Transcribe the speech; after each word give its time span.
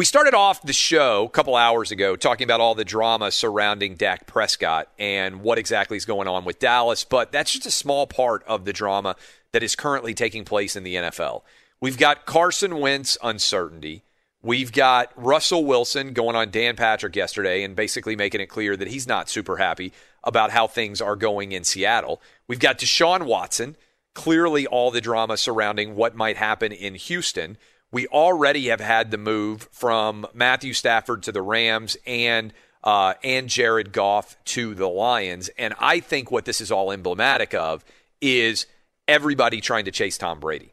We 0.00 0.06
started 0.06 0.32
off 0.32 0.62
the 0.62 0.72
show 0.72 1.26
a 1.26 1.28
couple 1.28 1.54
hours 1.54 1.90
ago 1.90 2.16
talking 2.16 2.44
about 2.44 2.58
all 2.58 2.74
the 2.74 2.86
drama 2.86 3.30
surrounding 3.30 3.96
Dak 3.96 4.26
Prescott 4.26 4.88
and 4.98 5.42
what 5.42 5.58
exactly 5.58 5.98
is 5.98 6.06
going 6.06 6.26
on 6.26 6.46
with 6.46 6.58
Dallas, 6.58 7.04
but 7.04 7.32
that's 7.32 7.52
just 7.52 7.66
a 7.66 7.70
small 7.70 8.06
part 8.06 8.42
of 8.44 8.64
the 8.64 8.72
drama 8.72 9.14
that 9.52 9.62
is 9.62 9.76
currently 9.76 10.14
taking 10.14 10.46
place 10.46 10.74
in 10.74 10.84
the 10.84 10.94
NFL. 10.94 11.42
We've 11.82 11.98
got 11.98 12.24
Carson 12.24 12.78
Wentz 12.78 13.18
uncertainty. 13.22 14.02
We've 14.40 14.72
got 14.72 15.12
Russell 15.16 15.66
Wilson 15.66 16.14
going 16.14 16.34
on 16.34 16.50
Dan 16.50 16.76
Patrick 16.76 17.14
yesterday 17.14 17.62
and 17.62 17.76
basically 17.76 18.16
making 18.16 18.40
it 18.40 18.46
clear 18.46 18.78
that 18.78 18.88
he's 18.88 19.06
not 19.06 19.28
super 19.28 19.58
happy 19.58 19.92
about 20.24 20.50
how 20.50 20.66
things 20.66 21.02
are 21.02 21.14
going 21.14 21.52
in 21.52 21.62
Seattle. 21.62 22.22
We've 22.48 22.58
got 22.58 22.78
Deshaun 22.78 23.26
Watson, 23.26 23.76
clearly 24.14 24.66
all 24.66 24.90
the 24.90 25.02
drama 25.02 25.36
surrounding 25.36 25.94
what 25.94 26.16
might 26.16 26.38
happen 26.38 26.72
in 26.72 26.94
Houston 26.94 27.58
we 27.92 28.06
already 28.08 28.68
have 28.68 28.80
had 28.80 29.10
the 29.10 29.18
move 29.18 29.68
from 29.72 30.26
Matthew 30.32 30.72
Stafford 30.72 31.22
to 31.24 31.32
the 31.32 31.42
Rams 31.42 31.96
and 32.06 32.52
uh, 32.82 33.14
and 33.22 33.48
Jared 33.48 33.92
Goff 33.92 34.36
to 34.46 34.74
the 34.74 34.88
Lions. 34.88 35.50
And 35.58 35.74
I 35.78 36.00
think 36.00 36.30
what 36.30 36.46
this 36.46 36.60
is 36.60 36.72
all 36.72 36.92
emblematic 36.92 37.52
of 37.52 37.84
is 38.20 38.66
everybody 39.06 39.60
trying 39.60 39.84
to 39.84 39.90
chase 39.90 40.16
Tom 40.16 40.40
Brady. 40.40 40.72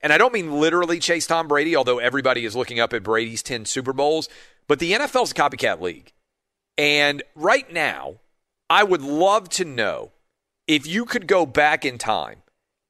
And 0.00 0.12
I 0.12 0.18
don't 0.18 0.32
mean 0.32 0.60
literally 0.60 1.00
chase 1.00 1.26
Tom 1.26 1.48
Brady, 1.48 1.74
although 1.74 1.98
everybody 1.98 2.44
is 2.44 2.54
looking 2.54 2.78
up 2.78 2.92
at 2.92 3.02
Brady's 3.02 3.42
10 3.42 3.64
Super 3.64 3.92
Bowls, 3.92 4.28
but 4.68 4.78
the 4.78 4.92
NFL's 4.92 5.32
a 5.32 5.34
copycat 5.34 5.80
league. 5.80 6.12
And 6.76 7.22
right 7.34 7.72
now, 7.72 8.16
I 8.70 8.84
would 8.84 9.02
love 9.02 9.48
to 9.50 9.64
know 9.64 10.12
if 10.68 10.86
you 10.86 11.04
could 11.04 11.26
go 11.26 11.44
back 11.44 11.84
in 11.84 11.98
time 11.98 12.42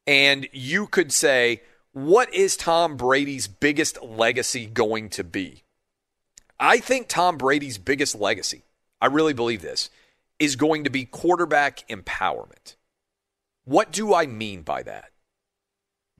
and 0.06 0.48
you 0.52 0.86
could 0.86 1.12
say, 1.12 1.62
what 2.06 2.32
is 2.32 2.56
Tom 2.56 2.96
Brady's 2.96 3.48
biggest 3.48 4.00
legacy 4.02 4.66
going 4.66 5.08
to 5.10 5.24
be? 5.24 5.64
I 6.60 6.78
think 6.78 7.08
Tom 7.08 7.36
Brady's 7.36 7.78
biggest 7.78 8.14
legacy, 8.14 8.62
I 9.00 9.06
really 9.06 9.32
believe 9.32 9.62
this, 9.62 9.90
is 10.38 10.54
going 10.54 10.84
to 10.84 10.90
be 10.90 11.04
quarterback 11.04 11.86
empowerment. 11.88 12.76
What 13.64 13.90
do 13.90 14.14
I 14.14 14.26
mean 14.26 14.62
by 14.62 14.84
that? 14.84 15.10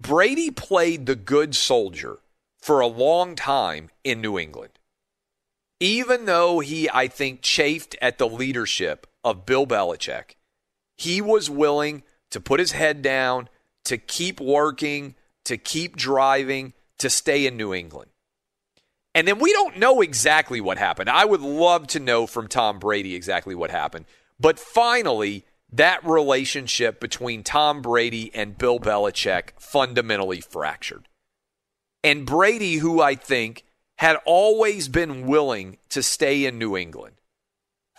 Brady 0.00 0.50
played 0.50 1.06
the 1.06 1.16
good 1.16 1.54
soldier 1.54 2.18
for 2.60 2.80
a 2.80 2.86
long 2.88 3.36
time 3.36 3.90
in 4.02 4.20
New 4.20 4.36
England. 4.36 4.78
Even 5.80 6.24
though 6.24 6.58
he, 6.58 6.90
I 6.90 7.06
think, 7.06 7.40
chafed 7.40 7.94
at 8.02 8.18
the 8.18 8.28
leadership 8.28 9.06
of 9.22 9.46
Bill 9.46 9.66
Belichick, 9.66 10.34
he 10.96 11.20
was 11.20 11.48
willing 11.48 12.02
to 12.30 12.40
put 12.40 12.58
his 12.58 12.72
head 12.72 13.00
down, 13.00 13.48
to 13.84 13.96
keep 13.96 14.40
working, 14.40 15.14
to 15.48 15.56
keep 15.56 15.96
driving, 15.96 16.74
to 16.98 17.08
stay 17.08 17.46
in 17.46 17.56
New 17.56 17.72
England. 17.72 18.10
And 19.14 19.26
then 19.26 19.38
we 19.38 19.50
don't 19.52 19.78
know 19.78 20.02
exactly 20.02 20.60
what 20.60 20.76
happened. 20.76 21.08
I 21.08 21.24
would 21.24 21.40
love 21.40 21.86
to 21.88 22.00
know 22.00 22.26
from 22.26 22.48
Tom 22.48 22.78
Brady 22.78 23.14
exactly 23.14 23.54
what 23.54 23.70
happened. 23.70 24.04
But 24.38 24.58
finally, 24.58 25.46
that 25.72 26.04
relationship 26.04 27.00
between 27.00 27.42
Tom 27.42 27.80
Brady 27.80 28.30
and 28.34 28.58
Bill 28.58 28.78
Belichick 28.78 29.58
fundamentally 29.58 30.42
fractured. 30.42 31.08
And 32.04 32.26
Brady, 32.26 32.76
who 32.76 33.00
I 33.00 33.14
think 33.14 33.64
had 33.96 34.18
always 34.26 34.88
been 34.88 35.26
willing 35.26 35.78
to 35.88 36.02
stay 36.02 36.44
in 36.44 36.58
New 36.58 36.76
England, 36.76 37.16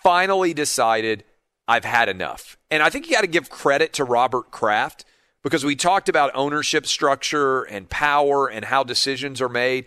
finally 0.03 0.53
decided, 0.53 1.23
I've 1.67 1.83
had 1.83 2.09
enough. 2.09 2.57
And 2.69 2.83
I 2.83 2.91
think 2.91 3.07
you 3.07 3.13
got 3.13 3.21
to 3.21 3.27
give 3.27 3.49
credit 3.49 3.91
to 3.93 4.03
Robert 4.03 4.51
Kraft 4.51 5.03
because 5.43 5.63
we 5.63 5.75
talked 5.75 6.09
about 6.09 6.31
ownership 6.35 6.85
structure 6.85 7.63
and 7.63 7.89
power 7.89 8.47
and 8.47 8.65
how 8.65 8.83
decisions 8.83 9.41
are 9.41 9.49
made. 9.49 9.85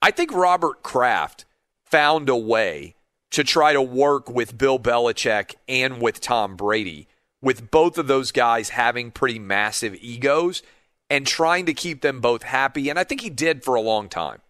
I 0.00 0.10
think 0.10 0.32
Robert 0.32 0.82
Kraft 0.82 1.44
found 1.84 2.28
a 2.28 2.36
way 2.36 2.94
to 3.30 3.42
try 3.42 3.72
to 3.72 3.82
work 3.82 4.28
with 4.28 4.58
Bill 4.58 4.78
Belichick 4.78 5.54
and 5.68 6.00
with 6.00 6.20
Tom 6.20 6.56
Brady, 6.56 7.08
with 7.40 7.70
both 7.70 7.98
of 7.98 8.06
those 8.06 8.30
guys 8.30 8.70
having 8.70 9.10
pretty 9.10 9.38
massive 9.38 9.96
egos 10.00 10.62
and 11.08 11.26
trying 11.26 11.66
to 11.66 11.74
keep 11.74 12.00
them 12.00 12.20
both 12.20 12.42
happy. 12.42 12.88
And 12.88 12.98
I 12.98 13.04
think 13.04 13.20
he 13.20 13.30
did 13.30 13.64
for 13.64 13.74
a 13.74 13.80
long 13.80 14.08
time. 14.08 14.40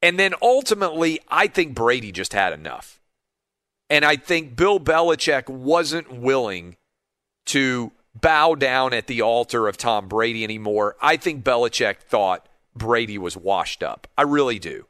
And 0.00 0.18
then 0.18 0.34
ultimately, 0.42 1.20
I 1.28 1.46
think 1.46 1.74
Brady 1.74 2.10
just 2.10 2.32
had 2.32 2.52
enough. 2.52 3.00
And 3.88 4.04
I 4.04 4.16
think 4.16 4.56
Bill 4.56 4.80
Belichick 4.80 5.48
wasn't 5.48 6.12
willing 6.12 6.76
to 7.46 7.92
bow 8.14 8.54
down 8.54 8.92
at 8.92 9.06
the 9.06 9.22
altar 9.22 9.68
of 9.68 9.76
Tom 9.76 10.08
Brady 10.08 10.44
anymore. 10.44 10.96
I 11.00 11.16
think 11.16 11.44
Belichick 11.44 11.98
thought 11.98 12.48
Brady 12.74 13.18
was 13.18 13.36
washed 13.36 13.82
up. 13.82 14.06
I 14.16 14.22
really 14.22 14.58
do. 14.58 14.86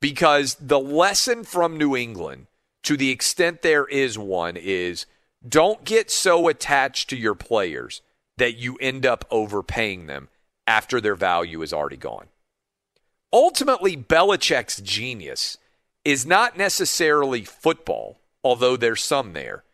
Because 0.00 0.56
the 0.60 0.80
lesson 0.80 1.44
from 1.44 1.76
New 1.76 1.96
England, 1.96 2.46
to 2.82 2.96
the 2.96 3.10
extent 3.10 3.62
there 3.62 3.86
is 3.86 4.18
one, 4.18 4.56
is 4.56 5.06
don't 5.46 5.84
get 5.84 6.10
so 6.10 6.48
attached 6.48 7.08
to 7.10 7.16
your 7.16 7.34
players 7.34 8.02
that 8.36 8.56
you 8.56 8.76
end 8.80 9.06
up 9.06 9.24
overpaying 9.30 10.06
them 10.06 10.28
after 10.66 11.00
their 11.00 11.14
value 11.14 11.62
is 11.62 11.72
already 11.72 11.96
gone. 11.96 12.26
Ultimately, 13.32 13.96
Belichick's 13.96 14.80
genius 14.80 15.58
is 16.04 16.26
not 16.26 16.56
necessarily 16.56 17.44
football, 17.44 18.18
although 18.44 18.76
there's 18.76 19.02
some 19.02 19.32
there. 19.32 19.64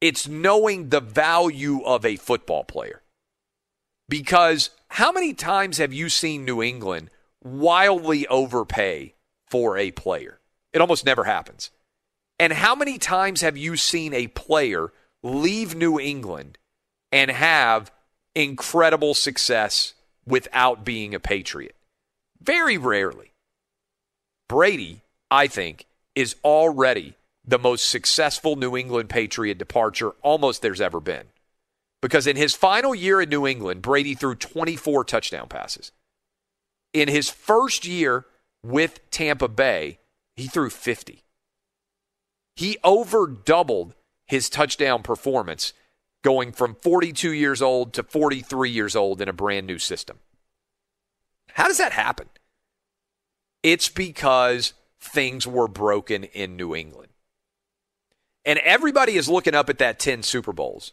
It's 0.00 0.28
knowing 0.28 0.90
the 0.90 1.00
value 1.00 1.82
of 1.82 2.04
a 2.04 2.16
football 2.16 2.64
player. 2.64 3.02
Because 4.08 4.70
how 4.88 5.10
many 5.10 5.32
times 5.32 5.78
have 5.78 5.92
you 5.92 6.08
seen 6.08 6.44
New 6.44 6.62
England 6.62 7.10
wildly 7.42 8.26
overpay 8.28 9.14
for 9.48 9.76
a 9.76 9.90
player? 9.90 10.40
It 10.72 10.80
almost 10.80 11.04
never 11.04 11.24
happens. 11.24 11.70
And 12.38 12.52
how 12.52 12.74
many 12.74 12.98
times 12.98 13.40
have 13.40 13.56
you 13.56 13.76
seen 13.76 14.12
a 14.12 14.28
player 14.28 14.92
leave 15.22 15.74
New 15.74 15.98
England 15.98 16.58
and 17.10 17.30
have 17.30 17.90
incredible 18.34 19.14
success 19.14 19.94
without 20.26 20.84
being 20.84 21.14
a 21.14 21.20
Patriot? 21.20 21.74
Very 22.40 22.76
rarely. 22.76 23.32
Brady, 24.48 25.02
I 25.30 25.46
think, 25.46 25.86
is 26.14 26.36
already 26.44 27.16
the 27.46 27.58
most 27.58 27.88
successful 27.88 28.56
New 28.56 28.76
England 28.76 29.08
Patriot 29.08 29.58
departure 29.58 30.10
almost 30.22 30.62
there's 30.62 30.80
ever 30.80 31.00
been. 31.00 31.26
Because 32.02 32.26
in 32.26 32.36
his 32.36 32.54
final 32.54 32.94
year 32.94 33.20
in 33.20 33.28
New 33.28 33.46
England, 33.46 33.82
Brady 33.82 34.14
threw 34.14 34.34
24 34.34 35.04
touchdown 35.04 35.48
passes. 35.48 35.92
In 36.92 37.08
his 37.08 37.30
first 37.30 37.86
year 37.86 38.26
with 38.62 39.00
Tampa 39.10 39.48
Bay, 39.48 39.98
he 40.34 40.46
threw 40.46 40.70
50. 40.70 41.22
He 42.54 42.78
over 42.82 43.26
doubled 43.26 43.94
his 44.26 44.50
touchdown 44.50 45.02
performance 45.02 45.72
going 46.22 46.52
from 46.52 46.74
42 46.74 47.30
years 47.30 47.62
old 47.62 47.92
to 47.94 48.02
43 48.02 48.70
years 48.70 48.96
old 48.96 49.20
in 49.20 49.28
a 49.28 49.32
brand 49.32 49.66
new 49.66 49.78
system. 49.78 50.18
How 51.52 51.68
does 51.68 51.78
that 51.78 51.92
happen? 51.92 52.28
It's 53.62 53.88
because 53.88 54.74
things 55.00 55.46
were 55.46 55.68
broken 55.68 56.24
in 56.24 56.56
New 56.56 56.74
England. 56.74 57.05
And 58.46 58.60
everybody 58.60 59.16
is 59.16 59.28
looking 59.28 59.56
up 59.56 59.68
at 59.68 59.78
that 59.78 59.98
10 59.98 60.22
Super 60.22 60.52
Bowls 60.52 60.92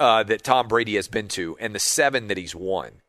uh, 0.00 0.22
that 0.24 0.42
Tom 0.42 0.66
Brady 0.66 0.96
has 0.96 1.06
been 1.06 1.28
to 1.28 1.56
and 1.60 1.74
the 1.74 1.78
seven 1.78 2.28
that 2.28 2.38
he's 2.38 2.54
won. 2.54 3.02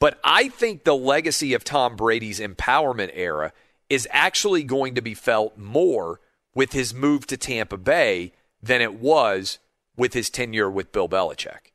But 0.00 0.20
I 0.22 0.48
think 0.48 0.84
the 0.84 0.96
legacy 0.96 1.52
of 1.52 1.64
Tom 1.64 1.96
Brady's 1.96 2.38
empowerment 2.38 3.10
era 3.12 3.52
is 3.90 4.06
actually 4.12 4.62
going 4.62 4.94
to 4.94 5.02
be 5.02 5.14
felt 5.14 5.58
more 5.58 6.20
with 6.54 6.72
his 6.72 6.94
move 6.94 7.26
to 7.26 7.36
Tampa 7.36 7.76
Bay 7.76 8.32
than 8.62 8.80
it 8.80 8.94
was 8.94 9.58
with 9.96 10.14
his 10.14 10.30
tenure 10.30 10.70
with 10.70 10.92
Bill 10.92 11.08
Belichick. 11.08 11.67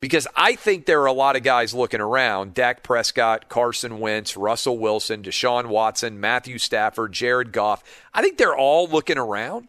Because 0.00 0.28
I 0.36 0.54
think 0.54 0.86
there 0.86 1.02
are 1.02 1.06
a 1.06 1.12
lot 1.12 1.34
of 1.34 1.42
guys 1.42 1.74
looking 1.74 2.00
around 2.00 2.54
Dak 2.54 2.84
Prescott, 2.84 3.48
Carson 3.48 3.98
Wentz, 3.98 4.36
Russell 4.36 4.78
Wilson, 4.78 5.22
Deshaun 5.22 5.66
Watson, 5.66 6.20
Matthew 6.20 6.58
Stafford, 6.58 7.12
Jared 7.12 7.52
Goff. 7.52 7.82
I 8.14 8.22
think 8.22 8.38
they're 8.38 8.56
all 8.56 8.86
looking 8.86 9.18
around. 9.18 9.68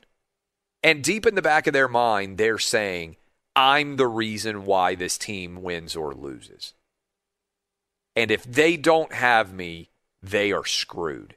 And 0.83 1.03
deep 1.03 1.25
in 1.25 1.35
the 1.35 1.41
back 1.41 1.65
of 1.65 1.73
their 1.73 1.87
mind, 1.87 2.37
they're 2.37 2.59
saying, 2.59 3.17
I'm 3.55 3.97
the 3.97 4.07
reason 4.07 4.65
why 4.65 4.95
this 4.95 5.17
team 5.17 5.63
wins 5.63 5.95
or 5.95 6.13
loses. 6.13 6.73
And 8.15 8.31
if 8.31 8.43
they 8.43 8.77
don't 8.77 9.13
have 9.13 9.51
me, 9.51 9.89
they 10.21 10.51
are 10.51 10.65
screwed. 10.65 11.35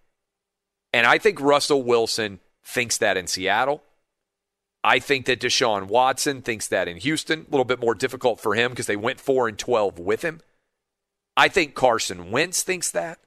And 0.92 1.06
I 1.06 1.18
think 1.18 1.40
Russell 1.40 1.82
Wilson 1.82 2.40
thinks 2.64 2.98
that 2.98 3.16
in 3.16 3.26
Seattle. 3.26 3.82
I 4.84 4.98
think 4.98 5.26
that 5.26 5.40
Deshaun 5.40 5.86
Watson 5.86 6.42
thinks 6.42 6.66
that 6.68 6.88
in 6.88 6.96
Houston. 6.96 7.40
A 7.40 7.50
little 7.50 7.64
bit 7.64 7.80
more 7.80 7.94
difficult 7.94 8.40
for 8.40 8.54
him 8.54 8.70
because 8.70 8.86
they 8.86 8.96
went 8.96 9.20
4 9.20 9.48
and 9.48 9.58
12 9.58 9.98
with 9.98 10.22
him. 10.22 10.40
I 11.36 11.48
think 11.48 11.74
Carson 11.74 12.30
Wentz 12.30 12.62
thinks 12.62 12.90
that. 12.90 13.18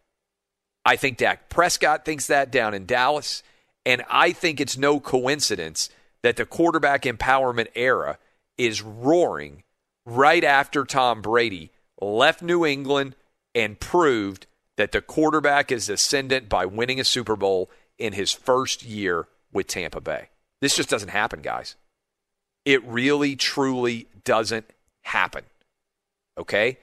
I 0.86 0.96
think 0.96 1.18
Dak 1.18 1.50
Prescott 1.50 2.06
thinks 2.06 2.28
that 2.28 2.52
down 2.52 2.74
in 2.74 2.86
Dallas. 2.86 3.42
And 3.86 4.04
I 4.10 4.31
think 4.31 4.60
it's 4.60 4.78
no 4.78 5.00
coincidence 5.00 5.90
that 6.22 6.36
the 6.36 6.46
quarterback 6.46 7.04
empowerment 7.04 7.68
era 7.75 8.18
is 8.57 8.81
roaring 8.81 9.63
right 10.06 10.44
after 10.44 10.84
Tom 10.84 11.22
Brady 11.22 11.72
left 12.02 12.42
New 12.42 12.66
England 12.66 13.16
and 13.54 13.80
proved 13.80 14.48
that 14.75 14.92
the 14.92 15.02
quarterback 15.02 15.72
is 15.72 15.90
ascendant 15.90 16.50
by 16.50 16.66
winning 16.66 17.00
a 17.00 17.04
Super 17.04 17.36
Bowl 17.36 17.69
in 17.98 18.13
his 18.13 18.31
first 18.31 18.84
year 18.84 19.28
with 19.52 19.68
Tampa 19.68 20.02
Bay. 20.02 20.30
This 20.65 20.75
just 20.75 20.89
doesn't 20.89 21.09
happen, 21.09 21.44
guys. 21.44 21.75
It 22.65 22.83
really, 22.85 23.35
truly 23.35 24.07
doesn't 24.23 24.65
happen. 25.03 25.44
Okay? 26.39 26.79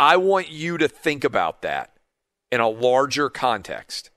I 0.00 0.16
want 0.16 0.48
you 0.50 0.78
to 0.78 0.88
think 0.88 1.24
about 1.24 1.60
that 1.60 1.92
in 2.50 2.62
a 2.62 2.70
larger 2.70 3.28
context. 3.28 4.08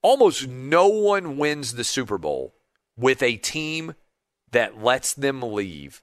Almost 0.00 0.48
no 0.48 0.88
one 0.88 1.36
wins 1.36 1.74
the 1.74 1.84
Super 1.84 2.16
Bowl 2.16 2.54
with 2.96 3.22
a 3.22 3.36
team 3.36 3.94
that 4.52 4.82
lets 4.82 5.12
them 5.12 5.42
leave 5.42 6.02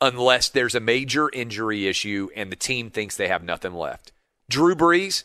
unless 0.00 0.48
there's 0.48 0.74
a 0.74 0.80
major 0.80 1.30
injury 1.32 1.86
issue 1.86 2.28
and 2.34 2.50
the 2.50 2.56
team 2.56 2.90
thinks 2.90 3.16
they 3.16 3.28
have 3.28 3.44
nothing 3.44 3.74
left. 3.74 4.10
Drew 4.50 4.74
Brees 4.74 5.22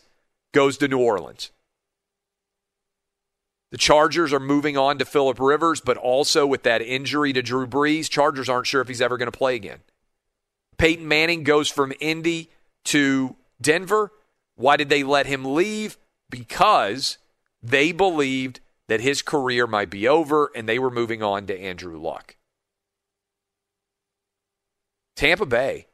goes 0.54 0.78
to 0.78 0.86
New 0.86 1.00
Orleans. 1.00 1.50
The 3.70 3.78
Chargers 3.78 4.32
are 4.32 4.40
moving 4.40 4.76
on 4.76 4.98
to 4.98 5.04
Philip 5.04 5.38
Rivers, 5.38 5.80
but 5.80 5.96
also 5.96 6.46
with 6.46 6.64
that 6.64 6.82
injury 6.82 7.32
to 7.32 7.42
Drew 7.42 7.66
Brees, 7.66 8.10
Chargers 8.10 8.48
aren't 8.48 8.66
sure 8.66 8.80
if 8.80 8.88
he's 8.88 9.00
ever 9.00 9.16
going 9.16 9.30
to 9.30 9.36
play 9.36 9.54
again. 9.54 9.80
Peyton 10.76 11.06
Manning 11.06 11.44
goes 11.44 11.68
from 11.68 11.92
Indy 12.00 12.50
to 12.86 13.36
Denver. 13.60 14.12
Why 14.56 14.76
did 14.76 14.88
they 14.88 15.04
let 15.04 15.26
him 15.26 15.54
leave? 15.54 15.98
Because 16.30 17.18
they 17.62 17.92
believed 17.92 18.60
that 18.88 19.00
his 19.00 19.22
career 19.22 19.66
might 19.66 19.90
be 19.90 20.08
over 20.08 20.50
and 20.54 20.68
they 20.68 20.78
were 20.78 20.90
moving 20.90 21.22
on 21.22 21.46
to 21.46 21.60
Andrew 21.60 21.96
Luck. 21.98 22.36
Tampa 25.14 25.46
Bay. 25.46 25.86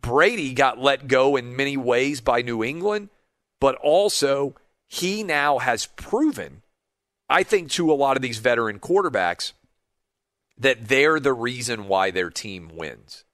Brady 0.00 0.52
got 0.52 0.78
let 0.78 1.08
go 1.08 1.36
in 1.36 1.56
many 1.56 1.76
ways 1.76 2.20
by 2.20 2.42
New 2.42 2.62
England, 2.62 3.08
but 3.60 3.74
also 3.76 4.54
he 4.86 5.22
now 5.22 5.58
has 5.58 5.86
proven 5.86 6.62
I 7.28 7.42
think 7.42 7.70
to 7.72 7.92
a 7.92 7.94
lot 7.94 8.16
of 8.16 8.22
these 8.22 8.38
veteran 8.38 8.78
quarterbacks 8.78 9.52
that 10.58 10.88
they're 10.88 11.20
the 11.20 11.32
reason 11.32 11.88
why 11.88 12.10
their 12.10 12.30
team 12.30 12.70
wins. 12.74 13.24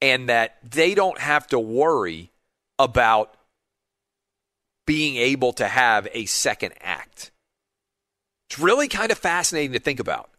And 0.00 0.28
that 0.28 0.58
they 0.62 0.94
don't 0.94 1.18
have 1.18 1.46
to 1.48 1.58
worry 1.58 2.32
about 2.78 3.34
being 4.86 5.16
able 5.16 5.52
to 5.54 5.66
have 5.66 6.08
a 6.12 6.26
second 6.26 6.74
act. 6.80 7.30
It's 8.50 8.58
really 8.58 8.88
kind 8.88 9.10
of 9.10 9.18
fascinating 9.18 9.72
to 9.72 9.78
think 9.78 10.00
about. 10.00 10.30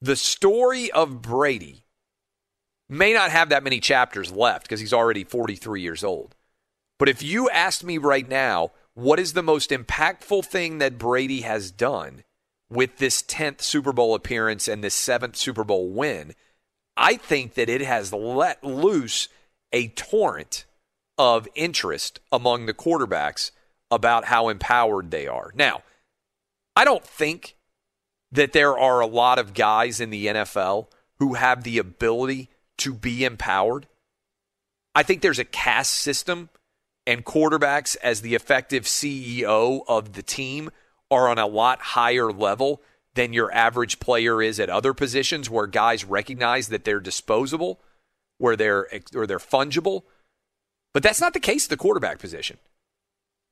The 0.00 0.16
story 0.16 0.90
of 0.90 1.22
Brady 1.22 1.84
may 2.88 3.12
not 3.12 3.30
have 3.30 3.50
that 3.50 3.62
many 3.62 3.78
chapters 3.78 4.32
left 4.32 4.64
because 4.64 4.80
he's 4.80 4.92
already 4.92 5.22
43 5.22 5.80
years 5.80 6.02
old. 6.02 6.34
But 6.98 7.08
if 7.08 7.22
you 7.22 7.48
asked 7.50 7.84
me 7.84 7.98
right 7.98 8.28
now, 8.28 8.72
what 8.94 9.18
is 9.18 9.32
the 9.32 9.42
most 9.42 9.70
impactful 9.70 10.44
thing 10.44 10.78
that 10.78 10.98
Brady 10.98 11.42
has 11.42 11.70
done 11.70 12.24
with 12.70 12.98
this 12.98 13.22
10th 13.22 13.62
Super 13.62 13.92
Bowl 13.92 14.14
appearance 14.14 14.68
and 14.68 14.82
this 14.82 14.96
7th 14.96 15.36
Super 15.36 15.64
Bowl 15.64 15.88
win? 15.88 16.34
I 16.96 17.16
think 17.16 17.54
that 17.54 17.68
it 17.68 17.80
has 17.80 18.12
let 18.12 18.62
loose 18.62 19.28
a 19.72 19.88
torrent 19.88 20.66
of 21.16 21.48
interest 21.54 22.20
among 22.30 22.66
the 22.66 22.74
quarterbacks 22.74 23.50
about 23.90 24.26
how 24.26 24.48
empowered 24.48 25.10
they 25.10 25.26
are. 25.26 25.52
Now, 25.54 25.82
I 26.76 26.84
don't 26.84 27.04
think 27.04 27.56
that 28.30 28.52
there 28.52 28.78
are 28.78 29.00
a 29.00 29.06
lot 29.06 29.38
of 29.38 29.54
guys 29.54 30.00
in 30.00 30.10
the 30.10 30.26
NFL 30.26 30.88
who 31.18 31.34
have 31.34 31.62
the 31.62 31.78
ability 31.78 32.48
to 32.78 32.94
be 32.94 33.24
empowered. 33.24 33.86
I 34.94 35.02
think 35.02 35.20
there's 35.22 35.38
a 35.38 35.44
caste 35.44 35.94
system 35.94 36.50
and 37.06 37.24
quarterbacks 37.24 37.96
as 38.02 38.20
the 38.20 38.34
effective 38.34 38.84
CEO 38.84 39.82
of 39.88 40.12
the 40.12 40.22
team 40.22 40.70
are 41.10 41.28
on 41.28 41.38
a 41.38 41.46
lot 41.46 41.80
higher 41.80 42.32
level 42.32 42.82
than 43.14 43.32
your 43.32 43.52
average 43.52 44.00
player 44.00 44.40
is 44.40 44.58
at 44.58 44.70
other 44.70 44.94
positions 44.94 45.50
where 45.50 45.66
guys 45.66 46.04
recognize 46.04 46.68
that 46.68 46.84
they're 46.84 47.00
disposable, 47.00 47.80
where 48.38 48.56
they're 48.56 48.88
or 49.14 49.26
they're 49.26 49.38
fungible. 49.38 50.02
But 50.94 51.02
that's 51.02 51.20
not 51.20 51.34
the 51.34 51.40
case 51.40 51.66
at 51.66 51.70
the 51.70 51.76
quarterback 51.76 52.18
position. 52.18 52.58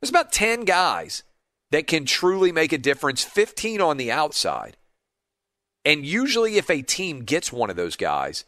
There's 0.01 0.11
about 0.11 0.33
10 0.33 0.65
guys 0.65 1.23
that 1.71 1.87
can 1.87 2.05
truly 2.07 2.53
make 2.53 2.73
a 2.73 2.79
difference, 2.79 3.23
15 3.23 3.81
on 3.81 3.97
the 3.97 4.11
outside. 4.11 4.77
And 5.85 6.05
usually 6.05 6.57
if 6.57 6.71
a 6.71 6.83
team 6.83 7.25
gets 7.25 7.53
one 7.53 7.71
of 7.71 7.77
those 7.77 7.97
guys, 7.97 8.45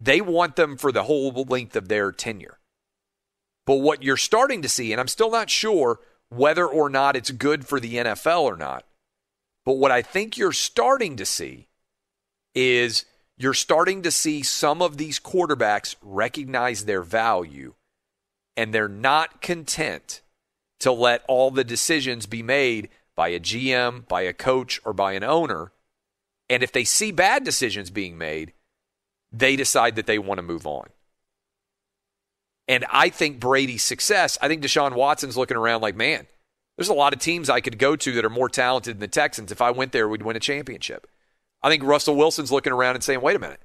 they 0.00 0.20
want 0.20 0.56
them 0.56 0.76
for 0.76 0.92
the 0.92 1.04
whole 1.04 1.30
length 1.32 1.76
of 1.76 1.88
their 1.88 2.12
tenure. 2.12 2.55
But 3.66 3.76
what 3.76 4.02
you're 4.02 4.16
starting 4.16 4.62
to 4.62 4.68
see, 4.68 4.92
and 4.92 5.00
I'm 5.00 5.08
still 5.08 5.30
not 5.30 5.50
sure 5.50 6.00
whether 6.28 6.66
or 6.66 6.88
not 6.88 7.16
it's 7.16 7.30
good 7.30 7.66
for 7.66 7.80
the 7.80 7.96
NFL 7.96 8.42
or 8.42 8.56
not, 8.56 8.84
but 9.64 9.74
what 9.74 9.90
I 9.90 10.02
think 10.02 10.38
you're 10.38 10.52
starting 10.52 11.16
to 11.16 11.26
see 11.26 11.66
is 12.54 13.04
you're 13.36 13.54
starting 13.54 14.02
to 14.02 14.10
see 14.10 14.42
some 14.42 14.80
of 14.80 14.96
these 14.96 15.20
quarterbacks 15.20 15.96
recognize 16.00 16.84
their 16.84 17.02
value 17.02 17.74
and 18.56 18.72
they're 18.72 18.88
not 18.88 19.42
content 19.42 20.22
to 20.80 20.92
let 20.92 21.22
all 21.28 21.50
the 21.50 21.64
decisions 21.64 22.26
be 22.26 22.42
made 22.42 22.88
by 23.14 23.28
a 23.28 23.40
GM, 23.40 24.06
by 24.08 24.22
a 24.22 24.32
coach, 24.32 24.80
or 24.84 24.92
by 24.92 25.12
an 25.12 25.24
owner. 25.24 25.72
And 26.48 26.62
if 26.62 26.72
they 26.72 26.84
see 26.84 27.10
bad 27.12 27.44
decisions 27.44 27.90
being 27.90 28.16
made, 28.16 28.52
they 29.32 29.56
decide 29.56 29.96
that 29.96 30.06
they 30.06 30.18
want 30.18 30.38
to 30.38 30.42
move 30.42 30.66
on. 30.66 30.88
And 32.68 32.84
I 32.90 33.10
think 33.10 33.38
Brady's 33.38 33.82
success, 33.82 34.38
I 34.42 34.48
think 34.48 34.62
Deshaun 34.62 34.94
Watson's 34.94 35.36
looking 35.36 35.56
around 35.56 35.82
like, 35.82 35.94
man, 35.94 36.26
there's 36.76 36.88
a 36.88 36.94
lot 36.94 37.14
of 37.14 37.20
teams 37.20 37.48
I 37.48 37.60
could 37.60 37.78
go 37.78 37.96
to 37.96 38.12
that 38.12 38.24
are 38.24 38.30
more 38.30 38.48
talented 38.48 38.96
than 38.96 39.00
the 39.00 39.08
Texans. 39.08 39.52
If 39.52 39.62
I 39.62 39.70
went 39.70 39.92
there, 39.92 40.08
we'd 40.08 40.22
win 40.22 40.36
a 40.36 40.40
championship. 40.40 41.06
I 41.62 41.70
think 41.70 41.82
Russell 41.82 42.16
Wilson's 42.16 42.52
looking 42.52 42.72
around 42.72 42.96
and 42.96 43.04
saying, 43.04 43.20
wait 43.20 43.36
a 43.36 43.40
minute, 43.40 43.60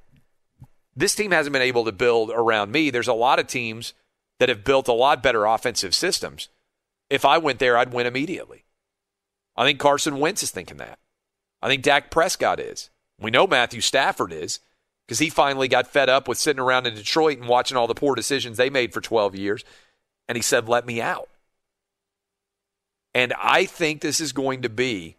this 0.96 1.16
team 1.16 1.32
hasn't 1.32 1.54
been 1.54 1.62
able 1.62 1.86
to 1.86 1.92
build 1.92 2.32
around 2.32 2.72
me. 2.72 2.90
There's 2.90 3.08
a 3.08 3.14
lot 3.14 3.40
of 3.40 3.48
teams 3.48 3.94
that 4.40 4.50
have 4.50 4.64
built 4.64 4.88
a 4.88 4.94
lot 4.94 5.24
better 5.24 5.46
offensive 5.46 5.94
systems. 5.94 6.48
If 7.10 7.26
I 7.26 7.38
went 7.38 7.60
there, 7.60 7.78
I'd 7.78 7.94
win 7.94 8.08
immediately. 8.08 8.66
I 9.58 9.66
think 9.66 9.80
Carson 9.80 10.20
Wentz 10.20 10.44
is 10.44 10.52
thinking 10.52 10.78
that. 10.78 11.00
I 11.62 11.68
think 11.68 11.84
Dak 11.84 12.10
Prescott 12.12 12.60
is. 12.60 12.90
We 13.20 13.30
know 13.30 13.46
Matthew 13.46 13.82
Stafford 13.82 14.32
is 14.32 14.60
because 15.08 15.20
he 15.20 15.30
finally 15.30 15.68
got 15.68 15.88
fed 15.88 16.10
up 16.10 16.28
with 16.28 16.38
sitting 16.38 16.62
around 16.62 16.88
in 16.88 16.96
Detroit 16.96 17.38
and 17.38 17.48
watching 17.48 17.78
all 17.78 17.88
the 17.88 17.94
poor 17.94 18.16
decisions 18.16 18.58
they 18.58 18.70
made 18.70 18.94
for 18.94 19.02
12 19.02 19.36
years. 19.36 19.64
And 20.28 20.36
he 20.36 20.42
said, 20.42 20.70
let 20.70 20.86
me 20.86 21.02
out. 21.02 21.30
And 23.14 23.34
I 23.38 23.66
think 23.66 24.02
this 24.02 24.22
is 24.22 24.32
going 24.32 24.62
to 24.62 24.70
be 24.70 25.18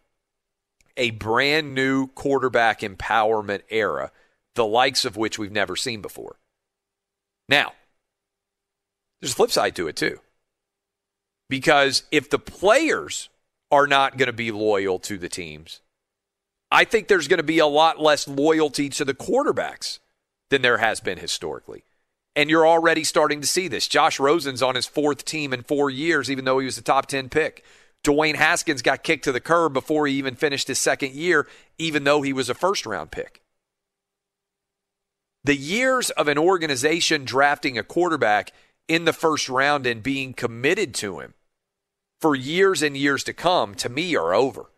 a 0.96 1.10
brand 1.10 1.74
new 1.74 2.06
quarterback 2.08 2.80
empowerment 2.80 3.62
era, 3.68 4.10
the 4.54 4.66
likes 4.66 5.04
of 5.04 5.16
which 5.16 5.38
we've 5.38 5.52
never 5.52 5.76
seen 5.76 6.00
before. 6.00 6.36
Now, 7.48 7.72
there's 9.20 9.32
a 9.32 9.36
flip 9.36 9.50
side 9.50 9.76
to 9.76 9.88
it, 9.88 9.96
too. 9.96 10.20
Because 11.48 12.04
if 12.10 12.30
the 12.30 12.38
players 12.38 13.28
are 13.70 13.86
not 13.86 14.16
going 14.16 14.26
to 14.26 14.32
be 14.32 14.50
loyal 14.50 14.98
to 15.00 15.18
the 15.18 15.28
teams, 15.28 15.80
I 16.72 16.84
think 16.84 17.06
there's 17.06 17.28
going 17.28 17.36
to 17.36 17.42
be 17.42 17.58
a 17.58 17.66
lot 17.66 18.00
less 18.00 18.26
loyalty 18.26 18.88
to 18.88 19.04
the 19.04 19.12
quarterbacks 19.12 19.98
than 20.48 20.62
there 20.62 20.78
has 20.78 21.00
been 21.00 21.18
historically. 21.18 21.84
And 22.34 22.48
you're 22.48 22.66
already 22.66 23.04
starting 23.04 23.42
to 23.42 23.46
see 23.46 23.68
this. 23.68 23.86
Josh 23.86 24.18
Rosen's 24.18 24.62
on 24.62 24.74
his 24.74 24.86
fourth 24.86 25.26
team 25.26 25.52
in 25.52 25.64
four 25.64 25.90
years, 25.90 26.30
even 26.30 26.46
though 26.46 26.58
he 26.58 26.64
was 26.64 26.78
a 26.78 26.82
top 26.82 27.06
10 27.06 27.28
pick. 27.28 27.62
Dwayne 28.02 28.36
Haskins 28.36 28.80
got 28.80 29.02
kicked 29.02 29.24
to 29.24 29.32
the 29.32 29.40
curb 29.40 29.74
before 29.74 30.06
he 30.06 30.14
even 30.14 30.34
finished 30.34 30.66
his 30.66 30.78
second 30.78 31.12
year, 31.12 31.46
even 31.76 32.04
though 32.04 32.22
he 32.22 32.32
was 32.32 32.48
a 32.48 32.54
first 32.54 32.86
round 32.86 33.10
pick. 33.10 33.42
The 35.44 35.56
years 35.56 36.08
of 36.10 36.26
an 36.26 36.38
organization 36.38 37.26
drafting 37.26 37.76
a 37.76 37.82
quarterback 37.82 38.50
in 38.88 39.04
the 39.04 39.12
first 39.12 39.50
round 39.50 39.86
and 39.86 40.02
being 40.02 40.32
committed 40.32 40.94
to 40.94 41.20
him 41.20 41.34
for 42.18 42.34
years 42.34 42.80
and 42.82 42.96
years 42.96 43.22
to 43.24 43.34
come, 43.34 43.74
to 43.74 43.90
me, 43.90 44.16
are 44.16 44.32
over 44.32 44.70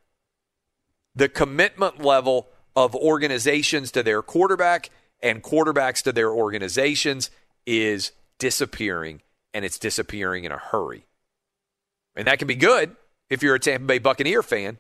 the 1.15 1.29
commitment 1.29 2.03
level 2.03 2.49
of 2.77 2.95
organizations 2.95 3.91
to 3.93 4.03
their 4.03 4.23
quarterback 4.23 4.91
and 5.23 5.43
quarterbacks 5.43 6.03
to 6.03 6.13
their 6.13 6.31
organizations 6.31 7.31
is 7.67 8.13
disappearing, 8.39 9.23
and 9.53 9.65
it's 9.65 9.79
disappearing 9.79 10.45
in 10.45 10.53
a 10.53 10.59
hurry. 10.59 11.07
And 12.17 12.27
that 12.27 12.39
can 12.39 12.49
be 12.49 12.57
good 12.57 12.97
if 13.31 13.43
you're 13.43 13.55
a 13.55 13.61
Tampa 13.61 13.87
Bay 13.87 13.99
Buccaneer 13.99 14.43
fan, 14.43 14.79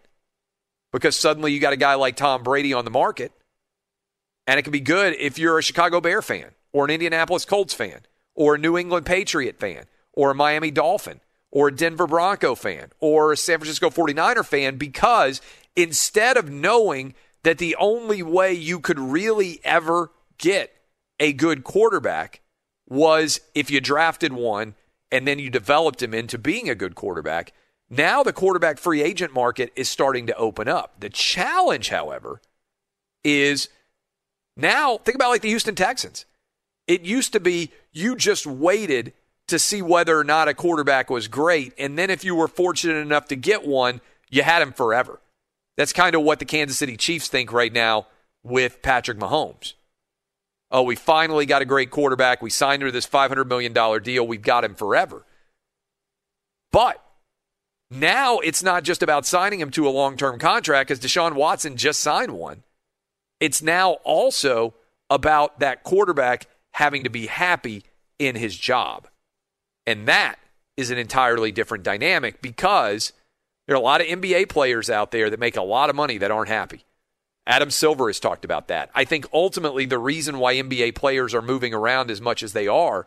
because 0.92 1.16
suddenly 1.16 1.52
you 1.52 1.60
got 1.60 1.72
a 1.72 1.76
guy 1.76 1.94
like 1.94 2.16
Tom 2.16 2.42
Brady 2.42 2.72
on 2.72 2.84
the 2.84 2.90
market. 2.90 3.32
And 4.46 4.58
it 4.58 4.62
can 4.62 4.72
be 4.72 4.80
good 4.80 5.16
if 5.18 5.38
you're 5.38 5.58
a 5.58 5.62
Chicago 5.62 6.00
Bear 6.00 6.20
fan, 6.20 6.50
or 6.72 6.84
an 6.84 6.90
Indianapolis 6.90 7.44
Colts 7.44 7.72
fan, 7.72 8.00
or 8.34 8.56
a 8.56 8.58
New 8.58 8.76
England 8.76 9.06
Patriot 9.06 9.58
fan, 9.58 9.84
or 10.12 10.32
a 10.32 10.34
Miami 10.34 10.70
Dolphin, 10.70 11.20
or 11.50 11.68
a 11.68 11.74
Denver 11.74 12.06
Bronco 12.06 12.54
fan, 12.54 12.90
or 13.00 13.32
a 13.32 13.36
San 13.36 13.58
Francisco 13.58 13.88
49er 13.88 14.44
fan, 14.44 14.76
because 14.76 15.40
instead 15.76 16.36
of 16.36 16.50
knowing 16.50 17.14
that 17.42 17.58
the 17.58 17.76
only 17.76 18.22
way 18.22 18.52
you 18.52 18.80
could 18.80 18.98
really 18.98 19.60
ever 19.64 20.10
get 20.38 20.72
a 21.20 21.32
good 21.32 21.64
quarterback 21.64 22.40
was 22.86 23.40
if 23.54 23.70
you 23.70 23.80
drafted 23.80 24.32
one 24.32 24.74
and 25.12 25.28
then 25.28 25.38
you 25.38 25.50
developed 25.50 26.02
him 26.02 26.14
into 26.14 26.38
being 26.38 26.68
a 26.68 26.74
good 26.74 26.94
quarterback. 26.94 27.52
Now 27.88 28.22
the 28.22 28.32
quarterback 28.32 28.78
free 28.78 29.02
agent 29.02 29.32
market 29.32 29.72
is 29.76 29.88
starting 29.88 30.26
to 30.26 30.36
open 30.36 30.68
up. 30.68 31.00
The 31.00 31.10
challenge, 31.10 31.90
however, 31.90 32.40
is 33.22 33.68
now 34.56 34.98
think 34.98 35.14
about 35.14 35.30
like 35.30 35.42
the 35.42 35.48
Houston 35.48 35.74
Texans. 35.74 36.24
It 36.86 37.02
used 37.02 37.32
to 37.32 37.40
be 37.40 37.70
you 37.92 38.16
just 38.16 38.46
waited 38.46 39.12
to 39.48 39.58
see 39.58 39.82
whether 39.82 40.18
or 40.18 40.24
not 40.24 40.48
a 40.48 40.54
quarterback 40.54 41.10
was 41.10 41.28
great. 41.28 41.74
And 41.78 41.98
then 41.98 42.10
if 42.10 42.24
you 42.24 42.34
were 42.34 42.48
fortunate 42.48 42.96
enough 42.96 43.26
to 43.28 43.36
get 43.36 43.66
one, 43.66 44.00
you 44.30 44.42
had 44.42 44.62
him 44.62 44.72
forever. 44.72 45.20
That's 45.76 45.92
kind 45.92 46.14
of 46.14 46.22
what 46.22 46.38
the 46.38 46.44
Kansas 46.44 46.78
City 46.78 46.96
Chiefs 46.96 47.28
think 47.28 47.52
right 47.52 47.72
now 47.72 48.06
with 48.42 48.82
Patrick 48.82 49.18
Mahomes. 49.18 49.74
Oh, 50.70 50.82
we 50.82 50.96
finally 50.96 51.46
got 51.46 51.62
a 51.62 51.66
great 51.66 51.90
quarterback. 51.90 52.42
We 52.42 52.50
signed 52.50 52.82
her 52.82 52.90
this 52.90 53.06
$500 53.06 53.46
million 53.46 54.02
deal. 54.02 54.26
We've 54.26 54.42
got 54.42 54.64
him 54.64 54.74
forever. 54.74 55.24
But 56.72 57.00
now 57.90 58.38
it's 58.38 58.62
not 58.62 58.82
just 58.82 59.02
about 59.02 59.26
signing 59.26 59.60
him 59.60 59.70
to 59.70 59.88
a 59.88 59.90
long 59.90 60.16
term 60.16 60.38
contract 60.38 60.88
because 60.88 61.04
Deshaun 61.04 61.34
Watson 61.34 61.76
just 61.76 62.00
signed 62.00 62.32
one. 62.32 62.64
It's 63.40 63.62
now 63.62 63.92
also 64.04 64.74
about 65.10 65.60
that 65.60 65.84
quarterback 65.84 66.46
having 66.72 67.04
to 67.04 67.10
be 67.10 67.26
happy 67.26 67.84
in 68.18 68.34
his 68.34 68.56
job. 68.56 69.06
And 69.86 70.08
that 70.08 70.36
is 70.76 70.90
an 70.90 70.98
entirely 70.98 71.52
different 71.52 71.84
dynamic 71.84 72.42
because 72.42 73.12
there 73.66 73.76
are 73.76 73.80
a 73.80 73.82
lot 73.82 74.00
of 74.00 74.06
NBA 74.06 74.48
players 74.48 74.90
out 74.90 75.10
there 75.10 75.30
that 75.30 75.40
make 75.40 75.56
a 75.56 75.62
lot 75.62 75.90
of 75.90 75.96
money 75.96 76.18
that 76.18 76.30
aren't 76.30 76.48
happy. 76.48 76.84
Adam 77.46 77.70
Silver 77.70 78.08
has 78.08 78.20
talked 78.20 78.44
about 78.44 78.68
that. 78.68 78.90
I 78.94 79.04
think 79.04 79.26
ultimately 79.32 79.84
the 79.84 79.98
reason 79.98 80.38
why 80.38 80.54
NBA 80.54 80.94
players 80.94 81.34
are 81.34 81.42
moving 81.42 81.74
around 81.74 82.10
as 82.10 82.20
much 82.20 82.42
as 82.42 82.52
they 82.52 82.68
are 82.68 83.06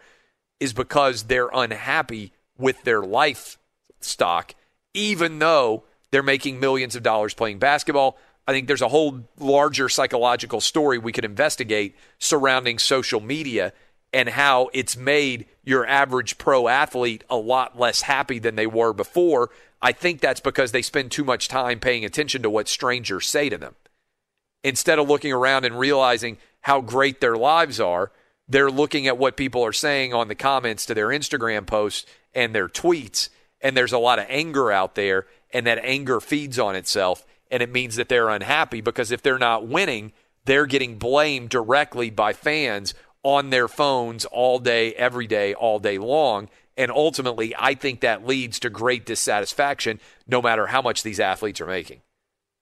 is 0.60 0.74
because 0.74 1.24
they're 1.24 1.50
unhappy 1.54 2.34
with 2.58 2.84
their 2.84 3.02
life 3.02 3.58
stock, 4.00 4.54
even 4.94 5.40
though 5.40 5.84
they're 6.12 6.24
making 6.24 6.60
millions 6.60 6.96
of 6.96 7.04
dollars 7.04 7.34
playing 7.34 7.60
basketball. 7.60 8.18
I 8.48 8.54
think 8.54 8.68
there's 8.68 8.82
a 8.82 8.88
whole 8.88 9.28
larger 9.40 9.90
psychological 9.90 10.62
story 10.62 10.98
we 10.98 11.12
could 11.12 11.26
investigate 11.26 11.96
surrounding 12.18 12.80
social 12.80 13.20
media 13.20 13.74
and 14.18 14.30
how 14.30 14.68
it's 14.74 14.98
made 14.98 15.46
your 15.64 15.86
average 15.86 16.40
pro 16.40 16.68
athlete 16.68 17.24
a 17.30 17.38
lot 17.38 17.78
less 17.80 18.02
happy 18.02 18.40
than 18.40 18.56
they 18.56 18.66
were 18.66 18.92
before 18.92 19.52
I 19.82 19.92
think 19.92 20.22
that's 20.22 20.40
because 20.40 20.72
they 20.72 20.82
spend 20.82 21.12
too 21.12 21.24
much 21.24 21.48
time 21.48 21.80
paying 21.80 22.04
attention 22.04 22.42
to 22.42 22.50
what 22.50 22.68
strangers 22.68 23.28
say 23.28 23.50
to 23.50 23.58
them. 23.58 23.76
Instead 24.64 25.00
of 25.00 25.08
looking 25.08 25.32
around 25.32 25.66
and 25.66 25.78
realizing 25.78 26.38
how 26.62 26.82
great 26.82 27.22
their 27.22 27.38
lives 27.38 27.80
are, 27.80 28.12
they're 28.48 28.72
looking 28.72 29.08
at 29.08 29.18
what 29.18 29.38
people 29.38 29.64
are 29.64 29.74
saying 29.74 30.14
on 30.14 30.30
the 30.30 30.36
comments 30.36 30.86
to 30.86 30.94
their 30.94 31.10
Instagram 31.10 31.66
posts 31.68 32.06
and 32.34 32.56
their 32.56 32.68
tweets. 32.68 33.30
And 33.62 33.78
there's 33.78 33.94
a 33.94 34.00
lot 34.00 34.20
of 34.20 34.26
anger 34.30 34.72
out 34.72 34.96
there, 34.96 35.28
and 35.54 35.68
that 35.68 35.80
anger 35.84 36.20
feeds 36.20 36.58
on 36.58 36.76
itself. 36.76 37.26
And 37.52 37.62
it 37.62 37.72
means 37.72 37.96
that 37.98 38.10
they're 38.10 38.30
unhappy 38.30 38.82
because 38.82 39.12
if 39.12 39.22
they're 39.22 39.38
not 39.38 39.68
winning, 39.68 40.12
they're 40.46 40.66
getting 40.66 40.98
blamed 40.98 41.50
directly 41.50 42.10
by 42.10 42.34
fans 42.34 42.94
on 43.24 43.50
their 43.50 43.68
phones 43.68 44.26
all 44.26 44.60
day, 44.60 44.94
every 44.94 45.28
day, 45.28 45.54
all 45.54 45.80
day 45.80 45.98
long. 45.98 46.50
And 46.78 46.92
ultimately, 46.92 47.56
I 47.58 47.74
think 47.74 48.02
that 48.02 48.26
leads 48.26 48.60
to 48.60 48.70
great 48.70 49.06
dissatisfaction 49.06 50.00
no 50.28 50.42
matter 50.42 50.68
how 50.68 50.82
much 50.82 51.04
these 51.04 51.20
athletes 51.20 51.60
are 51.60 51.68
making. 51.68 52.02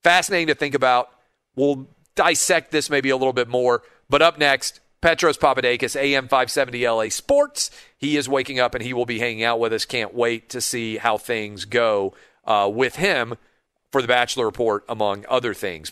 Fascinating 0.03 0.47
to 0.47 0.55
think 0.55 0.73
about. 0.73 1.09
We'll 1.55 1.87
dissect 2.15 2.71
this 2.71 2.89
maybe 2.89 3.09
a 3.09 3.17
little 3.17 3.33
bit 3.33 3.49
more. 3.49 3.83
But 4.09 4.21
up 4.21 4.37
next, 4.37 4.79
Petros 5.01 5.37
Papadakis, 5.37 5.95
AM 5.95 6.27
570 6.27 6.87
LA 6.87 7.09
Sports. 7.09 7.69
He 7.97 8.17
is 8.17 8.29
waking 8.29 8.59
up 8.59 8.73
and 8.73 8.83
he 8.83 8.93
will 8.93 9.05
be 9.05 9.19
hanging 9.19 9.43
out 9.43 9.59
with 9.59 9.73
us. 9.73 9.85
Can't 9.85 10.13
wait 10.13 10.49
to 10.49 10.61
see 10.61 10.97
how 10.97 11.17
things 11.17 11.65
go 11.65 12.13
uh, 12.45 12.69
with 12.73 12.95
him 12.95 13.35
for 13.91 14.01
the 14.01 14.07
Bachelor 14.07 14.45
Report, 14.45 14.83
among 14.89 15.25
other 15.29 15.53
things. 15.53 15.91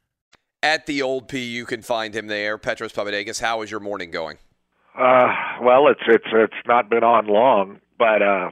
At 0.63 0.85
the 0.85 1.01
old 1.01 1.27
P, 1.27 1.39
you 1.39 1.65
can 1.65 1.81
find 1.81 2.15
him 2.15 2.27
there. 2.27 2.57
Petros 2.57 2.93
Papadakis, 2.93 3.41
how 3.41 3.63
is 3.63 3.71
your 3.71 3.79
morning 3.79 4.11
going? 4.11 4.37
Uh, 4.95 5.33
well, 5.61 5.87
it's 5.87 6.01
it's 6.07 6.27
it's 6.31 6.67
not 6.67 6.87
been 6.89 7.03
on 7.03 7.25
long, 7.25 7.79
but 7.97 8.21
uh, 8.21 8.51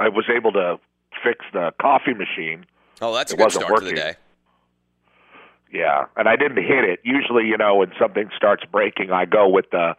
I 0.00 0.08
was 0.08 0.24
able 0.34 0.52
to 0.52 0.78
fix 1.22 1.44
the 1.52 1.72
coffee 1.80 2.14
machine. 2.14 2.64
Oh, 3.02 3.12
that's 3.14 3.32
a 3.32 3.34
It 3.34 3.38
good 3.38 3.44
wasn't 3.44 3.64
start 3.66 3.80
to 3.80 3.84
the 3.86 3.92
day. 3.92 4.14
Yeah, 5.70 6.06
and 6.16 6.28
I 6.28 6.36
didn't 6.36 6.64
hit 6.64 6.84
it. 6.84 7.00
Usually, 7.04 7.44
you 7.44 7.58
know, 7.58 7.74
when 7.76 7.92
something 8.00 8.30
starts 8.34 8.64
breaking, 8.64 9.10
I 9.10 9.26
go 9.26 9.48
with 9.48 9.66
the 9.72 9.96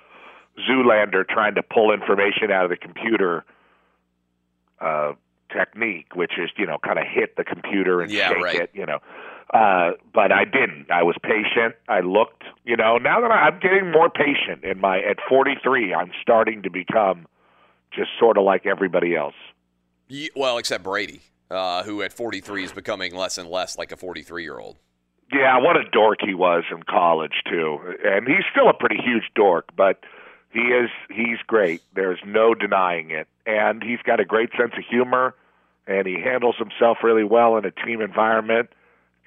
Zoolander 0.67 1.27
trying 1.27 1.53
to 1.55 1.61
pull 1.61 1.93
information 1.93 2.51
out 2.51 2.63
of 2.63 2.71
the 2.71 2.77
computer 2.77 3.43
uh, 4.81 5.13
technique, 5.51 6.15
which 6.15 6.39
is 6.39 6.49
you 6.57 6.65
know 6.65 6.77
kind 6.83 6.97
of 6.97 7.05
hit 7.05 7.35
the 7.35 7.43
computer 7.43 8.01
and 8.01 8.11
Yeah, 8.11 8.29
shake 8.29 8.43
right. 8.43 8.59
it, 8.61 8.71
you 8.73 8.85
know. 8.87 8.97
Uh, 9.53 9.91
but 10.13 10.31
I 10.31 10.43
didn't. 10.43 10.91
I 10.91 11.03
was 11.03 11.15
patient. 11.23 11.75
I 11.87 12.01
looked. 12.01 12.43
You 12.65 12.75
know, 12.75 12.97
now 12.97 13.21
that 13.21 13.31
I, 13.31 13.47
I'm 13.47 13.59
getting 13.59 13.91
more 13.91 14.09
patient 14.09 14.63
in 14.63 14.79
my 14.79 14.99
at 14.99 15.17
43, 15.29 15.93
I'm 15.93 16.11
starting 16.21 16.63
to 16.63 16.69
become 16.69 17.27
just 17.93 18.09
sort 18.19 18.37
of 18.37 18.43
like 18.43 18.65
everybody 18.65 19.15
else. 19.15 19.35
Well, 20.35 20.57
except 20.57 20.83
Brady, 20.83 21.21
uh, 21.49 21.83
who 21.83 22.01
at 22.01 22.13
43 22.13 22.65
is 22.65 22.71
becoming 22.71 23.15
less 23.15 23.37
and 23.37 23.49
less 23.49 23.77
like 23.77 23.91
a 23.91 23.97
43 23.97 24.43
year 24.43 24.59
old. 24.59 24.77
Yeah, 25.31 25.57
what 25.59 25.75
a 25.75 25.83
dork 25.89 26.19
he 26.25 26.33
was 26.33 26.63
in 26.71 26.83
college 26.83 27.41
too, 27.49 27.79
and 28.05 28.27
he's 28.27 28.45
still 28.49 28.69
a 28.69 28.73
pretty 28.73 28.95
huge 28.95 29.25
dork, 29.35 29.69
but 29.75 29.99
he 30.51 30.59
is 30.59 30.89
he's 31.09 31.37
great. 31.45 31.81
There's 31.93 32.19
no 32.25 32.53
denying 32.53 33.11
it, 33.11 33.27
and 33.45 33.83
he's 33.83 33.99
got 34.03 34.21
a 34.21 34.25
great 34.25 34.51
sense 34.57 34.71
of 34.77 34.85
humor, 34.89 35.35
and 35.85 36.07
he 36.07 36.13
handles 36.13 36.55
himself 36.57 36.99
really 37.03 37.25
well 37.25 37.57
in 37.57 37.65
a 37.65 37.71
team 37.71 37.99
environment. 37.99 38.69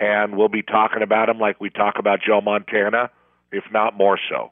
And 0.00 0.36
we'll 0.36 0.48
be 0.48 0.62
talking 0.62 1.02
about 1.02 1.28
him 1.28 1.38
like 1.38 1.60
we 1.60 1.70
talk 1.70 1.98
about 1.98 2.20
Joe 2.26 2.40
Montana, 2.40 3.10
if 3.52 3.64
not 3.70 3.96
more 3.96 4.18
so. 4.30 4.50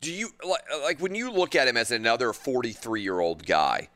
Do 0.00 0.10
you 0.12 0.30
like, 0.42 1.00
when 1.00 1.14
you 1.14 1.30
look 1.30 1.54
at 1.54 1.68
him 1.68 1.76
as 1.76 1.90
another 1.90 2.32
43 2.32 3.02
year 3.02 3.20
old 3.20 3.46
guy? 3.46 3.88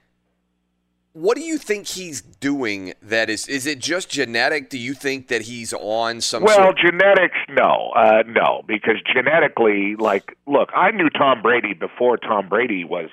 what 1.18 1.36
do 1.36 1.42
you 1.42 1.58
think 1.58 1.86
he's 1.86 2.20
doing 2.20 2.94
that 3.02 3.28
is 3.28 3.48
is 3.48 3.66
it 3.66 3.78
just 3.78 4.08
genetic? 4.08 4.70
Do 4.70 4.78
you 4.78 4.94
think 4.94 5.28
that 5.28 5.42
he's 5.42 5.72
on 5.72 6.20
some 6.20 6.44
Well, 6.44 6.56
sort 6.56 6.78
genetics, 6.78 7.36
no, 7.50 7.92
uh, 7.96 8.22
no, 8.26 8.62
because 8.66 8.96
genetically, 9.12 9.96
like, 9.96 10.36
look, 10.46 10.70
I 10.74 10.90
knew 10.92 11.10
Tom 11.10 11.42
Brady 11.42 11.74
before 11.74 12.18
Tom 12.18 12.48
Brady 12.48 12.84
was 12.84 13.10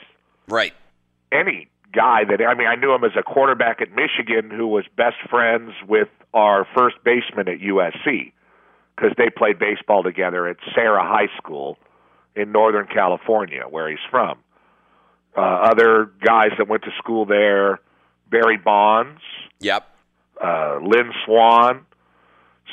right. 0.47 0.73
any 1.31 1.67
guy 1.95 2.23
that 2.25 2.41
I 2.43 2.53
mean, 2.55 2.67
I 2.67 2.75
knew 2.75 2.93
him 2.93 3.03
as 3.03 3.11
a 3.17 3.23
quarterback 3.23 3.81
at 3.81 3.89
Michigan 3.91 4.49
who 4.51 4.67
was 4.67 4.83
best 4.97 5.15
friends 5.29 5.71
with 5.87 6.09
our 6.33 6.67
first 6.77 6.97
baseman 7.03 7.47
at 7.47 7.59
USC 7.59 8.31
because 8.95 9.11
they 9.17 9.29
played 9.29 9.57
baseball 9.59 10.03
together 10.03 10.47
at 10.47 10.57
Serra 10.73 11.03
High 11.03 11.29
School 11.37 11.77
in 12.35 12.51
Northern 12.51 12.87
California, 12.87 13.63
where 13.69 13.89
he's 13.89 13.99
from. 14.11 14.37
Uh, 15.37 15.41
other 15.41 16.11
guys 16.23 16.51
that 16.57 16.67
went 16.67 16.83
to 16.83 16.91
school 16.97 17.25
there, 17.25 17.79
Barry 18.29 18.57
Bonds, 18.57 19.21
Yep. 19.59 19.85
uh, 20.43 20.79
Lynn 20.81 21.11
Swann. 21.25 21.85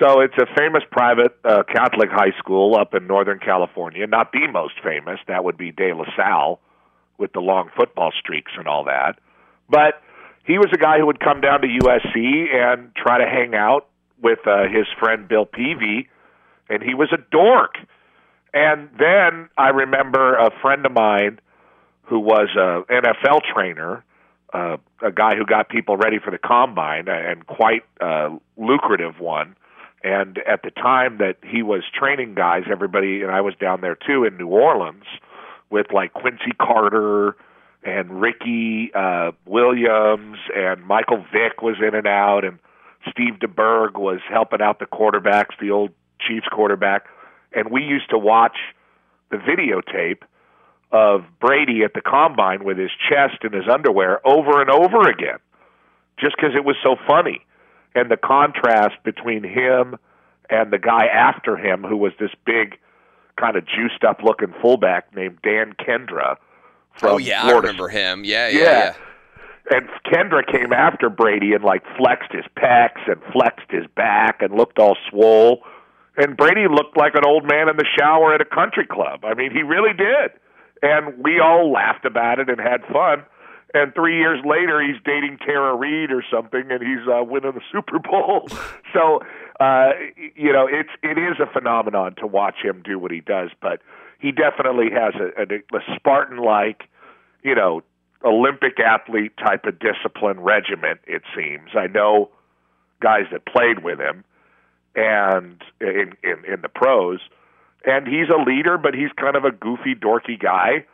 So 0.00 0.20
it's 0.20 0.34
a 0.38 0.46
famous 0.56 0.82
private 0.90 1.36
uh, 1.44 1.62
Catholic 1.64 2.08
high 2.10 2.32
school 2.38 2.76
up 2.76 2.94
in 2.94 3.06
Northern 3.06 3.38
California. 3.38 4.06
Not 4.06 4.32
the 4.32 4.46
most 4.48 4.74
famous. 4.82 5.18
That 5.28 5.44
would 5.44 5.56
be 5.56 5.70
De 5.70 5.92
La 5.92 6.04
Salle 6.16 6.60
with 7.22 7.32
the 7.32 7.40
long 7.40 7.70
football 7.76 8.10
streaks 8.18 8.50
and 8.58 8.66
all 8.66 8.84
that. 8.84 9.16
But 9.70 10.02
he 10.44 10.58
was 10.58 10.66
a 10.74 10.76
guy 10.76 10.98
who 10.98 11.06
would 11.06 11.20
come 11.20 11.40
down 11.40 11.62
to 11.62 11.68
USC 11.68 12.52
and 12.52 12.92
try 12.96 13.18
to 13.18 13.24
hang 13.24 13.54
out 13.54 13.86
with 14.20 14.40
uh, 14.44 14.64
his 14.64 14.86
friend 14.98 15.28
Bill 15.28 15.46
Peavy, 15.46 16.08
and 16.68 16.82
he 16.82 16.94
was 16.94 17.10
a 17.12 17.18
dork. 17.30 17.76
And 18.52 18.90
then 18.98 19.48
I 19.56 19.68
remember 19.68 20.34
a 20.34 20.50
friend 20.60 20.84
of 20.84 20.92
mine 20.92 21.38
who 22.02 22.18
was 22.18 22.48
a 22.56 22.82
NFL 22.92 23.42
trainer, 23.54 24.04
uh, 24.52 24.78
a 25.00 25.12
guy 25.12 25.36
who 25.36 25.46
got 25.46 25.68
people 25.68 25.96
ready 25.96 26.18
for 26.18 26.32
the 26.32 26.38
combine, 26.38 27.08
and 27.08 27.46
quite 27.46 27.84
a 28.00 28.30
lucrative 28.56 29.20
one. 29.20 29.54
And 30.02 30.38
at 30.38 30.64
the 30.64 30.72
time 30.72 31.18
that 31.18 31.36
he 31.44 31.62
was 31.62 31.84
training 31.94 32.34
guys, 32.34 32.64
everybody, 32.68 33.22
and 33.22 33.30
I 33.30 33.40
was 33.40 33.54
down 33.60 33.80
there 33.80 33.94
too 33.94 34.24
in 34.24 34.36
New 34.36 34.48
Orleans 34.48 35.04
with 35.72 35.86
like 35.92 36.12
Quincy 36.12 36.52
Carter 36.60 37.34
and 37.82 38.20
Ricky 38.20 38.92
uh, 38.94 39.32
Williams 39.46 40.38
and 40.54 40.84
Michael 40.84 41.24
Vick 41.32 41.62
was 41.62 41.76
in 41.80 41.94
and 41.94 42.06
out, 42.06 42.44
and 42.44 42.58
Steve 43.10 43.40
DeBerg 43.40 43.94
was 43.94 44.20
helping 44.30 44.60
out 44.60 44.78
the 44.78 44.86
quarterbacks, 44.86 45.58
the 45.60 45.70
old 45.70 45.90
Chiefs 46.20 46.46
quarterback. 46.52 47.06
And 47.52 47.70
we 47.70 47.82
used 47.82 48.10
to 48.10 48.18
watch 48.18 48.56
the 49.30 49.38
videotape 49.38 50.22
of 50.92 51.24
Brady 51.40 51.82
at 51.82 51.94
the 51.94 52.02
combine 52.02 52.64
with 52.64 52.78
his 52.78 52.90
chest 53.08 53.42
in 53.42 53.52
his 53.52 53.64
underwear 53.68 54.24
over 54.26 54.60
and 54.60 54.70
over 54.70 55.08
again, 55.08 55.38
just 56.20 56.36
because 56.36 56.54
it 56.54 56.64
was 56.64 56.76
so 56.82 56.96
funny. 57.06 57.40
And 57.94 58.10
the 58.10 58.16
contrast 58.16 58.96
between 59.02 59.42
him 59.42 59.96
and 60.48 60.72
the 60.72 60.78
guy 60.78 61.06
after 61.06 61.56
him, 61.56 61.82
who 61.82 61.96
was 61.96 62.12
this 62.20 62.30
big, 62.44 62.78
kind 63.38 63.56
of 63.56 63.64
juiced 63.66 64.04
up 64.06 64.22
looking 64.22 64.54
fullback 64.60 65.14
named 65.14 65.38
Dan 65.42 65.74
Kendra. 65.74 66.36
From 66.94 67.14
Oh 67.14 67.18
yeah, 67.18 67.40
I 67.40 67.48
Florida 67.48 67.68
remember 67.68 67.88
him. 67.88 68.24
Yeah, 68.24 68.48
yeah, 68.48 68.58
yeah. 68.58 68.64
yeah. 68.68 68.94
And 69.70 69.88
Kendra 70.04 70.42
came 70.46 70.72
after 70.72 71.08
Brady 71.08 71.54
and 71.54 71.64
like 71.64 71.82
flexed 71.96 72.32
his 72.32 72.44
pecs 72.56 73.06
and 73.06 73.22
flexed 73.32 73.70
his 73.70 73.86
back 73.94 74.42
and 74.42 74.54
looked 74.54 74.78
all 74.78 74.96
swole. 75.08 75.62
And 76.16 76.36
Brady 76.36 76.66
looked 76.68 76.96
like 76.96 77.14
an 77.14 77.24
old 77.24 77.44
man 77.44 77.68
in 77.68 77.76
the 77.76 77.86
shower 77.98 78.34
at 78.34 78.40
a 78.40 78.44
country 78.44 78.86
club. 78.86 79.24
I 79.24 79.34
mean, 79.34 79.50
he 79.50 79.62
really 79.62 79.94
did. 79.94 80.32
And 80.82 81.22
we 81.22 81.38
all 81.40 81.70
laughed 81.72 82.04
about 82.04 82.38
it 82.40 82.50
and 82.50 82.58
had 82.60 82.82
fun. 82.92 83.24
And 83.74 83.94
three 83.94 84.18
years 84.18 84.40
later, 84.44 84.82
he's 84.82 85.00
dating 85.04 85.38
Tara 85.38 85.74
Reid 85.74 86.12
or 86.12 86.22
something, 86.30 86.64
and 86.70 86.82
he's 86.82 87.08
uh, 87.08 87.24
winning 87.24 87.52
the 87.52 87.62
Super 87.72 87.98
Bowl. 87.98 88.48
so, 88.92 89.20
uh, 89.62 89.92
you 90.34 90.52
know, 90.52 90.66
it's 90.66 90.90
it 91.02 91.18
is 91.18 91.38
a 91.38 91.46
phenomenon 91.46 92.16
to 92.16 92.26
watch 92.26 92.56
him 92.62 92.82
do 92.84 92.98
what 92.98 93.12
he 93.12 93.20
does. 93.20 93.50
But 93.60 93.80
he 94.18 94.32
definitely 94.32 94.90
has 94.90 95.14
a, 95.14 95.42
a, 95.42 95.76
a 95.76 95.96
Spartan-like, 95.96 96.88
you 97.44 97.54
know, 97.54 97.82
Olympic 98.24 98.80
athlete 98.80 99.32
type 99.36 99.64
of 99.64 99.78
discipline 99.78 100.40
regiment. 100.40 101.00
It 101.06 101.22
seems. 101.36 101.70
I 101.76 101.86
know 101.86 102.30
guys 103.00 103.26
that 103.30 103.46
played 103.46 103.84
with 103.84 104.00
him, 104.00 104.24
and 104.96 105.62
in 105.80 106.14
in, 106.24 106.44
in 106.52 106.62
the 106.62 106.68
pros, 106.68 107.20
and 107.84 108.08
he's 108.08 108.28
a 108.30 108.42
leader, 108.42 108.78
but 108.78 108.94
he's 108.94 109.12
kind 109.16 109.36
of 109.36 109.44
a 109.44 109.52
goofy, 109.52 109.94
dorky 109.94 110.38
guy 110.40 110.84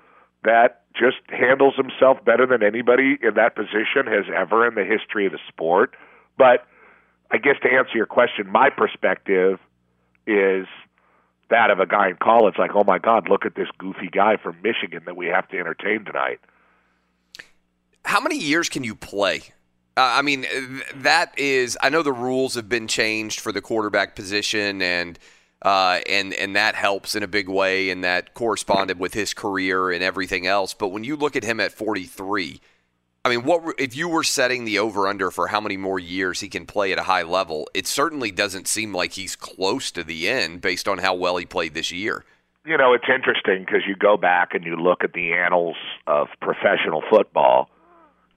that 0.44 0.82
just 0.94 1.18
handles 1.28 1.74
himself 1.76 2.22
better 2.24 2.46
than 2.46 2.62
anybody 2.62 3.18
in 3.22 3.34
that 3.34 3.54
position 3.56 4.06
has 4.06 4.26
ever 4.34 4.66
in 4.66 4.74
the 4.74 4.84
history 4.84 5.26
of 5.26 5.32
the 5.32 5.38
sport. 5.48 5.94
But 6.36 6.66
I 7.30 7.38
guess 7.38 7.56
to 7.62 7.70
answer 7.70 7.92
your 7.94 8.06
question, 8.06 8.50
my 8.50 8.70
perspective 8.70 9.58
is 10.26 10.66
that 11.50 11.70
of 11.70 11.80
a 11.80 11.86
guy 11.86 12.08
in 12.08 12.16
college, 12.16 12.54
like, 12.58 12.72
oh 12.74 12.84
my 12.84 12.98
God, 12.98 13.28
look 13.28 13.44
at 13.44 13.54
this 13.54 13.68
goofy 13.78 14.08
guy 14.10 14.36
from 14.36 14.56
Michigan 14.62 15.02
that 15.06 15.16
we 15.16 15.26
have 15.26 15.48
to 15.48 15.58
entertain 15.58 16.04
tonight. 16.04 16.40
How 18.04 18.20
many 18.20 18.38
years 18.38 18.68
can 18.68 18.84
you 18.84 18.94
play? 18.94 19.42
Uh, 19.96 20.14
I 20.14 20.22
mean, 20.22 20.46
that 20.94 21.36
is. 21.38 21.76
I 21.82 21.88
know 21.88 22.02
the 22.02 22.12
rules 22.12 22.54
have 22.54 22.68
been 22.68 22.86
changed 22.86 23.40
for 23.40 23.50
the 23.50 23.60
quarterback 23.60 24.14
position, 24.14 24.80
and 24.80 25.18
uh, 25.62 26.00
and 26.08 26.32
and 26.34 26.54
that 26.54 26.76
helps 26.76 27.16
in 27.16 27.22
a 27.22 27.26
big 27.26 27.48
way, 27.48 27.90
and 27.90 28.04
that 28.04 28.32
corresponded 28.32 29.00
with 29.00 29.12
his 29.12 29.34
career 29.34 29.90
and 29.90 30.02
everything 30.02 30.46
else. 30.46 30.72
But 30.72 30.88
when 30.88 31.02
you 31.02 31.16
look 31.16 31.34
at 31.34 31.42
him 31.42 31.58
at 31.58 31.72
43, 31.72 32.60
I 33.24 33.30
mean, 33.30 33.44
what 33.44 33.74
if 33.78 33.96
you 33.96 34.08
were 34.08 34.24
setting 34.24 34.64
the 34.64 34.78
over 34.78 35.06
under 35.06 35.30
for 35.30 35.48
how 35.48 35.60
many 35.60 35.76
more 35.76 35.98
years 35.98 36.40
he 36.40 36.48
can 36.48 36.66
play 36.66 36.92
at 36.92 36.98
a 36.98 37.02
high 37.02 37.22
level? 37.22 37.68
It 37.74 37.86
certainly 37.86 38.30
doesn't 38.30 38.68
seem 38.68 38.94
like 38.94 39.12
he's 39.12 39.36
close 39.36 39.90
to 39.92 40.04
the 40.04 40.28
end 40.28 40.60
based 40.60 40.88
on 40.88 40.98
how 40.98 41.14
well 41.14 41.36
he 41.36 41.44
played 41.44 41.74
this 41.74 41.90
year. 41.90 42.24
You 42.64 42.76
know, 42.76 42.92
it's 42.92 43.08
interesting 43.12 43.64
because 43.64 43.82
you 43.86 43.96
go 43.96 44.16
back 44.16 44.54
and 44.54 44.64
you 44.64 44.76
look 44.76 45.02
at 45.02 45.14
the 45.14 45.32
annals 45.32 45.76
of 46.06 46.28
professional 46.40 47.02
football, 47.10 47.70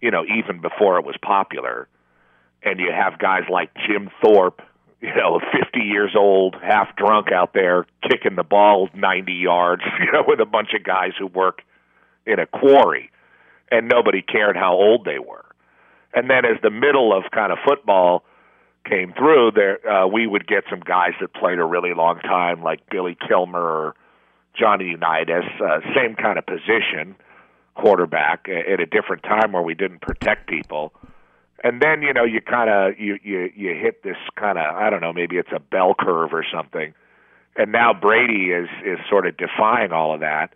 you 0.01 0.09
know, 0.09 0.23
even 0.25 0.61
before 0.61 0.97
it 0.97 1.05
was 1.05 1.15
popular, 1.21 1.87
and 2.63 2.79
you 2.79 2.91
have 2.91 3.19
guys 3.19 3.43
like 3.49 3.71
Jim 3.87 4.09
Thorpe, 4.23 4.61
you 5.01 5.13
know, 5.15 5.39
50 5.59 5.79
years 5.79 6.15
old, 6.17 6.55
half 6.61 6.95
drunk 6.95 7.31
out 7.31 7.53
there 7.53 7.85
kicking 8.09 8.35
the 8.35 8.43
ball 8.43 8.89
90 8.93 9.33
yards, 9.33 9.83
you 9.99 10.11
know, 10.11 10.23
with 10.25 10.39
a 10.39 10.45
bunch 10.45 10.69
of 10.73 10.83
guys 10.83 11.11
who 11.19 11.27
work 11.27 11.61
in 12.25 12.39
a 12.39 12.45
quarry, 12.45 13.11
and 13.71 13.87
nobody 13.87 14.21
cared 14.21 14.55
how 14.55 14.73
old 14.73 15.05
they 15.05 15.19
were. 15.19 15.45
And 16.13 16.29
then 16.29 16.45
as 16.45 16.61
the 16.61 16.69
middle 16.69 17.17
of 17.17 17.23
kind 17.31 17.51
of 17.51 17.57
football 17.65 18.23
came 18.87 19.13
through, 19.13 19.51
there 19.55 19.87
uh, 19.87 20.07
we 20.07 20.27
would 20.27 20.45
get 20.45 20.65
some 20.69 20.81
guys 20.81 21.13
that 21.21 21.33
played 21.33 21.57
a 21.57 21.65
really 21.65 21.93
long 21.93 22.19
time, 22.19 22.61
like 22.61 22.81
Billy 22.89 23.17
Kilmer 23.27 23.61
or 23.61 23.95
Johnny 24.59 24.89
Unitas, 24.89 25.45
uh, 25.63 25.79
same 25.95 26.15
kind 26.15 26.37
of 26.37 26.45
position, 26.45 27.15
quarterback 27.75 28.47
at 28.49 28.79
a 28.79 28.85
different 28.85 29.23
time 29.23 29.53
where 29.53 29.61
we 29.61 29.73
didn't 29.73 30.01
protect 30.01 30.49
people. 30.49 30.93
And 31.63 31.81
then 31.81 32.01
you 32.01 32.11
know 32.11 32.23
you 32.23 32.41
kind 32.41 32.69
of 32.69 32.99
you 32.99 33.19
you 33.23 33.51
you 33.55 33.75
hit 33.75 34.03
this 34.03 34.17
kind 34.35 34.57
of 34.57 34.75
I 34.75 34.89
don't 34.89 35.01
know 35.01 35.13
maybe 35.13 35.37
it's 35.37 35.51
a 35.55 35.59
bell 35.59 35.93
curve 35.97 36.33
or 36.33 36.43
something, 36.51 36.93
and 37.55 37.71
now 37.71 37.93
Brady 37.93 38.51
is 38.51 38.67
is 38.83 38.97
sort 39.07 39.27
of 39.27 39.37
defying 39.37 39.91
all 39.91 40.13
of 40.13 40.21
that. 40.21 40.53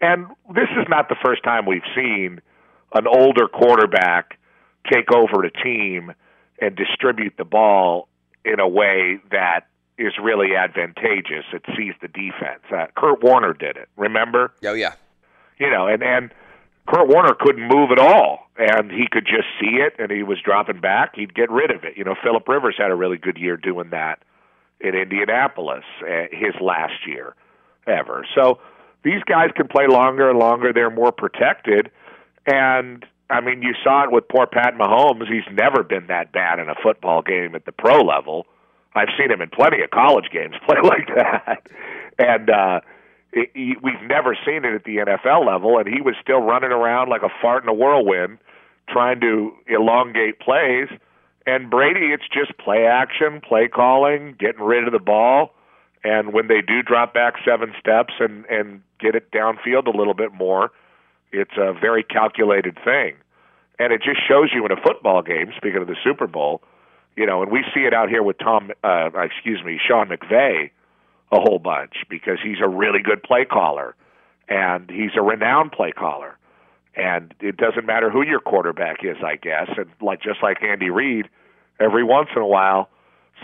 And 0.00 0.26
this 0.54 0.68
is 0.78 0.86
not 0.88 1.08
the 1.08 1.16
first 1.24 1.42
time 1.42 1.66
we've 1.66 1.82
seen 1.94 2.40
an 2.94 3.06
older 3.06 3.48
quarterback 3.48 4.38
take 4.90 5.12
over 5.12 5.44
a 5.44 5.50
team 5.50 6.12
and 6.60 6.76
distribute 6.76 7.34
the 7.36 7.44
ball 7.44 8.08
in 8.44 8.60
a 8.60 8.68
way 8.68 9.18
that 9.30 9.66
is 9.98 10.12
really 10.22 10.54
advantageous. 10.54 11.44
It 11.52 11.62
sees 11.76 11.94
the 12.00 12.08
defense. 12.08 12.62
Uh, 12.70 12.86
Kurt 12.96 13.22
Warner 13.22 13.54
did 13.54 13.76
it. 13.76 13.88
Remember? 13.96 14.52
Oh 14.64 14.74
yeah. 14.74 14.94
You 15.58 15.70
know, 15.70 15.86
and 15.86 16.02
and 16.02 16.30
Kurt 16.86 17.08
Warner 17.08 17.34
couldn't 17.38 17.66
move 17.66 17.90
at 17.90 17.98
all, 17.98 18.48
and 18.56 18.90
he 18.90 19.06
could 19.10 19.24
just 19.24 19.48
see 19.60 19.78
it, 19.78 19.94
and 19.98 20.10
he 20.10 20.22
was 20.22 20.38
dropping 20.44 20.80
back. 20.80 21.16
He'd 21.16 21.34
get 21.34 21.50
rid 21.50 21.70
of 21.70 21.84
it. 21.84 21.96
You 21.96 22.04
know, 22.04 22.14
Philip 22.22 22.46
Rivers 22.46 22.76
had 22.78 22.90
a 22.90 22.94
really 22.94 23.16
good 23.18 23.38
year 23.38 23.56
doing 23.56 23.90
that 23.90 24.20
in 24.80 24.94
Indianapolis, 24.94 25.84
uh, 26.02 26.26
his 26.30 26.54
last 26.60 27.06
year 27.06 27.34
ever. 27.86 28.26
So 28.34 28.60
these 29.06 29.22
guys 29.24 29.50
can 29.54 29.68
play 29.68 29.86
longer 29.86 30.28
and 30.28 30.38
longer. 30.38 30.72
They're 30.72 30.90
more 30.90 31.12
protected, 31.12 31.92
and 32.44 33.06
I 33.30 33.40
mean, 33.40 33.62
you 33.62 33.72
saw 33.84 34.02
it 34.02 34.10
with 34.10 34.26
poor 34.28 34.46
Pat 34.46 34.74
Mahomes. 34.74 35.28
He's 35.28 35.46
never 35.52 35.84
been 35.84 36.08
that 36.08 36.32
bad 36.32 36.58
in 36.58 36.68
a 36.68 36.74
football 36.82 37.22
game 37.22 37.54
at 37.54 37.66
the 37.66 37.72
pro 37.72 38.00
level. 38.02 38.46
I've 38.96 39.08
seen 39.16 39.30
him 39.30 39.40
in 39.40 39.50
plenty 39.50 39.80
of 39.82 39.90
college 39.90 40.26
games 40.32 40.56
play 40.66 40.78
like 40.82 41.06
that, 41.14 41.68
and 42.18 42.50
uh, 42.50 42.80
it, 43.32 43.50
he, 43.54 43.76
we've 43.80 44.02
never 44.08 44.36
seen 44.44 44.64
it 44.64 44.74
at 44.74 44.82
the 44.82 44.96
NFL 44.96 45.46
level. 45.46 45.78
And 45.78 45.86
he 45.86 46.00
was 46.00 46.16
still 46.20 46.40
running 46.40 46.72
around 46.72 47.08
like 47.08 47.22
a 47.22 47.30
fart 47.40 47.62
in 47.62 47.68
a 47.68 47.74
whirlwind, 47.74 48.38
trying 48.88 49.20
to 49.20 49.52
elongate 49.68 50.40
plays. 50.40 50.88
And 51.46 51.70
Brady, 51.70 52.06
it's 52.06 52.26
just 52.26 52.58
play 52.58 52.86
action, 52.86 53.40
play 53.40 53.68
calling, 53.68 54.34
getting 54.36 54.62
rid 54.62 54.84
of 54.84 54.92
the 54.92 54.98
ball. 54.98 55.54
And 56.02 56.32
when 56.32 56.48
they 56.48 56.60
do 56.60 56.82
drop 56.82 57.14
back 57.14 57.34
seven 57.44 57.72
steps 57.78 58.14
and 58.18 58.44
and 58.46 58.82
get 58.98 59.14
it 59.14 59.30
downfield 59.30 59.86
a 59.86 59.96
little 59.96 60.14
bit 60.14 60.32
more, 60.32 60.70
it's 61.32 61.56
a 61.56 61.72
very 61.72 62.02
calculated 62.02 62.78
thing. 62.84 63.16
and 63.78 63.92
it 63.92 64.02
just 64.02 64.20
shows 64.26 64.50
you 64.54 64.64
in 64.64 64.72
a 64.72 64.80
football 64.80 65.22
game. 65.22 65.52
Speaking 65.56 65.82
of 65.82 65.86
the 65.86 65.96
Super 66.02 66.26
Bowl, 66.26 66.62
you 67.16 67.26
know, 67.26 67.42
and 67.42 67.50
we 67.50 67.64
see 67.74 67.80
it 67.80 67.94
out 67.94 68.08
here 68.08 68.22
with 68.22 68.38
Tom, 68.38 68.70
uh, 68.84 69.10
excuse 69.14 69.62
me, 69.64 69.78
Sean 69.86 70.08
McVay, 70.08 70.70
a 71.32 71.40
whole 71.40 71.58
bunch 71.58 72.04
because 72.08 72.38
he's 72.42 72.58
a 72.62 72.68
really 72.68 73.00
good 73.02 73.22
play 73.22 73.44
caller, 73.44 73.94
and 74.48 74.88
he's 74.90 75.10
a 75.16 75.22
renowned 75.22 75.72
play 75.72 75.90
caller, 75.92 76.38
and 76.94 77.34
it 77.40 77.56
doesn't 77.56 77.84
matter 77.84 78.10
who 78.10 78.22
your 78.22 78.40
quarterback 78.40 79.04
is, 79.04 79.16
I 79.24 79.36
guess, 79.36 79.68
and 79.76 79.90
like 80.00 80.22
just 80.22 80.42
like 80.42 80.62
Andy 80.62 80.90
Reid, 80.90 81.28
every 81.80 82.04
once 82.04 82.28
in 82.34 82.42
a 82.42 82.46
while, 82.46 82.88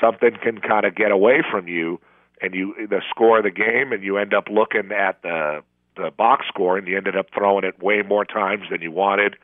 something 0.00 0.32
can 0.42 0.58
kind 0.58 0.86
of 0.86 0.94
get 0.94 1.10
away 1.10 1.42
from 1.50 1.66
you, 1.68 2.00
and 2.42 2.54
you 2.54 2.74
the 2.88 3.00
score 3.08 3.38
of 3.38 3.44
the 3.44 3.50
game, 3.50 3.92
and 3.92 4.02
you 4.02 4.18
end 4.18 4.34
up 4.34 4.48
looking 4.50 4.90
at 4.92 5.22
the 5.22 5.62
the 5.96 6.10
box 6.10 6.46
score, 6.48 6.76
and 6.76 6.88
you 6.88 6.96
ended 6.96 7.16
up 7.16 7.26
throwing 7.34 7.64
it 7.64 7.82
way 7.82 8.02
more 8.02 8.24
times 8.24 8.64
than 8.70 8.82
you 8.82 8.90
wanted. 8.90 9.36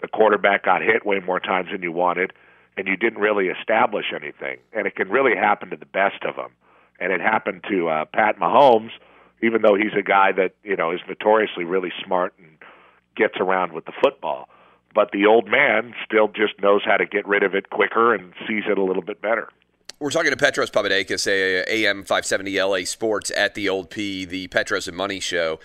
The 0.00 0.08
quarterback 0.08 0.64
got 0.64 0.82
hit 0.82 1.04
way 1.04 1.20
more 1.20 1.40
times 1.40 1.68
than 1.72 1.82
you 1.82 1.92
wanted, 1.92 2.32
and 2.76 2.86
you 2.86 2.96
didn't 2.96 3.20
really 3.20 3.48
establish 3.48 4.06
anything. 4.14 4.58
And 4.72 4.86
it 4.86 4.96
can 4.96 5.08
really 5.08 5.36
happen 5.36 5.70
to 5.70 5.76
the 5.76 5.86
best 5.86 6.22
of 6.24 6.36
them. 6.36 6.50
And 7.00 7.12
it 7.12 7.20
happened 7.20 7.64
to 7.70 7.88
uh, 7.88 8.04
Pat 8.04 8.38
Mahomes, 8.38 8.90
even 9.42 9.62
though 9.62 9.74
he's 9.74 9.94
a 9.98 10.02
guy 10.02 10.30
that 10.32 10.54
you 10.62 10.76
know 10.76 10.92
is 10.92 11.00
notoriously 11.08 11.64
really 11.64 11.92
smart 12.04 12.34
and 12.38 12.58
gets 13.16 13.34
around 13.40 13.72
with 13.72 13.86
the 13.86 13.92
football. 14.00 14.48
But 14.94 15.10
the 15.10 15.26
old 15.26 15.48
man 15.48 15.94
still 16.04 16.28
just 16.28 16.60
knows 16.62 16.82
how 16.84 16.98
to 16.98 17.06
get 17.06 17.26
rid 17.26 17.42
of 17.42 17.54
it 17.54 17.70
quicker 17.70 18.14
and 18.14 18.32
sees 18.46 18.62
it 18.68 18.78
a 18.78 18.84
little 18.84 19.02
bit 19.02 19.20
better. 19.20 19.48
We're 20.00 20.10
talking 20.10 20.32
to 20.32 20.36
Petros 20.36 20.70
Papadakis, 20.70 21.26
AM 21.68 22.02
570 22.02 22.60
LA 22.60 22.78
Sports 22.84 23.30
at 23.36 23.54
the 23.54 23.68
Old 23.68 23.90
P, 23.90 24.24
the 24.24 24.48
Petros 24.48 24.88
and 24.88 24.96
Money 24.96 25.20
Show. 25.20 25.60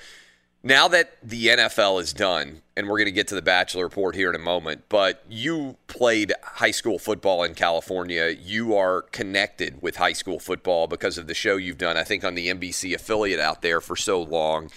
Now 0.62 0.88
that 0.89 1.18
the 1.24 1.48
NFL 1.48 2.02
is 2.02 2.13
done, 2.13 2.62
and 2.78 2.88
we're 2.88 2.98
going 2.98 3.06
to 3.06 3.12
get 3.12 3.28
to 3.30 3.36
the 3.36 3.42
Bachelor 3.42 3.86
Report 3.86 4.13
here 4.13 4.30
in 4.30 4.36
a 4.36 4.44
moment, 4.44 4.84
but 4.88 5.24
you 5.28 5.78
played 5.88 6.34
high 6.44 6.72
school 6.72 7.00
football 7.00 7.44
in 7.44 7.56
California. 7.56 8.30
You 8.30 8.76
are 8.76 9.02
connected 9.02 9.82
with 9.82 9.96
high 9.96 10.13
school 10.13 10.38
football 10.38 10.86
because 10.86 11.18
of 11.18 11.28
the 11.28 11.34
show 11.34 11.56
you've 11.56 11.78
done, 11.78 11.98
I 11.98 12.04
think, 12.04 12.24
on 12.24 12.36
the 12.36 12.50
NBC 12.50 12.94
affiliate 12.94 13.39
out 13.39 13.62
there 13.62 13.82
for 13.82 13.96
so 13.96 14.22
long. 14.22 14.70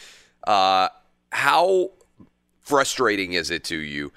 Uh, 0.47 0.89
how 1.31 1.91
frustrating 2.63 3.35
is 3.35 3.51
it 3.51 3.65
to 3.65 3.77
you 3.77 4.13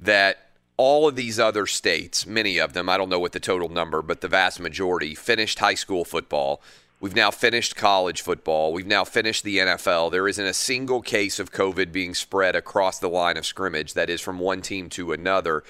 that 0.00 0.47
all 0.78 1.08
of 1.08 1.16
these 1.16 1.38
other 1.38 1.66
states, 1.66 2.24
many 2.24 2.56
of 2.58 2.72
them, 2.72 2.88
I 2.88 2.96
don't 2.96 3.08
know 3.08 3.18
what 3.18 3.32
the 3.32 3.40
total 3.40 3.68
number, 3.68 4.00
but 4.00 4.20
the 4.20 4.28
vast 4.28 4.60
majority, 4.60 5.14
finished 5.14 5.58
high 5.58 5.74
school 5.74 6.04
football? 6.04 6.62
We've 7.00 7.14
now 7.14 7.30
finished 7.30 7.76
college 7.76 8.22
football. 8.22 8.72
We've 8.72 8.86
now 8.86 9.04
finished 9.04 9.44
the 9.44 9.58
NFL. 9.58 10.10
There 10.10 10.26
isn't 10.26 10.44
a 10.44 10.54
single 10.54 11.02
case 11.02 11.38
of 11.38 11.52
COVID 11.52 11.92
being 11.92 12.14
spread 12.14 12.56
across 12.56 12.98
the 12.98 13.08
line 13.08 13.36
of 13.36 13.44
scrimmage, 13.44 13.94
that 13.94 14.08
is 14.08 14.20
from 14.20 14.38
one 14.38 14.62
team 14.62 14.88
to 14.90 15.12
another. 15.12 15.64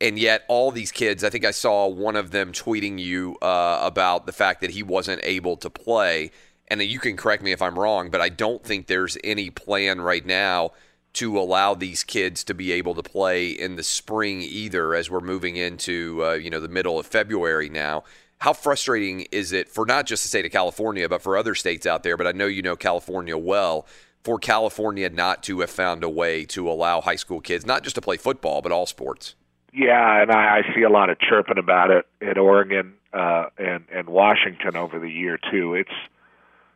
And 0.00 0.18
yet, 0.18 0.44
all 0.48 0.70
these 0.70 0.92
kids, 0.92 1.24
I 1.24 1.30
think 1.30 1.44
I 1.44 1.50
saw 1.50 1.86
one 1.86 2.16
of 2.16 2.30
them 2.30 2.52
tweeting 2.52 2.98
you 2.98 3.36
uh, 3.42 3.80
about 3.82 4.26
the 4.26 4.32
fact 4.32 4.60
that 4.60 4.70
he 4.70 4.82
wasn't 4.82 5.20
able 5.24 5.56
to 5.58 5.70
play. 5.70 6.30
And 6.68 6.82
you 6.82 6.98
can 6.98 7.16
correct 7.16 7.42
me 7.42 7.52
if 7.52 7.62
I'm 7.62 7.78
wrong, 7.78 8.10
but 8.10 8.20
I 8.20 8.28
don't 8.28 8.62
think 8.62 8.86
there's 8.86 9.16
any 9.24 9.50
plan 9.50 10.00
right 10.00 10.26
now 10.26 10.72
to 11.16 11.38
allow 11.38 11.74
these 11.74 12.04
kids 12.04 12.44
to 12.44 12.54
be 12.54 12.72
able 12.72 12.94
to 12.94 13.02
play 13.02 13.48
in 13.48 13.76
the 13.76 13.82
spring 13.82 14.40
either 14.40 14.94
as 14.94 15.10
we're 15.10 15.20
moving 15.20 15.56
into 15.56 16.24
uh, 16.24 16.32
you 16.32 16.50
know 16.50 16.60
the 16.60 16.68
middle 16.68 16.98
of 16.98 17.06
February 17.06 17.68
now 17.68 18.04
how 18.38 18.52
frustrating 18.52 19.22
is 19.32 19.52
it 19.52 19.68
for 19.68 19.86
not 19.86 20.06
just 20.06 20.22
the 20.22 20.28
state 20.28 20.44
of 20.44 20.52
California, 20.52 21.08
but 21.08 21.22
for 21.22 21.36
other 21.36 21.54
states 21.54 21.86
out 21.86 22.02
there? 22.02 22.16
But 22.16 22.26
I 22.26 22.32
know 22.32 22.46
you 22.46 22.62
know 22.62 22.76
California 22.76 23.36
well. 23.36 23.86
For 24.22 24.38
California 24.38 25.08
not 25.08 25.44
to 25.44 25.60
have 25.60 25.70
found 25.70 26.02
a 26.02 26.08
way 26.08 26.44
to 26.46 26.68
allow 26.68 27.00
high 27.00 27.16
school 27.16 27.40
kids 27.40 27.64
not 27.64 27.82
just 27.84 27.94
to 27.94 28.02
play 28.02 28.16
football, 28.16 28.60
but 28.60 28.72
all 28.72 28.84
sports. 28.84 29.36
Yeah, 29.72 30.22
and 30.22 30.32
I, 30.32 30.58
I 30.58 30.74
see 30.74 30.82
a 30.82 30.88
lot 30.88 31.10
of 31.10 31.18
chirping 31.20 31.58
about 31.58 31.90
it 31.90 32.06
in 32.20 32.36
Oregon 32.36 32.94
uh, 33.12 33.46
and 33.56 33.84
and 33.92 34.08
Washington 34.08 34.76
over 34.76 34.98
the 34.98 35.10
year 35.10 35.38
too. 35.50 35.74
It's 35.74 35.94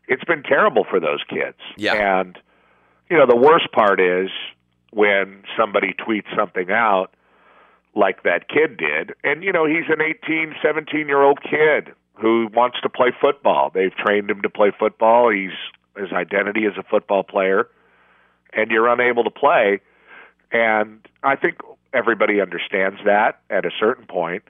it's 0.06 0.24
been 0.24 0.42
terrible 0.42 0.84
for 0.88 1.00
those 1.00 1.20
kids. 1.28 1.58
Yeah. 1.76 2.20
And 2.20 2.38
you 3.10 3.18
know 3.18 3.26
the 3.26 3.36
worst 3.36 3.70
part 3.72 4.00
is 4.00 4.30
when 4.92 5.42
somebody 5.56 5.94
tweets 5.94 6.34
something 6.36 6.70
out 6.70 7.14
like 7.94 8.22
that 8.22 8.48
kid 8.48 8.76
did. 8.76 9.14
And, 9.24 9.42
you 9.42 9.52
know, 9.52 9.66
he's 9.66 9.88
an 9.88 10.00
18, 10.00 10.54
17 10.62 11.08
year 11.08 11.22
old 11.22 11.40
kid 11.42 11.94
who 12.14 12.48
wants 12.52 12.78
to 12.82 12.88
play 12.88 13.12
football. 13.20 13.70
They've 13.72 13.94
trained 13.94 14.30
him 14.30 14.42
to 14.42 14.50
play 14.50 14.72
football. 14.76 15.30
He's 15.30 15.56
his 15.96 16.12
identity 16.12 16.66
is 16.66 16.74
a 16.78 16.84
football 16.84 17.24
player, 17.24 17.68
and 18.52 18.70
you're 18.70 18.88
unable 18.88 19.24
to 19.24 19.30
play. 19.30 19.80
And 20.52 21.06
I 21.22 21.36
think 21.36 21.56
everybody 21.92 22.40
understands 22.40 23.00
that 23.04 23.40
at 23.50 23.66
a 23.66 23.70
certain 23.78 24.06
point, 24.06 24.44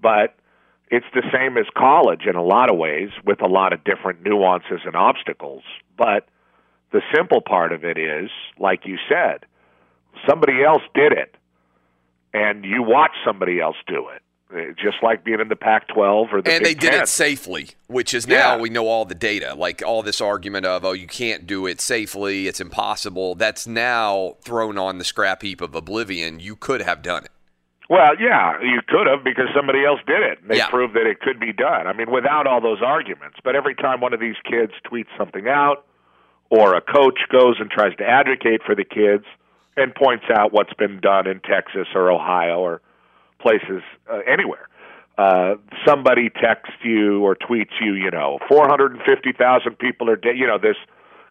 but 0.00 0.34
it's 0.90 1.06
the 1.14 1.22
same 1.32 1.58
as 1.58 1.66
college 1.76 2.22
in 2.26 2.34
a 2.34 2.42
lot 2.42 2.70
of 2.70 2.78
ways 2.78 3.10
with 3.24 3.42
a 3.42 3.46
lot 3.46 3.72
of 3.72 3.84
different 3.84 4.22
nuances 4.22 4.80
and 4.84 4.96
obstacles. 4.96 5.62
But 5.96 6.26
the 6.92 7.02
simple 7.14 7.40
part 7.40 7.72
of 7.72 7.84
it 7.84 7.98
is, 7.98 8.30
like 8.58 8.86
you 8.86 8.96
said, 9.08 9.46
somebody 10.28 10.62
else 10.64 10.82
did 10.94 11.12
it 11.12 11.34
and 12.32 12.64
you 12.64 12.82
watch 12.82 13.12
somebody 13.24 13.60
else 13.60 13.76
do 13.86 14.08
it. 14.08 14.22
Uh, 14.52 14.72
just 14.82 14.96
like 15.00 15.24
being 15.24 15.38
in 15.38 15.46
the 15.46 15.54
Pac-12 15.54 16.32
or 16.32 16.42
the 16.42 16.50
and 16.50 16.64
Big 16.64 16.64
they 16.64 16.74
did 16.74 16.90
10. 16.90 17.02
it 17.02 17.08
safely, 17.08 17.70
which 17.86 18.12
is 18.12 18.26
now 18.26 18.56
Yeah. 18.56 18.60
we 18.60 18.68
know 18.68 18.88
all 18.88 19.04
the 19.04 19.14
data. 19.14 19.54
Like 19.54 19.80
all 19.86 20.02
this 20.02 20.20
argument 20.20 20.66
of 20.66 20.84
oh 20.84 20.90
you 20.90 21.06
can't 21.06 21.46
do 21.46 21.66
it 21.66 21.80
safely, 21.80 22.48
it's 22.48 22.60
impossible. 22.60 23.36
That's 23.36 23.68
now 23.68 24.34
thrown 24.42 24.76
on 24.76 24.98
the 24.98 25.04
scrap 25.04 25.42
heap 25.42 25.60
of 25.60 25.76
oblivion. 25.76 26.40
You 26.40 26.56
could 26.56 26.82
have 26.82 27.00
done 27.00 27.24
it. 27.26 27.30
Well, 27.88 28.12
yeah, 28.20 28.60
you 28.60 28.80
could 28.88 29.06
have 29.06 29.22
because 29.22 29.46
somebody 29.54 29.84
else 29.84 30.00
did 30.06 30.20
it. 30.22 30.38
They 30.46 30.56
Yeah. 30.56 30.68
proved 30.68 30.94
that 30.94 31.06
it 31.06 31.20
could 31.20 31.38
be 31.38 31.52
done. 31.52 31.86
I 31.86 31.92
mean, 31.92 32.10
without 32.10 32.48
all 32.48 32.60
those 32.60 32.82
arguments. 32.82 33.36
But 33.44 33.54
every 33.54 33.76
time 33.76 34.00
one 34.00 34.12
of 34.12 34.18
these 34.20 34.36
kids 34.44 34.72
tweets 34.84 35.08
something 35.16 35.46
out, 35.48 35.84
or 36.50 36.74
a 36.74 36.80
coach 36.80 37.20
goes 37.30 37.56
and 37.60 37.70
tries 37.70 37.96
to 37.96 38.04
advocate 38.04 38.62
for 38.66 38.74
the 38.74 38.84
kids 38.84 39.24
and 39.76 39.94
points 39.94 40.24
out 40.34 40.52
what's 40.52 40.74
been 40.74 41.00
done 41.00 41.26
in 41.26 41.40
Texas 41.40 41.86
or 41.94 42.10
Ohio 42.10 42.58
or 42.58 42.82
places 43.40 43.82
uh, 44.12 44.18
anywhere. 44.26 44.68
Uh, 45.16 45.56
somebody 45.86 46.30
texts 46.30 46.76
you 46.82 47.22
or 47.22 47.36
tweets 47.36 47.72
you, 47.80 47.94
you 47.94 48.10
know, 48.10 48.38
450,000 48.48 49.78
people 49.78 50.10
are 50.10 50.16
dead. 50.16 50.36
You 50.36 50.46
know, 50.46 50.58
this 50.58 50.76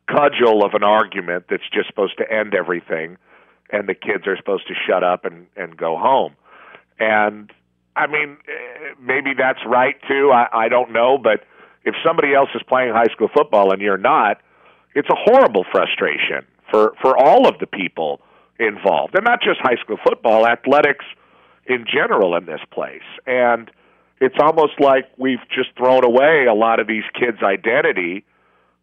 cudgel 0.07 0.63
of 0.63 0.73
an 0.73 0.83
argument 0.83 1.45
that's 1.49 1.67
just 1.73 1.87
supposed 1.87 2.17
to 2.17 2.31
end 2.31 2.53
everything, 2.53 3.17
and 3.71 3.89
the 3.89 3.95
kids 3.95 4.27
are 4.27 4.37
supposed 4.37 4.67
to 4.67 4.73
shut 4.87 5.03
up 5.03 5.25
and, 5.25 5.47
and 5.55 5.75
go 5.75 5.97
home. 5.97 6.35
And 6.99 7.51
I 7.95 8.07
mean, 8.07 8.37
eh, 8.47 8.93
maybe 9.01 9.33
that's 9.37 9.59
right 9.65 9.95
too. 10.07 10.31
I, 10.31 10.65
I 10.65 10.69
don't 10.69 10.91
know, 10.91 11.17
but 11.17 11.43
if 11.83 11.95
somebody 12.05 12.33
else 12.33 12.49
is 12.53 12.61
playing 12.67 12.93
high 12.93 13.11
school 13.11 13.29
football 13.33 13.71
and 13.73 13.81
you're 13.81 13.97
not, 13.97 14.39
it's 14.95 15.09
a 15.09 15.15
horrible 15.15 15.65
frustration 15.71 16.45
for 16.71 16.93
for 17.01 17.17
all 17.17 17.47
of 17.47 17.59
the 17.59 17.67
people 17.67 18.21
involved, 18.59 19.15
and 19.15 19.23
not 19.23 19.41
just 19.41 19.59
high 19.61 19.77
school 19.81 19.97
football, 20.03 20.45
athletics 20.45 21.05
in 21.65 21.85
general 21.85 22.35
in 22.35 22.45
this 22.45 22.61
place. 22.71 23.03
And 23.25 23.71
it's 24.19 24.35
almost 24.39 24.79
like 24.79 25.05
we've 25.17 25.47
just 25.49 25.69
thrown 25.77 26.03
away 26.03 26.45
a 26.45 26.53
lot 26.53 26.79
of 26.79 26.87
these 26.87 27.03
kids' 27.13 27.41
identity 27.41 28.25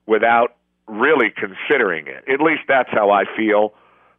without 0.07 0.57
really 0.87 1.31
considering 1.31 2.07
it. 2.07 2.25
At 2.33 2.41
least 2.41 2.63
that's 2.69 2.89
how 2.91 3.11
I 3.11 3.25
feel 3.37 3.75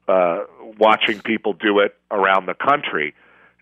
uh, 0.07 0.43
watching 0.77 1.19
people 1.21 1.53
do 1.53 1.79
it 1.79 1.95
around 2.11 2.45
the 2.45 2.53
country. 2.53 3.15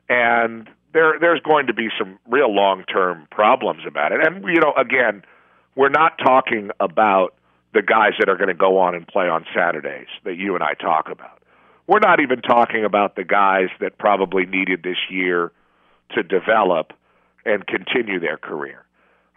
And 0.10 0.70
there, 0.94 1.18
there's 1.20 1.42
going 1.42 1.68
to 1.68 1.74
be 1.74 1.90
some 1.98 2.20
real 2.28 2.54
long-term 2.54 3.28
problems 3.32 3.84
about 3.88 4.12
it. 4.12 4.26
And 4.26 4.44
you 4.46 4.60
know, 4.60 4.74
again, 4.78 5.24
we're 5.76 5.90
not 5.90 6.18
talking 6.18 6.72
about 6.80 7.36
the 7.76 7.84
guys 7.84 8.14
that 8.20 8.30
are 8.30 8.38
going 8.38 8.48
to 8.48 8.56
go 8.56 8.80
on 8.80 8.96
and 8.96 9.06
play 9.06 9.28
on 9.28 9.46
Saturdays 9.54 10.08
that 10.24 10.38
you 10.38 10.56
and 10.56 10.64
I 10.64 10.74
talk 10.74 11.10
about. 11.12 11.44
We're 11.88 12.00
not 12.00 12.22
even 12.22 12.42
talking 12.42 12.86
about 12.86 13.16
the 13.16 13.26
guys 13.26 13.68
that 13.82 14.00
probably 14.00 14.46
needed 14.46 14.82
this 14.82 14.98
year 15.10 15.52
to 16.16 16.24
develop 16.24 16.94
and 17.46 17.68
continue 17.68 18.20
their 18.20 18.38
career. 18.38 18.82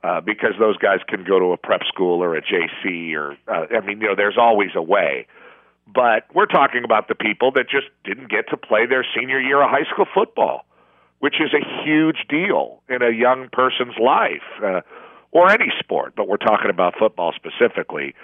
Uh, 0.04 0.20
because 0.20 0.52
those 0.60 0.76
guys 0.76 1.00
can 1.08 1.24
go 1.24 1.40
to 1.40 1.46
a 1.46 1.56
prep 1.56 1.82
school 1.88 2.22
or 2.22 2.36
a 2.36 2.40
JC 2.40 3.14
or 3.14 3.32
uh, 3.48 3.66
I 3.76 3.80
mean, 3.84 4.00
you 4.00 4.06
know, 4.06 4.14
there's 4.14 4.38
always 4.38 4.70
a 4.76 4.82
way. 4.82 5.26
But 5.92 6.26
we're 6.32 6.46
talking 6.46 6.84
about 6.84 7.08
the 7.08 7.16
people 7.16 7.50
that 7.52 7.68
just 7.68 7.86
didn't 8.04 8.30
get 8.30 8.48
to 8.50 8.56
play 8.56 8.86
their 8.86 9.04
senior 9.18 9.40
year 9.40 9.60
of 9.60 9.68
high 9.68 9.90
school 9.92 10.06
football, 10.14 10.64
which 11.18 11.40
is 11.40 11.50
a 11.52 11.82
huge 11.84 12.26
deal 12.28 12.80
in 12.88 13.02
a 13.02 13.10
young 13.10 13.48
person's 13.50 13.98
life 13.98 14.46
uh, 14.64 14.82
or 15.30 15.50
any 15.50 15.72
sport. 15.78 16.14
But 16.16 16.28
we're 16.28 16.36
talking 16.36 16.70
about 16.70 16.94
football 16.98 17.32
specifically. 17.34 18.14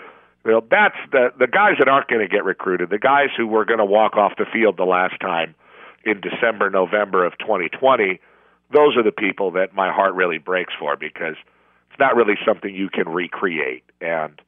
You 0.44 0.52
know, 0.52 0.62
that's 0.70 0.96
the 1.10 1.32
the 1.38 1.46
guys 1.46 1.74
that 1.78 1.88
aren't 1.88 2.08
going 2.08 2.20
to 2.20 2.28
get 2.28 2.44
recruited, 2.44 2.90
the 2.90 2.98
guys 2.98 3.28
who 3.36 3.46
were 3.46 3.64
going 3.64 3.78
to 3.78 3.84
walk 3.84 4.16
off 4.16 4.32
the 4.36 4.46
field 4.52 4.76
the 4.76 4.84
last 4.84 5.18
time 5.20 5.54
in 6.04 6.20
December, 6.20 6.70
November 6.70 7.24
of 7.24 7.36
2020. 7.38 8.20
Those 8.72 8.96
are 8.96 9.02
the 9.02 9.12
people 9.12 9.52
that 9.52 9.74
my 9.74 9.92
heart 9.92 10.14
really 10.14 10.38
breaks 10.38 10.72
for 10.78 10.96
because 10.96 11.36
it's 11.90 12.00
not 12.00 12.16
really 12.16 12.34
something 12.46 12.74
you 12.74 12.90
can 12.90 13.08
recreate. 13.08 13.84
And 14.00 14.40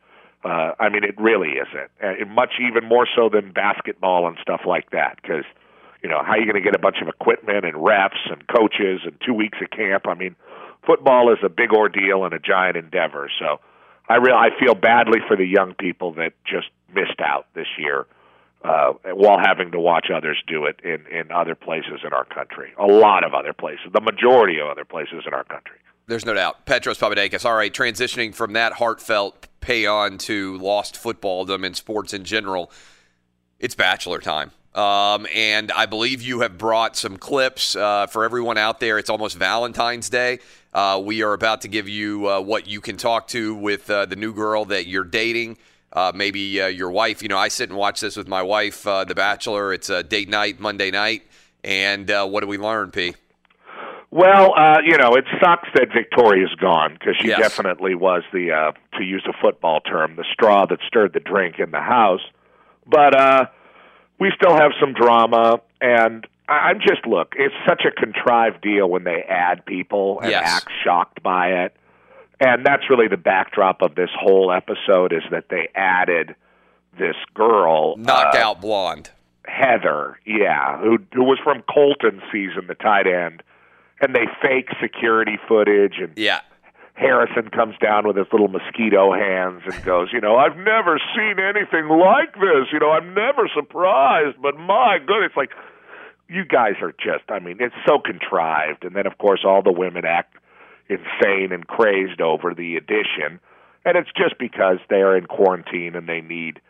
uh, 0.44 0.72
I 0.78 0.88
mean, 0.90 1.04
it 1.04 1.18
really 1.18 1.52
isn't. 1.52 1.90
And 2.00 2.30
much 2.30 2.54
even 2.60 2.84
more 2.84 3.06
so 3.14 3.28
than 3.28 3.52
basketball 3.52 4.26
and 4.28 4.36
stuff 4.42 4.62
like 4.66 4.90
that. 4.90 5.18
Because 5.22 5.44
you 6.02 6.10
know, 6.10 6.22
how 6.22 6.32
are 6.32 6.38
you 6.38 6.44
going 6.44 6.62
to 6.62 6.64
get 6.64 6.74
a 6.74 6.78
bunch 6.78 6.98
of 7.00 7.08
equipment 7.08 7.64
and 7.64 7.74
refs 7.74 8.30
and 8.30 8.46
coaches 8.48 9.00
and 9.04 9.16
two 9.24 9.34
weeks 9.34 9.58
of 9.62 9.70
camp? 9.70 10.06
I 10.06 10.14
mean, 10.14 10.36
football 10.86 11.32
is 11.32 11.38
a 11.42 11.48
big 11.48 11.72
ordeal 11.72 12.24
and 12.24 12.32
a 12.32 12.38
giant 12.38 12.76
endeavor. 12.76 13.30
So 13.38 13.60
I 14.08 14.16
real 14.16 14.34
I 14.34 14.48
feel 14.58 14.74
badly 14.74 15.20
for 15.26 15.36
the 15.36 15.46
young 15.46 15.74
people 15.74 16.14
that 16.14 16.32
just 16.44 16.68
missed 16.94 17.20
out 17.20 17.46
this 17.54 17.66
year 17.76 18.06
uh, 18.64 18.92
while 19.14 19.38
having 19.38 19.72
to 19.72 19.80
watch 19.80 20.06
others 20.14 20.42
do 20.46 20.64
it 20.64 20.80
in 20.82 21.06
in 21.06 21.30
other 21.32 21.54
places 21.54 22.00
in 22.04 22.12
our 22.12 22.24
country. 22.24 22.72
A 22.78 22.86
lot 22.86 23.24
of 23.24 23.34
other 23.34 23.52
places, 23.52 23.86
the 23.92 24.00
majority 24.00 24.58
of 24.58 24.68
other 24.68 24.84
places 24.84 25.24
in 25.26 25.34
our 25.34 25.44
country. 25.44 25.76
There's 26.06 26.24
no 26.24 26.34
doubt. 26.34 26.66
Petros 26.66 26.98
Papadakis. 26.98 27.44
All 27.44 27.56
right, 27.56 27.72
transitioning 27.72 28.32
from 28.32 28.52
that 28.52 28.74
heartfelt 28.74 29.48
pay 29.60 29.86
on 29.86 30.18
to 30.18 30.56
lost 30.58 30.94
footballdom 30.94 31.66
and 31.66 31.76
sports 31.76 32.14
in 32.14 32.24
general, 32.24 32.70
it's 33.58 33.74
bachelor 33.74 34.20
time. 34.20 34.52
Um, 34.76 35.26
and 35.34 35.72
I 35.72 35.86
believe 35.86 36.20
you 36.20 36.40
have 36.40 36.58
brought 36.58 36.96
some 36.96 37.16
clips 37.16 37.74
uh, 37.74 38.06
for 38.06 38.24
everyone 38.24 38.58
out 38.58 38.78
there. 38.78 38.98
It's 38.98 39.08
almost 39.08 39.36
Valentine's 39.36 40.10
Day. 40.10 40.38
Uh, 40.76 41.00
we 41.02 41.22
are 41.22 41.32
about 41.32 41.62
to 41.62 41.68
give 41.68 41.88
you 41.88 42.28
uh, 42.28 42.38
what 42.38 42.66
you 42.66 42.82
can 42.82 42.98
talk 42.98 43.26
to 43.28 43.54
with 43.54 43.88
uh, 43.88 44.04
the 44.04 44.14
new 44.14 44.34
girl 44.34 44.66
that 44.66 44.86
you're 44.86 45.04
dating. 45.04 45.56
Uh, 45.90 46.12
maybe 46.14 46.60
uh, 46.60 46.66
your 46.66 46.90
wife. 46.90 47.22
You 47.22 47.28
know, 47.28 47.38
I 47.38 47.48
sit 47.48 47.70
and 47.70 47.78
watch 47.78 48.00
this 48.02 48.14
with 48.14 48.28
my 48.28 48.42
wife, 48.42 48.82
The 48.82 49.14
Bachelor. 49.16 49.72
It's 49.72 49.88
a 49.88 50.02
date 50.02 50.28
night, 50.28 50.60
Monday 50.60 50.90
night. 50.90 51.22
And 51.64 52.10
what 52.10 52.42
do 52.42 52.46
we 52.46 52.58
learn, 52.58 52.90
P? 52.90 53.14
Well, 54.10 54.52
uh, 54.54 54.80
you 54.84 54.98
know, 54.98 55.14
it 55.14 55.24
sucks 55.42 55.68
that 55.76 55.88
Victoria's 55.94 56.54
gone 56.60 56.92
because 56.92 57.16
she 57.22 57.28
Yes. 57.28 57.38
definitely 57.38 57.94
was 57.94 58.24
the, 58.34 58.52
uh, 58.52 58.72
to 58.98 59.02
use 59.02 59.26
a 59.26 59.32
football 59.40 59.80
term, 59.80 60.16
the 60.16 60.26
straw 60.30 60.66
that 60.66 60.80
stirred 60.86 61.14
the 61.14 61.20
drink 61.20 61.58
in 61.58 61.70
the 61.70 61.80
house. 61.80 62.20
But 62.86 63.18
uh, 63.18 63.46
we 64.20 64.30
still 64.36 64.54
have 64.54 64.72
some 64.78 64.92
drama, 64.92 65.60
and 65.80 66.26
I'm 66.48 66.78
just 66.80 67.06
look. 67.06 67.34
It's 67.36 67.54
such 67.66 67.82
a 67.84 67.90
contrived 67.90 68.60
deal 68.60 68.88
when 68.88 69.04
they 69.04 69.22
add 69.28 69.64
people 69.66 70.20
and 70.20 70.30
Yes. 70.30 70.42
act 70.62 70.68
shocked 70.84 71.22
by 71.22 71.48
it, 71.48 71.74
and 72.40 72.64
that's 72.64 72.88
really 72.88 73.08
the 73.08 73.16
backdrop 73.16 73.82
of 73.82 73.94
this 73.96 74.10
whole 74.18 74.52
episode 74.52 75.12
is 75.12 75.22
that 75.30 75.48
they 75.48 75.68
added 75.74 76.34
this 76.98 77.16
girl, 77.34 77.94
uh, 77.98 78.02
Knockout 78.02 78.60
blonde. 78.60 79.10
Heather, 79.46 80.18
yeah, 80.24 80.78
who 80.78 80.98
who 81.12 81.24
was 81.24 81.38
from 81.42 81.62
Colton 81.72 82.20
season, 82.32 82.66
the 82.68 82.74
tight 82.74 83.06
end, 83.06 83.42
and 84.00 84.14
they 84.14 84.26
fake 84.42 84.68
security 84.80 85.38
footage, 85.48 85.98
and 85.98 86.12
Yeah. 86.16 86.40
Harrison 86.94 87.50
comes 87.50 87.76
down 87.78 88.06
with 88.06 88.16
his 88.16 88.26
little 88.32 88.48
mosquito 88.48 89.12
hands 89.12 89.60
and 89.66 89.84
goes, 89.84 90.08
you 90.14 90.20
know, 90.20 90.36
I've 90.36 90.56
never 90.56 90.98
seen 91.14 91.38
anything 91.38 91.88
like 91.88 92.32
this. 92.40 92.72
You 92.72 92.78
know, 92.78 92.90
I'm 92.90 93.12
never 93.12 93.48
surprised, 93.54 94.40
but 94.40 94.56
my 94.58 94.98
goodness, 94.98 95.32
like 95.36 95.50
you 96.28 96.44
guys 96.44 96.74
are 96.82 96.92
just, 96.92 97.24
I 97.28 97.38
mean, 97.38 97.58
it's 97.60 97.74
so 97.86 97.98
contrived, 97.98 98.84
and 98.84 98.94
then 98.94 99.06
of 99.06 99.18
course 99.18 99.40
all 99.44 99.62
the 99.62 99.72
women 99.72 100.04
act 100.04 100.36
insane 100.88 101.52
and 101.52 101.66
crazed 101.66 102.20
over 102.20 102.54
the 102.54 102.76
addition, 102.76 103.40
and 103.84 103.96
it's 103.96 104.10
just 104.16 104.38
because 104.38 104.78
they 104.88 105.02
are 105.02 105.16
in 105.16 105.26
quarantine 105.26 105.94
and 105.94 106.08
they 106.08 106.20
need 106.20 106.60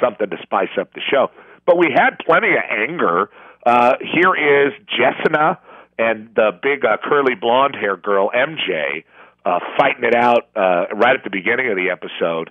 something 0.00 0.30
to 0.30 0.36
spice 0.42 0.70
up 0.78 0.92
the 0.94 1.00
show. 1.10 1.28
But 1.66 1.78
we 1.78 1.88
had 1.94 2.18
plenty 2.24 2.52
of 2.52 2.62
anger. 2.70 3.30
Uh, 3.64 3.94
here 4.00 4.34
is 4.34 4.72
Jessenia 4.88 5.58
and 5.98 6.30
the 6.34 6.52
big 6.62 6.84
uh, 6.84 6.96
curly 7.02 7.34
blonde 7.34 7.74
hair 7.74 7.96
girl 7.96 8.30
MJ 8.34 9.04
uh, 9.44 9.58
fighting 9.76 10.04
it 10.04 10.14
out 10.14 10.48
uh, 10.56 10.86
right 10.94 11.16
at 11.16 11.24
the 11.24 11.30
beginning 11.30 11.70
of 11.70 11.76
the 11.76 11.90
episode 11.90 12.50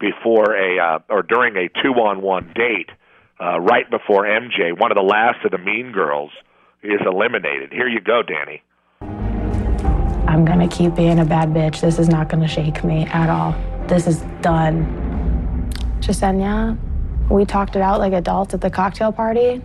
before 0.00 0.54
a 0.56 0.78
uh, 0.78 0.98
or 1.08 1.22
during 1.22 1.56
a 1.56 1.68
two 1.82 1.94
on 1.94 2.22
one 2.22 2.52
date. 2.54 2.90
Uh, 3.40 3.60
right 3.60 3.88
before 3.90 4.24
MJ, 4.24 4.76
one 4.76 4.90
of 4.90 4.96
the 4.96 5.02
last 5.02 5.44
of 5.44 5.52
the 5.52 5.58
Mean 5.58 5.92
Girls, 5.92 6.30
is 6.82 7.00
eliminated. 7.06 7.72
Here 7.72 7.88
you 7.88 8.00
go, 8.00 8.22
Danny. 8.22 8.62
I'm 10.28 10.44
gonna 10.44 10.68
keep 10.68 10.94
being 10.94 11.18
a 11.20 11.24
bad 11.24 11.50
bitch. 11.50 11.80
This 11.80 11.98
is 11.98 12.08
not 12.08 12.28
gonna 12.28 12.48
shake 12.48 12.82
me 12.84 13.06
at 13.06 13.30
all. 13.30 13.54
This 13.86 14.06
is 14.06 14.20
done. 14.42 15.70
Jessenia, 16.00 16.76
we 17.30 17.44
talked 17.44 17.76
it 17.76 17.82
out 17.82 17.98
like 18.00 18.12
adults 18.12 18.54
at 18.54 18.60
the 18.60 18.70
cocktail 18.70 19.12
party, 19.12 19.62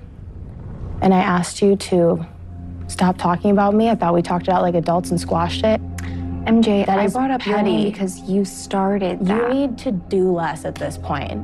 and 1.02 1.14
I 1.14 1.20
asked 1.20 1.62
you 1.62 1.76
to 1.76 2.26
stop 2.88 3.18
talking 3.18 3.52
about 3.52 3.74
me. 3.74 3.90
I 3.90 3.96
thought 3.96 4.14
we 4.14 4.22
talked 4.22 4.48
it 4.48 4.52
out 4.54 4.62
like 4.62 4.76
adults 4.76 5.10
and 5.12 5.20
squashed 5.20 5.64
it. 5.64 5.82
MJ, 6.46 6.86
That 6.86 7.00
I 7.00 7.08
brought 7.08 7.32
up 7.32 7.46
your 7.46 7.56
petty. 7.58 7.90
because 7.90 8.20
you 8.30 8.44
started 8.46 9.26
You 9.28 9.48
need 9.50 9.78
to 9.80 9.92
do 9.92 10.32
less 10.32 10.66
at 10.66 10.76
this 10.76 10.98
point. 10.98 11.44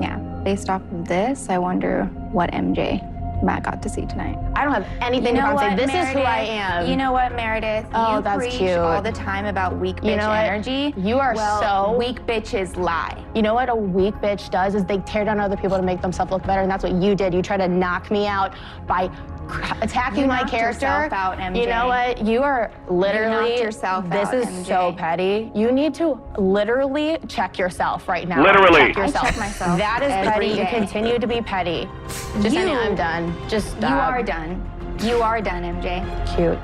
yeah. 0.00 0.18
Based 0.44 0.70
off 0.70 0.82
of 0.92 1.06
this, 1.06 1.48
I 1.48 1.58
wonder 1.58 2.04
what 2.32 2.50
MJ 2.52 3.02
Matt 3.42 3.62
got 3.62 3.82
to 3.82 3.88
see 3.88 4.06
tonight. 4.06 4.36
I 4.56 4.64
don't 4.64 4.72
have 4.72 4.86
anything 5.00 5.36
to 5.36 5.58
say. 5.58 5.76
This 5.76 5.90
is 5.90 6.08
who 6.12 6.20
I 6.20 6.38
am. 6.38 6.88
You 6.88 6.96
know 6.96 7.12
what, 7.12 7.34
Meredith? 7.36 7.86
Oh, 7.94 8.16
you 8.16 8.22
that's 8.22 8.38
preach 8.38 8.54
cute. 8.54 8.70
all 8.70 9.00
the 9.02 9.12
time 9.12 9.46
about 9.46 9.78
weak 9.78 9.96
bitch 9.96 10.10
You 10.10 10.16
know 10.16 10.30
energy. 10.30 10.94
You 10.96 11.18
are 11.18 11.34
well, 11.34 11.92
so- 11.92 11.98
weak 11.98 12.20
bitches 12.26 12.76
lie. 12.76 13.24
You 13.34 13.42
know 13.42 13.54
what 13.54 13.68
a 13.68 13.74
weak 13.74 14.14
bitch 14.16 14.50
does 14.50 14.74
is 14.74 14.84
they 14.84 14.98
tear 14.98 15.24
down 15.24 15.38
other 15.40 15.56
people 15.56 15.76
to 15.76 15.82
make 15.82 16.00
themselves 16.00 16.32
look 16.32 16.42
better, 16.44 16.62
and 16.62 16.70
that's 16.70 16.82
what 16.82 16.94
you 16.94 17.14
did. 17.14 17.34
You 17.34 17.42
tried 17.42 17.58
to 17.58 17.68
knock 17.68 18.10
me 18.10 18.26
out 18.26 18.54
by 18.86 19.10
attacking 19.80 20.22
You 20.22 20.26
my 20.26 20.44
character. 20.44 20.86
yourself 20.86 21.12
out, 21.12 21.38
MJ. 21.38 21.60
You 21.62 21.66
know 21.68 21.86
what? 21.86 22.24
You 22.24 22.42
are 22.42 22.70
literally. 22.88 23.50
knocked 23.50 23.62
yourself 23.62 24.08
this 24.10 24.28
out, 24.28 24.34
is 24.34 24.46
MJ. 24.46 24.66
so 24.66 24.92
petty. 24.96 25.50
You 25.54 25.72
need 25.72 25.94
to 25.94 26.20
literally 26.36 27.18
check 27.28 27.58
yourself 27.58 28.08
right 28.08 28.28
now. 28.28 28.42
Literally. 28.42 28.88
Check 28.92 28.96
yourself. 28.96 29.24
I 29.24 29.30
check 29.30 29.38
myself 29.38 29.78
That 29.78 30.02
is 30.02 30.12
every 30.12 30.48
petty. 30.50 30.60
You 30.60 30.66
continue 30.66 31.18
to 31.18 31.26
be 31.26 31.40
petty. 31.40 31.88
Just 32.42 32.54
You- 32.54 32.68
I'm 32.68 32.94
done. 32.94 33.34
Just 33.48 33.76
You 33.80 33.86
are 33.88 34.22
done. 34.22 34.70
You 35.00 35.22
are 35.22 35.40
done, 35.40 35.62
MJ. 35.64 36.02
Cute. 36.34 36.58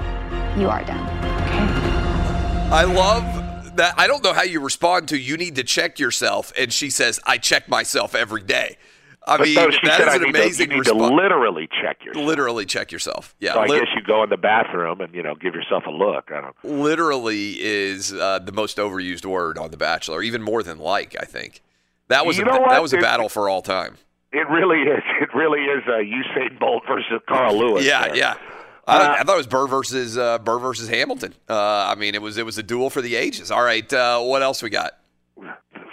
You 0.61 0.69
are 0.69 0.83
done. 0.85 1.01
Okay. 1.47 2.71
I 2.71 2.85
love 2.85 3.77
that. 3.77 3.95
I 3.97 4.07
don't 4.07 4.23
know 4.25 4.33
how 4.33 4.43
you 4.43 4.61
respond 4.61 5.09
to 5.09 5.19
you 5.19 5.37
need 5.37 5.57
to 5.57 5.65
check 5.65 5.99
yourself. 5.99 6.53
And 6.59 6.73
she 6.73 6.91
says, 6.91 7.21
I 7.25 7.39
check 7.39 7.69
myself 7.69 8.15
every 8.15 8.43
day. 8.43 8.77
I 9.27 9.39
But 9.39 9.45
mean, 9.47 9.55
no, 9.55 9.71
that 9.71 9.81
said 9.83 10.09
is 10.09 10.15
an 10.15 10.23
need 10.23 10.33
to- 10.33 10.39
amazing 10.41 10.71
you 10.71 10.77
need 10.77 10.85
to 10.85 10.95
literally 10.95 11.67
check 11.83 12.05
yourself. 12.05 12.27
Literally 12.27 12.67
check 12.67 12.93
yourself. 12.93 13.35
Yeah. 13.41 13.55
So 13.55 13.61
I 13.61 13.67
lit- 13.67 13.81
guess 13.85 13.89
you 13.97 14.03
go 14.03 14.23
in 14.23 14.29
the 14.31 14.37
bathroom 14.37 15.01
and 15.01 15.15
you 15.15 15.23
know 15.23 15.35
give 15.35 15.55
yourself 15.55 15.85
a 15.87 15.91
look. 15.91 16.31
I 16.31 16.41
don't. 16.43 16.57
literally 16.65 17.53
is 17.61 18.13
uh, 18.13 18.39
the 18.41 18.53
most 18.53 18.77
overused 18.77 19.25
word 19.25 19.57
on 19.59 19.71
The 19.71 19.77
Bachelor, 19.79 20.23
even 20.23 20.43
more 20.43 20.63
than 20.63 20.79
like, 20.79 21.17
I 21.19 21.25
think. 21.25 21.63
That 22.09 22.27
was, 22.27 22.37
You 22.37 22.45
a, 22.45 22.69
that 22.69 22.83
was 22.83 22.93
a 22.93 22.99
battle 22.99 23.31
for 23.31 23.49
all 23.49 23.63
time. 23.63 23.97
It 24.33 24.47
really 24.51 24.83
is. 24.83 25.03
It 25.23 25.35
really 25.35 25.61
is 25.61 25.83
uh, 25.87 25.93
Usain 25.93 26.59
Bolt 26.59 26.83
versus 26.87 27.21
Carl 27.27 27.57
Lewis. 27.57 27.85
Yeah, 27.87 28.09
there. 28.09 28.17
yeah. 28.17 28.35
I, 28.87 29.21
I 29.21 29.23
thought 29.23 29.35
it 29.35 29.39
was 29.39 29.47
Burr 29.47 29.67
versus 29.67 30.19
uh, 30.19 30.39
Burr 30.41 30.59
versus 30.59 30.89
Hamilton. 30.91 31.33
Uh, 31.49 31.55
I 31.57 31.95
mean, 31.95 32.15
it 32.15 32.21
was 32.21 32.37
it 32.37 32.45
was 32.45 32.59
a 32.59 32.63
duel 32.63 32.91
for 32.91 33.01
the 33.01 33.15
ages. 33.17 33.51
All 33.51 33.63
right, 33.63 33.91
uh, 33.91 34.21
what 34.21 34.43
else 34.43 34.63
we 34.63 34.69
got? 34.69 34.99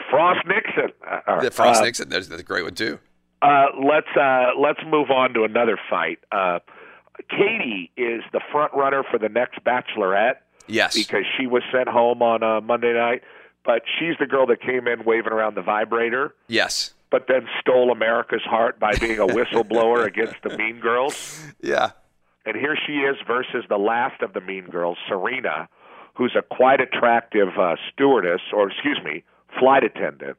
Frost 0.10 0.46
Nixon. 0.46 0.92
Uh. 1.28 1.42
The 1.42 1.52
Frost 1.52 1.82
Uh, 1.82 1.86
Nixon. 1.86 2.10
There's, 2.10 2.28
that's 2.28 2.42
a 2.42 2.44
great 2.44 2.64
one 2.66 2.76
too. 2.76 3.00
Uh, 3.42 3.66
let's 3.84 4.08
uh, 4.20 4.52
let's 4.60 4.80
move 4.86 5.10
on 5.10 5.34
to 5.34 5.44
another 5.44 5.80
fight. 5.90 6.20
Uh, 6.32 6.60
Katie 7.30 7.92
is 7.98 8.22
the 8.34 8.42
front 8.52 8.74
runner 8.74 9.04
for 9.10 9.18
the 9.20 9.30
next 9.30 9.64
Bachelorette 9.64 10.36
Yes. 10.68 10.96
because 10.96 11.24
she 11.38 11.48
was 11.48 11.64
sent 11.72 11.88
home 11.90 12.22
on 12.22 12.44
uh, 12.44 12.62
Monday 12.62 12.94
night, 12.94 13.22
but 13.66 13.82
she's 14.00 14.16
the 14.20 14.26
girl 14.28 14.46
that 14.48 14.62
came 14.62 14.88
in 14.88 15.04
waving 15.04 15.32
around 15.34 15.56
the 15.56 15.62
vibrator, 15.62 16.34
Yes. 16.48 16.94
but 17.10 17.26
then 17.28 17.48
stole 17.60 17.92
America's 17.92 18.44
heart 18.44 18.80
by 18.80 18.94
being 19.00 19.20
a 19.20 19.28
whistleblower 19.28 20.06
against 20.06 20.36
the 20.44 20.56
Mean 20.58 20.80
Girls. 20.80 21.44
Yeah. 21.62 21.92
And 22.46 22.56
here 22.56 22.76
she 22.88 22.94
is 23.00 23.18
versus 23.28 23.66
the 23.70 23.78
last 23.78 24.22
of 24.22 24.34
the 24.34 24.42
Mean 24.42 24.66
Girls, 24.66 24.98
Serena, 25.08 25.68
who's 26.16 26.36
a 26.38 26.42
quite 26.42 26.80
attractive 26.80 27.50
uh, 27.60 27.76
stewardess, 27.92 28.42
or 28.54 28.70
excuse 28.72 29.00
me, 29.04 29.24
flight 29.60 29.84
attendant. 29.84 30.38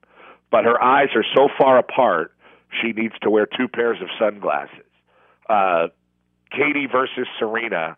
But 0.51 0.65
her 0.65 0.83
eyes 0.83 1.09
are 1.15 1.25
so 1.35 1.49
far 1.59 1.79
apart, 1.79 2.33
she 2.80 2.92
needs 2.92 3.14
to 3.22 3.30
wear 3.30 3.46
two 3.46 3.68
pairs 3.68 3.98
of 4.00 4.08
sunglasses. 4.18 4.85
Uh, 5.48 5.88
Katie 6.50 6.87
versus 6.90 7.27
Serena 7.38 7.96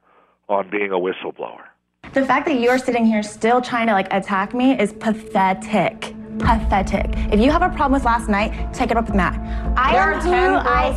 on 0.48 0.70
being 0.70 0.90
a 0.90 0.98
whistleblower. 0.98 1.64
The 2.12 2.24
fact 2.24 2.46
that 2.46 2.60
you're 2.60 2.78
sitting 2.78 3.06
here 3.06 3.22
still 3.22 3.60
trying 3.60 3.86
to 3.88 3.92
like 3.92 4.12
attack 4.12 4.54
me 4.54 4.78
is 4.78 4.92
pathetic. 4.92 6.14
Pathetic. 6.38 7.06
If 7.32 7.40
you 7.40 7.50
have 7.50 7.62
a 7.62 7.68
problem 7.70 7.92
with 7.92 8.04
last 8.04 8.28
night, 8.28 8.72
take 8.74 8.90
it 8.90 8.96
up 8.96 9.06
with 9.06 9.14
Matt. 9.14 9.34
I 9.78 9.92
There 9.92 10.12
am 10.12 10.18
are 10.18 10.20
who 10.20 10.68
I 10.68 10.86
am 10.88 10.96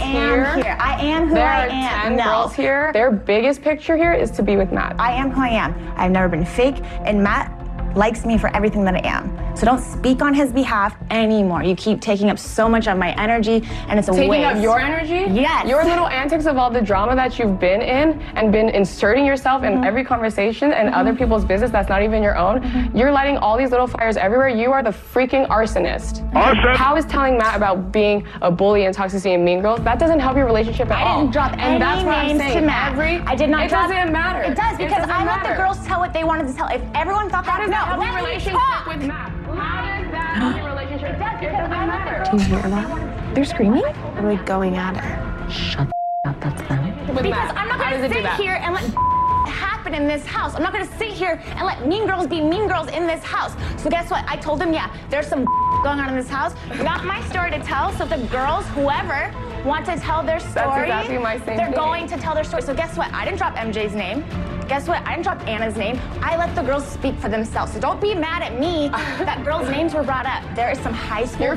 here. 0.55 0.63
here. 0.63 0.77
I 0.79 1.01
am 1.05 1.27
who 1.27 1.35
there 1.35 1.47
I 1.47 1.65
are 1.65 1.69
am. 1.69 2.01
10 2.09 2.15
no. 2.17 2.23
girls 2.23 2.55
here. 2.55 2.91
Their 2.93 3.11
biggest 3.11 3.61
picture 3.61 3.95
here 3.95 4.13
is 4.13 4.31
to 4.31 4.43
be 4.43 4.57
with 4.57 4.71
Matt. 4.71 4.95
I 4.99 5.11
am 5.13 5.29
who 5.31 5.41
I 5.41 5.49
am. 5.49 5.75
I've 5.95 6.11
never 6.11 6.27
been 6.27 6.45
fake, 6.45 6.77
and 7.05 7.23
Matt 7.23 7.53
likes 7.95 8.25
me 8.25 8.37
for 8.37 8.55
everything 8.55 8.83
that 8.85 8.95
I 8.95 9.01
am. 9.07 9.55
So 9.57 9.65
don't 9.65 9.79
speak 9.81 10.21
on 10.21 10.33
his 10.33 10.51
behalf 10.51 10.95
anymore. 11.09 11.63
You 11.63 11.75
keep 11.75 11.99
taking 11.99 12.29
up 12.29 12.37
so 12.37 12.69
much 12.69 12.87
of 12.87 12.97
my 12.97 13.11
energy, 13.21 13.63
and 13.87 13.97
it's 13.97 14.07
a 14.07 14.11
Taking 14.11 14.29
waste. 14.29 14.55
up 14.57 14.61
your 14.61 14.79
energy? 14.79 15.25
Yes. 15.33 15.67
Your 15.67 15.83
little 15.83 16.07
antics 16.07 16.45
of 16.45 16.57
all 16.57 16.69
the 16.69 16.81
drama 16.81 17.15
that 17.15 17.39
you've 17.39 17.59
been 17.59 17.81
in 17.81 18.21
and 18.35 18.51
been 18.51 18.69
inserting 18.69 19.25
yourself 19.25 19.47
Mm-hmm. 19.63 19.77
in 19.79 19.83
every 19.85 20.03
conversation 20.03 20.71
and 20.73 20.93
other 20.93 21.15
people's 21.15 21.43
business 21.45 21.71
that's 21.71 21.89
not 21.89 22.03
even 22.03 22.21
your 22.21 22.37
own. 22.37 22.91
You're 22.93 23.11
lighting 23.11 23.37
all 23.37 23.57
these 23.57 23.71
little 23.71 23.87
fires 23.87 24.17
everywhere. 24.17 24.49
You 24.49 24.71
are 24.71 24.83
the 24.83 24.91
freaking 24.91 25.47
arsonist. 25.47 26.21
Arson? 26.35 26.75
How 26.75 26.95
is 26.95 27.05
telling 27.05 27.37
Matt 27.37 27.55
about 27.55 27.91
being 27.91 28.27
a 28.41 28.51
bully 28.51 28.85
and 28.85 28.95
toxicity 28.95 29.33
and 29.33 29.43
mean 29.43 29.61
girls? 29.61 29.79
That 29.83 29.97
doesn't 29.99 30.19
help 30.19 30.35
your 30.37 30.45
relationship 30.45 30.91
at 30.91 30.97
I 30.99 31.03
all. 31.09 31.21
didn't 31.21 31.33
drop 31.33 31.53
and 31.53 31.61
any 31.61 31.79
that's 31.79 32.03
what 32.03 32.15
I'm 32.15 32.27
names 32.27 32.39
saying. 32.41 32.59
to 32.59 32.65
Matt. 32.67 32.91
Every, 32.91 33.17
I 33.25 33.35
did 33.35 33.49
not 33.49 33.63
It 33.65 33.69
drop. 33.69 33.89
doesn't 33.89 34.11
matter. 34.11 34.41
It 34.51 34.55
does 34.55 34.77
because 34.77 34.91
doesn't 34.97 35.09
I 35.11 35.17
let 35.19 35.25
matter. 35.25 35.49
the 35.49 35.55
girls 35.55 35.83
tell 35.87 35.99
what 35.99 36.13
they 36.13 36.23
wanted 36.23 36.47
to 36.47 36.53
tell. 36.53 36.67
If 36.67 36.81
everyone 36.93 37.29
thought 37.29 37.45
How 37.45 37.57
that, 37.57 37.61
does 37.65 37.69
no, 37.77 37.85
that 37.85 37.87
help 37.87 37.99
let 37.99 38.23
relationship 38.23 38.59
talk. 38.59 38.85
with 38.87 39.01
Matt? 39.05 39.29
How 39.29 40.01
does 40.03 40.11
that 40.11 40.35
help 40.41 40.55
your 40.57 40.65
relationship? 40.69 41.09
It 41.15 41.19
does 41.19 41.39
because 41.39 41.53
doesn't 41.57 41.73
I 41.73 41.85
let 41.85 42.05
the 42.05 42.11
matter. 42.11 42.31
Do 42.31 42.37
you 42.37 42.43
hear 42.49 42.69
that? 42.69 43.35
They're 43.35 43.45
screaming? 43.45 43.83
They're 43.83 44.23
like 44.23 44.45
going 44.45 44.75
at 44.77 44.93
it. 44.97 45.51
Shut 45.51 45.87
the 45.87 46.29
up, 46.29 46.39
that's 46.41 46.61
them. 46.67 46.83
With 47.07 47.23
Because 47.23 47.29
Matt. 47.29 47.57
I'm 47.57 47.67
not 47.69 47.79
going 47.79 48.01
to 48.01 48.09
sit 48.13 48.25
here 48.41 48.59
and 48.61 48.73
let 48.73 48.83
happen 49.47 49.93
in 49.93 50.07
this 50.07 50.25
house. 50.25 50.55
I'm 50.55 50.63
not 50.63 50.73
going 50.73 50.85
to 50.87 50.97
sit 50.97 51.09
here 51.11 51.41
and 51.55 51.65
let 51.65 51.87
mean 51.87 52.05
girls 52.07 52.27
be 52.27 52.41
mean 52.41 52.67
girls 52.67 52.87
in 52.89 53.07
this 53.07 53.23
house. 53.23 53.53
So 53.81 53.89
guess 53.89 54.09
what? 54.11 54.25
I 54.27 54.35
told 54.37 54.59
them, 54.59 54.73
yeah, 54.73 54.93
there's 55.09 55.27
some 55.27 55.45
going 55.83 55.99
on 55.99 56.09
in 56.09 56.15
this 56.15 56.29
house. 56.29 56.53
Not 56.81 57.05
my 57.05 57.21
story 57.29 57.51
to 57.51 57.59
tell. 57.59 57.93
So 57.93 58.05
the 58.05 58.17
girls, 58.27 58.65
whoever, 58.69 59.31
want 59.63 59.85
to 59.85 59.97
tell 59.97 60.23
their 60.23 60.39
story, 60.39 60.83
exactly 60.83 61.17
my 61.17 61.37
same 61.39 61.57
they're 61.57 61.67
thing. 61.67 61.75
going 61.75 62.07
to 62.07 62.17
tell 62.17 62.33
their 62.35 62.43
story. 62.43 62.61
So 62.61 62.73
guess 62.73 62.97
what? 62.97 63.11
I 63.13 63.23
didn't 63.25 63.37
drop 63.37 63.55
MJ's 63.55 63.93
name. 63.95 64.23
Guess 64.67 64.87
what? 64.87 65.01
I 65.07 65.11
didn't 65.11 65.23
drop 65.23 65.47
Anna's 65.47 65.77
name. 65.77 65.97
I 66.21 66.35
let 66.37 66.53
the 66.53 66.61
girls 66.61 66.85
speak 66.85 67.15
for 67.19 67.29
themselves. 67.29 67.71
So 67.73 67.79
don't 67.79 68.01
be 68.01 68.13
mad 68.13 68.41
at 68.41 68.59
me 68.59 68.89
that 69.23 69.43
girls' 69.45 69.69
names 69.69 69.93
were 69.93 70.03
brought 70.03 70.25
up. 70.25 70.43
There 70.55 70.69
is 70.69 70.77
some 70.79 70.93
high 70.93 71.25
school 71.25 71.55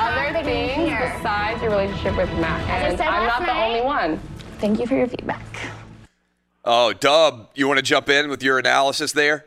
Other 0.00 0.42
things 0.44 0.72
here. 0.72 1.12
besides 1.16 1.62
your 1.62 1.70
relationship 1.70 2.16
with 2.16 2.28
Matt. 2.40 2.60
As 2.68 2.82
I 2.84 2.88
And 2.88 2.98
said 2.98 3.06
I'm 3.06 3.26
last 3.28 3.40
not 3.40 3.46
the 3.46 3.60
only 3.62 3.80
one. 3.82 4.20
Thank 4.58 4.80
you 4.80 4.86
for 4.86 4.96
your 4.96 5.06
feedback. 5.06 5.44
Oh, 6.64 6.92
Dub, 6.92 7.50
you 7.54 7.68
want 7.68 7.78
to 7.78 7.82
jump 7.84 8.08
in 8.08 8.28
with 8.28 8.42
your 8.42 8.58
analysis 8.58 9.12
there? 9.12 9.46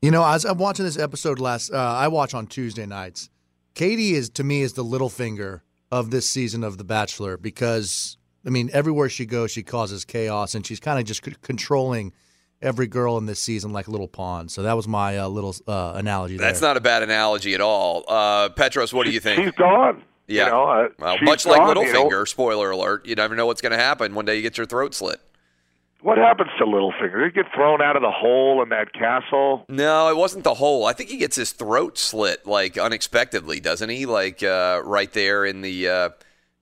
You 0.00 0.10
know, 0.10 0.24
as 0.24 0.44
I'm 0.44 0.58
watching 0.58 0.84
this 0.86 0.98
episode 0.98 1.38
last, 1.38 1.70
uh, 1.72 1.76
I 1.76 2.08
watch 2.08 2.32
on 2.34 2.46
Tuesday 2.46 2.86
nights. 2.86 3.28
Katie 3.74 4.14
is 4.14 4.28
to 4.30 4.44
me 4.44 4.62
is 4.62 4.72
the 4.72 4.84
Littlefinger 4.84 5.60
of 5.92 6.10
this 6.10 6.28
season 6.28 6.64
of 6.64 6.78
The 6.78 6.84
Bachelor 6.84 7.36
because 7.36 8.16
I 8.46 8.50
mean, 8.50 8.70
everywhere 8.72 9.08
she 9.08 9.26
goes, 9.26 9.50
she 9.50 9.62
causes 9.62 10.04
chaos, 10.04 10.54
and 10.54 10.66
she's 10.66 10.80
kind 10.80 10.98
of 10.98 11.04
just 11.04 11.24
c- 11.24 11.34
controlling 11.42 12.12
every 12.60 12.86
girl 12.86 13.18
in 13.18 13.26
this 13.26 13.40
season 13.40 13.72
like 13.72 13.88
a 13.88 13.90
little 13.90 14.08
pawn. 14.08 14.48
So 14.48 14.62
that 14.62 14.74
was 14.74 14.88
my 14.88 15.18
uh, 15.18 15.28
little 15.28 15.54
uh, 15.66 15.92
analogy. 15.96 16.36
That's 16.36 16.60
there. 16.60 16.70
not 16.70 16.76
a 16.76 16.80
bad 16.80 17.02
analogy 17.02 17.54
at 17.54 17.60
all. 17.60 18.04
Uh, 18.08 18.48
Petros, 18.50 18.92
what 18.92 19.06
do 19.06 19.12
you 19.12 19.20
think? 19.20 19.42
She's 19.42 19.52
gone. 19.52 20.02
Yeah. 20.26 20.46
You 20.46 20.50
know, 20.52 20.64
uh, 20.64 20.88
well, 20.98 21.16
she's 21.18 21.26
much 21.26 21.46
like 21.46 21.58
gone, 21.58 21.76
you 21.76 21.92
know. 21.92 22.08
Littlefinger, 22.08 22.28
spoiler 22.28 22.70
alert, 22.70 23.06
you 23.06 23.14
never 23.14 23.34
know 23.34 23.46
what's 23.46 23.60
going 23.60 23.72
to 23.72 23.78
happen. 23.78 24.14
One 24.14 24.24
day 24.24 24.36
you 24.36 24.42
get 24.42 24.56
your 24.56 24.66
throat 24.66 24.94
slit. 24.94 25.20
What 26.00 26.18
happens 26.18 26.50
to 26.58 26.66
Littlefinger? 26.66 27.24
Did 27.24 27.32
he 27.34 27.42
get 27.42 27.52
thrown 27.54 27.80
out 27.80 27.96
of 27.96 28.02
the 28.02 28.10
hole 28.10 28.62
in 28.62 28.68
that 28.70 28.92
castle? 28.92 29.64
No, 29.70 30.08
it 30.10 30.16
wasn't 30.16 30.44
the 30.44 30.54
hole. 30.54 30.84
I 30.84 30.92
think 30.92 31.08
he 31.08 31.16
gets 31.16 31.36
his 31.36 31.52
throat 31.52 31.96
slit 31.96 32.46
like 32.46 32.76
unexpectedly, 32.76 33.58
doesn't 33.60 33.88
he? 33.88 34.04
Like 34.04 34.42
uh, 34.42 34.82
right 34.84 35.10
there 35.12 35.46
in 35.46 35.62
the. 35.62 35.88
Uh, 35.88 36.08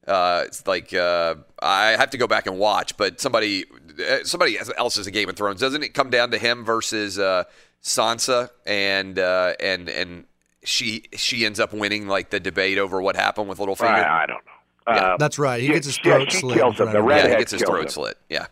uh, 0.06 0.44
it's 0.46 0.66
like 0.66 0.92
uh, 0.94 1.36
I 1.62 1.90
have 1.96 2.10
to 2.10 2.18
go 2.18 2.26
back 2.26 2.46
and 2.46 2.58
watch, 2.58 2.96
but 2.96 3.20
somebody, 3.20 3.64
uh, 4.10 4.18
somebody 4.24 4.58
else 4.76 4.96
is 4.96 5.06
a 5.06 5.10
Game 5.10 5.28
of 5.28 5.36
Thrones. 5.36 5.60
Doesn't 5.60 5.82
it 5.82 5.94
come 5.94 6.10
down 6.10 6.30
to 6.32 6.38
him 6.38 6.64
versus 6.64 7.18
uh, 7.18 7.44
Sansa, 7.82 8.50
and 8.66 9.18
uh, 9.18 9.54
and 9.60 9.88
and 9.88 10.24
she 10.64 11.04
she 11.14 11.44
ends 11.46 11.60
up 11.60 11.72
winning 11.72 12.06
like 12.08 12.30
the 12.30 12.40
debate 12.40 12.78
over 12.78 13.00
what 13.00 13.16
happened 13.16 13.48
with 13.48 13.58
Littlefinger. 13.58 13.84
I, 14.04 14.24
I 14.24 14.26
don't 14.26 14.44
know. 14.44 14.52
Yeah. 14.94 15.12
Uh, 15.12 15.16
That's 15.16 15.38
right. 15.38 15.60
He 15.60 15.68
yeah, 15.68 15.74
gets 15.74 15.86
his 15.86 15.98
throat 15.98 16.32
she 16.32 16.38
slit. 16.38 16.58
kills 16.58 16.80
him. 16.80 16.90
The 16.92 16.98
of 17.02 17.08
yeah, 17.08 17.28
he 17.28 17.36
gets 17.36 17.52
his 17.52 17.62
throat 17.62 17.82
him. 17.84 17.88
slit. 17.88 18.18
Yeah. 18.28 18.46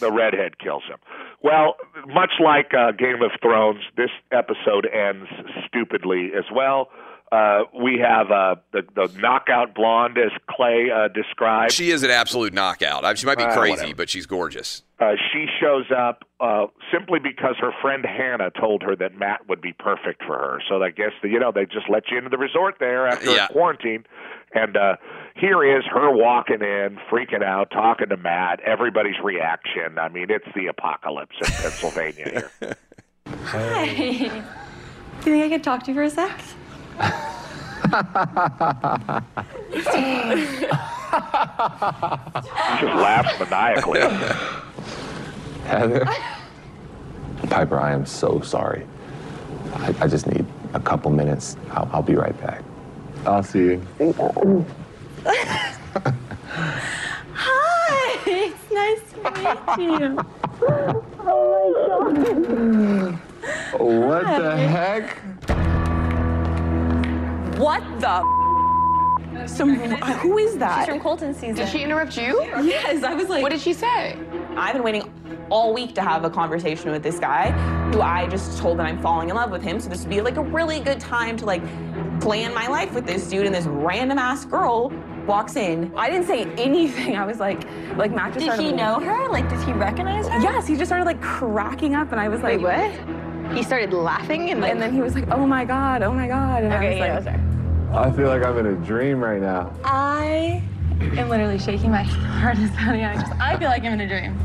the 0.00 0.10
redhead 0.10 0.58
kills 0.58 0.82
him. 0.84 0.96
Well, 1.42 1.76
much 2.06 2.32
like 2.42 2.72
uh, 2.72 2.92
Game 2.92 3.20
of 3.22 3.32
Thrones, 3.42 3.82
this 3.96 4.08
episode 4.32 4.86
ends 4.86 5.28
stupidly 5.68 6.30
as 6.36 6.44
well. 6.54 6.88
Uh, 7.34 7.64
we 7.82 7.98
have 7.98 8.30
uh, 8.30 8.54
the 8.72 8.82
the 8.94 9.08
knockout 9.18 9.74
blonde, 9.74 10.16
as 10.18 10.30
Clay 10.48 10.88
uh, 10.94 11.08
described. 11.08 11.72
She 11.72 11.90
is 11.90 12.02
an 12.04 12.10
absolute 12.10 12.52
knockout. 12.52 13.04
I 13.04 13.14
she 13.14 13.26
might 13.26 13.38
be 13.38 13.44
Uh, 13.44 13.56
crazy, 13.58 13.70
whatever. 13.70 13.94
but 13.96 14.08
she's 14.08 14.26
gorgeous. 14.26 14.82
Uh, 15.00 15.14
she 15.32 15.46
shows 15.60 15.86
up 15.90 16.22
uh, 16.38 16.66
simply 16.92 17.18
because 17.18 17.56
her 17.58 17.72
friend 17.82 18.04
Hannah 18.06 18.50
told 18.52 18.82
her 18.82 18.94
that 18.96 19.18
Matt 19.18 19.48
would 19.48 19.60
be 19.60 19.72
perfect 19.72 20.22
for 20.24 20.38
her. 20.38 20.62
So 20.68 20.80
I 20.82 20.90
guess 20.90 21.10
you 21.24 21.40
know 21.40 21.50
they 21.50 21.64
just 21.64 21.88
let 21.88 22.04
you 22.10 22.18
into 22.18 22.30
the 22.30 22.38
resort 22.38 22.76
there 22.78 23.08
after 23.08 23.30
Yeah. 23.34 23.48
quarantine. 23.48 24.04
And 24.54 24.76
uh, 24.76 24.94
here 25.34 25.64
is 25.64 25.82
her 25.92 26.12
walking 26.14 26.60
in, 26.62 26.98
freaking 27.10 27.42
out, 27.42 27.72
talking 27.72 28.10
to 28.10 28.16
Matt. 28.16 28.60
Everybody's 28.60 29.18
reaction. 29.24 29.98
I 29.98 30.08
mean, 30.08 30.26
it's 30.30 30.46
the 30.54 30.68
apocalypse 30.68 31.34
in 31.40 31.46
Pennsylvania 31.50 32.48
here. 32.60 32.76
Hi. 33.46 33.82
You 33.82 34.30
think 35.22 35.44
I 35.44 35.48
could 35.48 35.64
talk 35.64 35.82
to 35.84 35.90
you 35.90 35.94
for 35.96 36.02
a 36.04 36.10
sec? 36.10 36.40
She 37.84 39.80
just 42.80 42.94
laughs 42.96 43.38
maniacally. 43.38 44.00
Heather? 45.66 46.06
Piper, 47.48 47.78
I 47.78 47.92
am 47.92 48.06
so 48.06 48.40
sorry. 48.40 48.86
I, 49.74 49.94
I 50.00 50.06
just 50.06 50.26
need 50.26 50.46
a 50.72 50.80
couple 50.80 51.10
minutes. 51.10 51.56
I'll, 51.70 51.88
I'll 51.92 52.02
be 52.02 52.14
right 52.16 52.38
back. 52.40 52.62
I'll 53.26 53.42
see 53.42 53.78
you. 53.98 54.66
Hi. 57.34 58.18
It's 58.26 58.70
nice 58.72 59.00
to 59.12 59.76
meet 59.78 59.90
you. 60.00 60.24
Oh 63.76 64.00
what 64.06 64.22
the 64.24 64.56
heck? 64.56 65.18
What 67.58 67.82
the? 68.00 69.46
Some, 69.46 69.74
who 69.74 70.38
is 70.38 70.56
that? 70.58 70.80
She's 70.80 70.88
from 70.94 71.00
Colton 71.00 71.34
season. 71.34 71.56
Did 71.56 71.68
she 71.68 71.82
interrupt 71.82 72.16
you? 72.16 72.42
Yes, 72.62 73.02
I 73.02 73.14
was 73.14 73.28
like. 73.28 73.42
What 73.42 73.50
did 73.52 73.60
she 73.60 73.72
say? 73.72 74.16
I've 74.56 74.74
been 74.74 74.82
waiting 74.82 75.12
all 75.50 75.74
week 75.74 75.94
to 75.96 76.02
have 76.02 76.24
a 76.24 76.30
conversation 76.30 76.90
with 76.90 77.02
this 77.02 77.18
guy 77.18 77.50
who 77.92 78.00
I 78.00 78.26
just 78.28 78.58
told 78.58 78.78
that 78.78 78.86
I'm 78.86 79.00
falling 79.00 79.28
in 79.28 79.36
love 79.36 79.50
with 79.50 79.62
him. 79.62 79.80
So 79.80 79.88
this 79.88 80.00
would 80.00 80.10
be 80.10 80.20
like 80.20 80.36
a 80.36 80.42
really 80.42 80.80
good 80.80 81.00
time 81.00 81.36
to 81.38 81.44
like 81.44 81.62
plan 82.20 82.54
my 82.54 82.66
life 82.68 82.92
with 82.94 83.06
this 83.06 83.28
dude 83.28 83.46
and 83.46 83.54
this 83.54 83.66
random 83.66 84.18
ass 84.18 84.44
girl 84.44 84.90
walks 85.26 85.56
in. 85.56 85.92
I 85.96 86.10
didn't 86.10 86.26
say 86.26 86.44
anything. 86.56 87.16
I 87.22 87.24
was 87.26 87.40
like, 87.40 87.64
like 87.96 88.12
Matt 88.12 88.34
just 88.34 88.44
Did 88.44 88.54
started. 88.54 88.64
he 88.64 88.72
know 88.72 89.00
her? 89.00 89.28
Like, 89.28 89.48
did 89.48 89.60
he 89.62 89.72
recognize 89.72 90.28
her? 90.28 90.40
Yes, 90.40 90.66
he 90.66 90.76
just 90.76 90.88
started 90.88 91.04
like 91.04 91.20
cracking 91.20 91.94
up 91.94 92.12
and 92.12 92.20
I 92.20 92.28
was 92.28 92.40
like, 92.42 92.60
Wait, 92.60 92.92
what? 93.06 93.23
He 93.52 93.62
started 93.62 93.92
laughing 93.92 94.50
and 94.50 94.60
like. 94.60 94.72
And 94.72 94.80
then 94.80 94.92
he 94.92 95.00
was 95.00 95.14
like, 95.14 95.28
oh 95.30 95.46
my 95.46 95.64
God, 95.64 96.02
oh 96.02 96.12
my 96.12 96.26
God. 96.26 96.64
And 96.64 96.72
I 96.72 96.76
Okay, 96.78 96.90
was 97.14 97.24
yeah, 97.24 97.32
like, 97.32 97.40
it. 97.40 97.96
I 97.96 98.16
feel 98.16 98.28
like 98.28 98.42
I'm 98.44 98.58
in 98.58 98.66
a 98.66 98.74
dream 98.86 99.22
right 99.22 99.40
now. 99.40 99.72
I 99.84 100.62
am 101.16 101.28
literally 101.28 101.58
shaking 101.58 101.90
my 101.90 102.02
hardest 102.02 102.74
honey. 102.74 103.04
I 103.04 103.14
just, 103.14 103.32
I 103.40 103.56
feel 103.58 103.68
like 103.68 103.84
I'm 103.84 103.92
in 103.92 104.00
a 104.00 104.08
dream. 104.08 104.38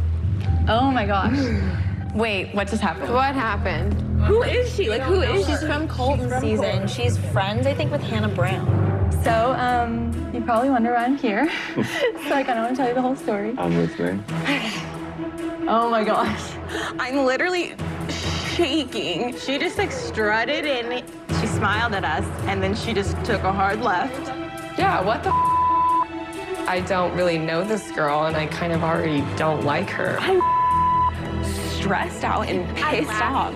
Oh 0.67 0.91
my 0.91 1.05
gosh. 1.05 1.37
Wait, 2.15 2.53
what 2.55 2.67
just 2.67 2.81
happened? 2.81 3.13
What 3.13 3.33
happened? 3.35 3.93
Who 4.23 4.41
is 4.43 4.73
she? 4.75 4.89
Like, 4.89 5.01
who 5.03 5.21
is 5.21 5.45
she? 5.45 5.51
She's 5.51 5.63
from 5.63 5.87
Colton 5.87 6.29
season. 6.41 6.87
She's 6.87 7.17
friends, 7.31 7.65
I 7.67 7.73
think, 7.73 7.91
with 7.91 8.01
Hannah 8.01 8.27
Brown. 8.29 8.65
So, 9.23 9.53
um, 9.53 10.11
you 10.33 10.41
probably 10.41 10.69
wonder 10.69 10.93
why 10.93 11.05
I'm 11.05 11.17
here. 11.17 11.49
so 11.75 12.33
I 12.33 12.43
kind 12.43 12.59
of 12.59 12.65
want 12.65 12.69
to 12.69 12.75
tell 12.75 12.87
you 12.87 12.93
the 12.95 13.01
whole 13.01 13.15
story. 13.15 13.55
I'm 13.57 13.75
listening. 13.75 14.23
Oh 15.71 15.87
my 15.87 16.03
gosh. 16.03 16.53
I'm 16.97 17.25
literally 17.25 17.75
shaking. 18.59 19.37
She 19.37 19.57
just 19.57 19.77
like 19.77 19.91
strutted 19.91 20.65
in. 20.65 21.03
She 21.39 21.47
smiled 21.47 21.93
at 21.93 22.03
us, 22.03 22.25
and 22.47 22.61
then 22.61 22.75
she 22.75 22.93
just 22.93 23.15
took 23.23 23.43
a 23.43 23.53
hard 23.53 23.81
left. 23.81 24.27
Yeah, 24.77 25.01
what 25.01 25.23
the 25.23 25.31
I 26.67 26.81
don't 26.81 27.15
really 27.15 27.37
know 27.37 27.63
this 27.63 27.89
girl 27.91 28.25
and 28.25 28.35
I 28.37 28.45
kind 28.45 28.71
of 28.71 28.83
already 28.83 29.21
don't 29.37 29.63
like 29.63 29.89
her. 29.89 30.17
I'm 30.19 30.39
stressed 31.43 32.23
out 32.23 32.47
and 32.47 32.67
pissed 32.77 33.21
off. 33.21 33.55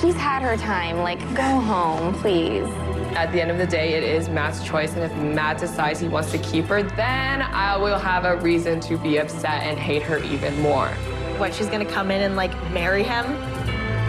She's 0.00 0.14
had 0.14 0.40
her 0.40 0.56
time. 0.56 0.98
Like, 0.98 1.20
go 1.34 1.42
home, 1.42 2.14
please. 2.14 2.66
At 3.14 3.30
the 3.32 3.42
end 3.42 3.50
of 3.50 3.58
the 3.58 3.66
day, 3.66 3.92
it 3.94 4.02
is 4.02 4.30
Matt's 4.30 4.64
choice, 4.64 4.94
and 4.94 5.02
if 5.02 5.14
Matt 5.16 5.58
decides 5.58 6.00
he 6.00 6.08
wants 6.08 6.30
to 6.30 6.38
keep 6.38 6.64
her, 6.66 6.82
then 6.82 7.42
I 7.42 7.76
will 7.76 7.98
have 7.98 8.24
a 8.24 8.36
reason 8.36 8.80
to 8.80 8.96
be 8.96 9.18
upset 9.18 9.64
and 9.64 9.78
hate 9.78 10.02
her 10.02 10.18
even 10.18 10.58
more. 10.60 10.88
What, 11.38 11.52
she's 11.52 11.68
gonna 11.68 11.84
come 11.84 12.10
in 12.10 12.22
and 12.22 12.36
like 12.36 12.54
marry 12.70 13.02
him? 13.02 13.26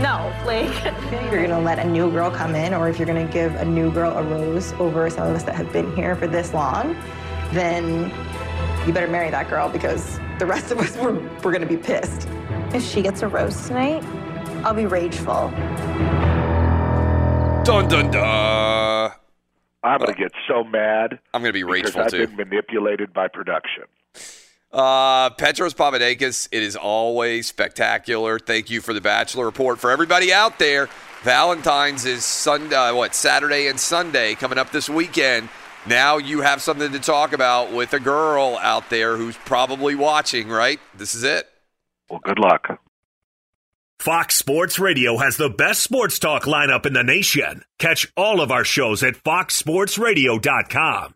No, 0.01 0.33
like. 0.45 0.67
If 1.07 1.31
you're 1.31 1.41
gonna 1.47 1.59
let 1.59 1.79
a 1.79 1.87
new 1.87 2.11
girl 2.11 2.29
come 2.29 2.53
in, 2.55 2.73
or 2.73 2.89
if 2.89 2.97
you're 2.97 3.07
gonna 3.07 3.27
give 3.27 3.55
a 3.55 3.65
new 3.65 3.91
girl 3.91 4.11
a 4.17 4.23
rose 4.23 4.73
over 4.73 5.09
some 5.09 5.27
of 5.27 5.35
us 5.35 5.43
that 5.43 5.55
have 5.55 5.71
been 5.73 5.93
here 5.95 6.15
for 6.15 6.27
this 6.27 6.53
long, 6.53 6.95
then 7.51 8.11
you 8.85 8.93
better 8.93 9.07
marry 9.07 9.29
that 9.29 9.49
girl 9.49 9.69
because 9.69 10.19
the 10.39 10.45
rest 10.45 10.71
of 10.71 10.79
us, 10.79 10.95
we're, 10.97 11.19
we're 11.43 11.51
gonna 11.51 11.65
be 11.65 11.77
pissed. 11.77 12.27
If 12.73 12.83
she 12.83 13.01
gets 13.01 13.21
a 13.21 13.27
rose 13.27 13.67
tonight, 13.67 14.03
I'll 14.63 14.73
be 14.73 14.85
rageful. 14.85 15.49
Dun 17.63 17.87
dun 17.87 18.11
dun. 18.11 19.11
I'm 19.83 19.99
going 19.99 20.13
to 20.13 20.19
get 20.19 20.31
so 20.47 20.63
mad. 20.63 21.19
I'm 21.33 21.41
going 21.41 21.53
to 21.53 21.53
be 21.53 21.63
because 21.63 21.95
rageful 21.95 22.01
I've 22.01 22.11
too. 22.11 22.27
been 22.27 22.35
manipulated 22.35 23.13
by 23.13 23.27
production. 23.27 23.83
Uh, 24.71 25.29
Petros 25.31 25.73
Papadakis, 25.73 26.49
it 26.51 26.61
is 26.61 26.75
always 26.75 27.47
spectacular. 27.47 28.37
Thank 28.37 28.69
you 28.69 28.81
for 28.81 28.93
the 28.93 29.01
Bachelor 29.01 29.45
Report. 29.45 29.79
For 29.79 29.91
everybody 29.91 30.33
out 30.33 30.59
there, 30.59 30.89
Valentine's 31.23 32.05
is 32.05 32.25
Sunday, 32.25 32.75
uh, 32.75 32.93
what, 32.93 33.15
Saturday 33.15 33.67
and 33.67 33.79
Sunday 33.79 34.35
coming 34.35 34.57
up 34.57 34.71
this 34.71 34.89
weekend. 34.89 35.49
Now 35.87 36.17
you 36.17 36.41
have 36.41 36.61
something 36.61 36.91
to 36.91 36.99
talk 36.99 37.31
about 37.31 37.71
with 37.71 37.93
a 37.93 37.99
girl 37.99 38.57
out 38.61 38.89
there 38.89 39.15
who's 39.15 39.37
probably 39.37 39.95
watching, 39.95 40.49
right? 40.49 40.79
This 40.95 41.15
is 41.15 41.23
it. 41.23 41.47
Well, 42.09 42.19
good 42.23 42.39
luck. 42.39 42.67
Fox 43.99 44.35
Sports 44.35 44.79
Radio 44.79 45.17
has 45.17 45.37
the 45.37 45.49
best 45.49 45.81
sports 45.81 46.19
talk 46.19 46.43
lineup 46.43 46.85
in 46.85 46.93
the 46.93 47.03
nation. 47.03 47.63
Catch 47.79 48.11
all 48.15 48.41
of 48.41 48.51
our 48.51 48.63
shows 48.63 49.01
at 49.01 49.15
foxsportsradio.com. 49.15 51.15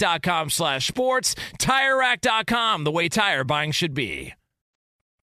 TireRack.com 0.01 0.49
slash 0.49 0.87
sports. 0.87 1.35
TireRack.com, 1.59 2.83
the 2.83 2.91
way 2.91 3.09
tire 3.09 3.43
buying 3.43 3.71
should 3.71 3.93
be. 3.93 4.33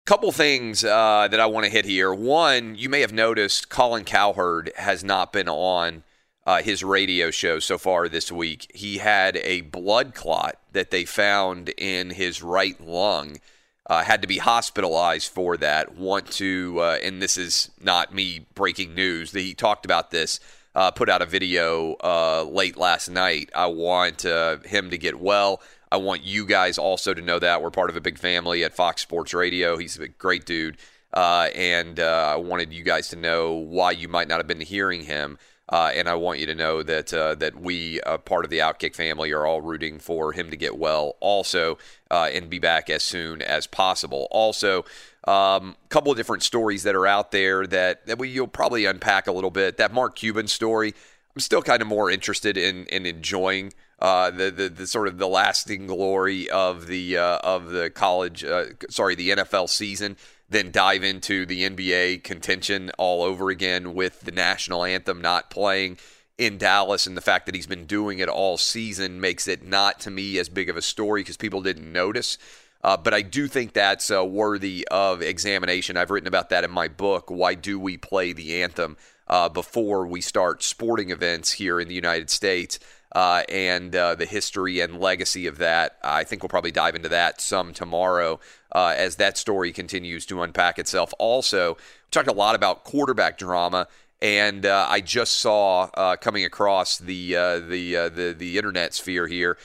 Couple 0.06 0.32
things 0.32 0.84
uh, 0.84 1.28
that 1.30 1.40
I 1.40 1.46
want 1.48 1.66
to 1.66 1.72
hit 1.72 1.86
here. 1.86 2.14
One, 2.14 2.76
you 2.76 2.88
may 2.88 3.02
have 3.02 3.12
noticed 3.12 3.70
Colin 3.70 4.06
Cowherd 4.06 4.72
has 4.78 5.04
not 5.04 5.34
been 5.34 5.50
on 5.50 6.04
uh, 6.46 6.62
his 6.62 6.82
radio 6.84 7.30
show 7.30 7.60
so 7.60 7.78
far 7.78 8.08
this 8.08 8.32
week. 8.32 8.72
He 8.74 9.00
had 9.00 9.36
a 9.38 9.62
blood 9.62 10.16
clot 10.16 10.58
that 10.72 10.92
they 10.92 11.04
found 11.04 11.70
in 11.78 12.12
his 12.12 12.42
right 12.42 12.80
lung. 12.80 13.38
Uh, 13.86 14.04
had 14.04 14.22
to 14.22 14.28
be 14.28 14.38
hospitalized 14.38 15.32
for 15.32 15.58
that. 15.58 15.96
Want 15.96 16.30
to, 16.34 16.78
uh, 16.80 16.98
and 17.04 17.22
this 17.22 17.38
is 17.38 17.72
not 17.82 18.14
me 18.14 18.46
breaking 18.54 18.96
news. 18.96 19.32
He 19.32 19.54
talked 19.54 19.86
about 19.86 20.12
this. 20.12 20.40
Uh, 20.78 20.92
put 20.92 21.10
out 21.10 21.24
a 21.24 21.26
video 21.26 21.96
uh, 22.04 22.44
late 22.44 22.78
last 22.78 23.10
night. 23.10 23.50
I 23.56 23.66
want 23.66 24.24
uh, 24.28 24.58
him 24.60 24.92
to 24.92 24.98
get 25.00 25.20
well. 25.20 25.60
I 25.92 25.98
want 25.98 26.24
you 26.24 26.46
guys 26.46 26.78
also 26.78 27.16
to 27.16 27.22
know 27.22 27.40
that 27.40 27.64
we're 27.64 27.72
part 27.72 27.90
of 27.90 27.96
a 27.96 28.02
big 28.02 28.20
family 28.20 28.64
at 28.64 28.76
Fox 28.76 29.02
Sports 29.02 29.34
Radio. 29.34 29.78
He's 29.78 29.98
a 29.98 30.08
great 30.08 30.46
dude, 30.46 30.78
uh, 31.16 31.50
and 31.56 32.00
I 32.00 32.36
wanted 32.36 32.72
you 32.72 32.84
guys 32.84 33.10
to 33.10 33.16
know 33.16 33.54
why 33.54 33.90
you 33.90 34.08
might 34.08 34.28
not 34.28 34.38
have 34.38 34.46
been 34.46 34.62
hearing 34.62 35.02
him. 35.02 35.40
Uh, 35.70 35.92
and 35.94 36.08
I 36.08 36.16
want 36.16 36.40
you 36.40 36.46
to 36.46 36.56
know 36.56 36.82
that 36.82 37.14
uh, 37.14 37.36
that 37.36 37.60
we, 37.60 38.00
uh, 38.02 38.20
part 38.20 38.46
of 38.46 38.52
the 38.52 38.60
Outkick 38.60 38.96
family, 38.96 39.32
are 39.34 39.46
all 39.46 39.62
rooting 39.62 40.00
for 40.00 40.32
him 40.32 40.50
to 40.50 40.56
get 40.56 40.78
well, 40.78 41.18
also, 41.20 41.78
uh, 42.10 42.30
and 42.32 42.50
be 42.50 42.60
back 42.60 42.90
as 42.90 43.04
soon 43.04 43.42
as 43.42 43.68
possible. 43.68 44.30
Also, 44.32 44.86
a 45.28 45.32
um, 45.32 45.76
couple 45.90 46.12
of 46.12 46.18
different 46.18 46.42
stories 46.42 46.84
that 46.84 46.96
are 46.96 47.06
out 47.06 47.32
there 47.32 47.68
that 47.68 48.06
that 48.08 48.18
we 48.18 48.30
you'll 48.30 48.48
probably 48.48 48.86
unpack 48.86 49.28
a 49.28 49.32
little 49.32 49.52
bit. 49.52 49.78
That 49.78 49.94
Mark 49.94 50.16
Cuban 50.16 50.48
story, 50.48 50.94
I'm 51.36 51.42
still 51.42 51.62
kind 51.62 51.82
of 51.82 51.88
more 51.88 52.10
interested 52.10 52.58
in 52.58 52.86
in 52.86 53.06
enjoying. 53.06 53.74
Uh, 54.00 54.30
the, 54.30 54.52
the 54.52 54.70
the 54.70 54.86
sort 54.86 55.08
of 55.08 55.18
the 55.18 55.28
lasting 55.28 55.88
glory 55.88 56.48
of 56.52 56.86
the 56.86 57.18
uh, 57.18 57.40
of 57.40 57.70
the 57.70 57.90
college, 57.90 58.46
sorry, 58.90 59.16
the 59.16 59.30
NFL 59.30 59.70
season 59.70 60.18
then 60.50 60.72
dive 60.72 61.04
into 61.04 61.46
the 61.46 61.70
NBA 61.70 62.24
contention 62.24 62.92
all 62.98 63.24
over 63.24 63.50
again 63.50 63.94
with 63.94 64.22
the 64.22 64.32
national 64.32 64.84
anthem 64.84 65.22
not 65.22 65.50
playing 65.50 65.98
in 66.38 66.58
Dallas 66.58 67.08
and 67.08 67.18
the 67.18 67.22
fact 67.22 67.48
that 67.48 67.56
he's 67.56 67.68
been 67.68 67.86
doing 67.86 68.20
it 68.20 68.30
all 68.30 68.58
season 68.58 69.20
makes 69.20 69.48
it 69.48 69.66
not 69.66 70.00
to 70.02 70.12
me 70.12 70.38
as 70.38 70.50
big 70.50 70.70
of 70.70 70.78
a 70.78 70.82
story 70.82 71.22
because 71.22 71.38
people 71.38 71.62
didn't 71.62 71.92
notice. 71.92 72.38
Uh, 72.84 72.96
but 72.96 73.14
I 73.14 73.22
do 73.22 73.48
think 73.48 73.74
that's 73.74 74.12
uh, 74.12 74.24
worthy 74.24 74.88
of 74.90 75.22
examination. 75.22 75.98
I've 75.98 76.12
written 76.12 76.28
about 76.28 76.50
that 76.50 76.64
in 76.64 76.72
my 76.72 76.88
book, 76.88 77.30
Why 77.30 77.54
Do 77.56 77.80
We 77.80 77.98
Play 77.98 78.34
the 78.34 78.62
Anthem, 78.62 78.98
uh, 79.28 79.50
before 79.50 80.06
we 80.06 80.22
start 80.22 80.64
sporting 80.64 81.10
events 81.10 81.54
here 81.54 81.80
in 81.80 81.88
the 81.88 81.96
United 81.96 82.30
States. 82.30 82.80
Uh, 83.14 83.44
and 83.48 83.96
uh, 83.96 84.16
the 84.16 84.26
history 84.26 84.82
and 84.82 85.00
legacy 85.00 85.48
of 85.48 85.58
that. 85.58 85.98
I 86.04 86.26
think 86.26 86.44
we'll 86.44 86.50
probably 86.50 86.74
dive 86.74 86.94
into 86.94 87.08
that 87.10 87.40
some 87.40 87.74
tomorrow 87.74 88.40
uh, 88.74 88.94
as 88.98 89.16
that 89.16 89.38
story 89.38 89.72
continues 89.72 90.26
to 90.26 90.42
unpack 90.44 90.78
itself. 90.78 91.14
Also, 91.18 91.76
we 91.76 91.80
talked 92.12 92.28
a 92.28 92.34
lot 92.34 92.54
about 92.54 92.84
quarterback 92.84 93.38
drama. 93.38 93.88
And 94.22 94.66
I 94.66 95.00
just 95.00 95.40
saw 95.40 95.88
coming 96.18 96.44
across 96.44 96.98
the 96.98 97.34
the, 97.34 98.10
the 98.10 98.36
the 98.38 98.58
internet 98.58 98.96
sphere 98.96 99.28
here. 99.28 99.58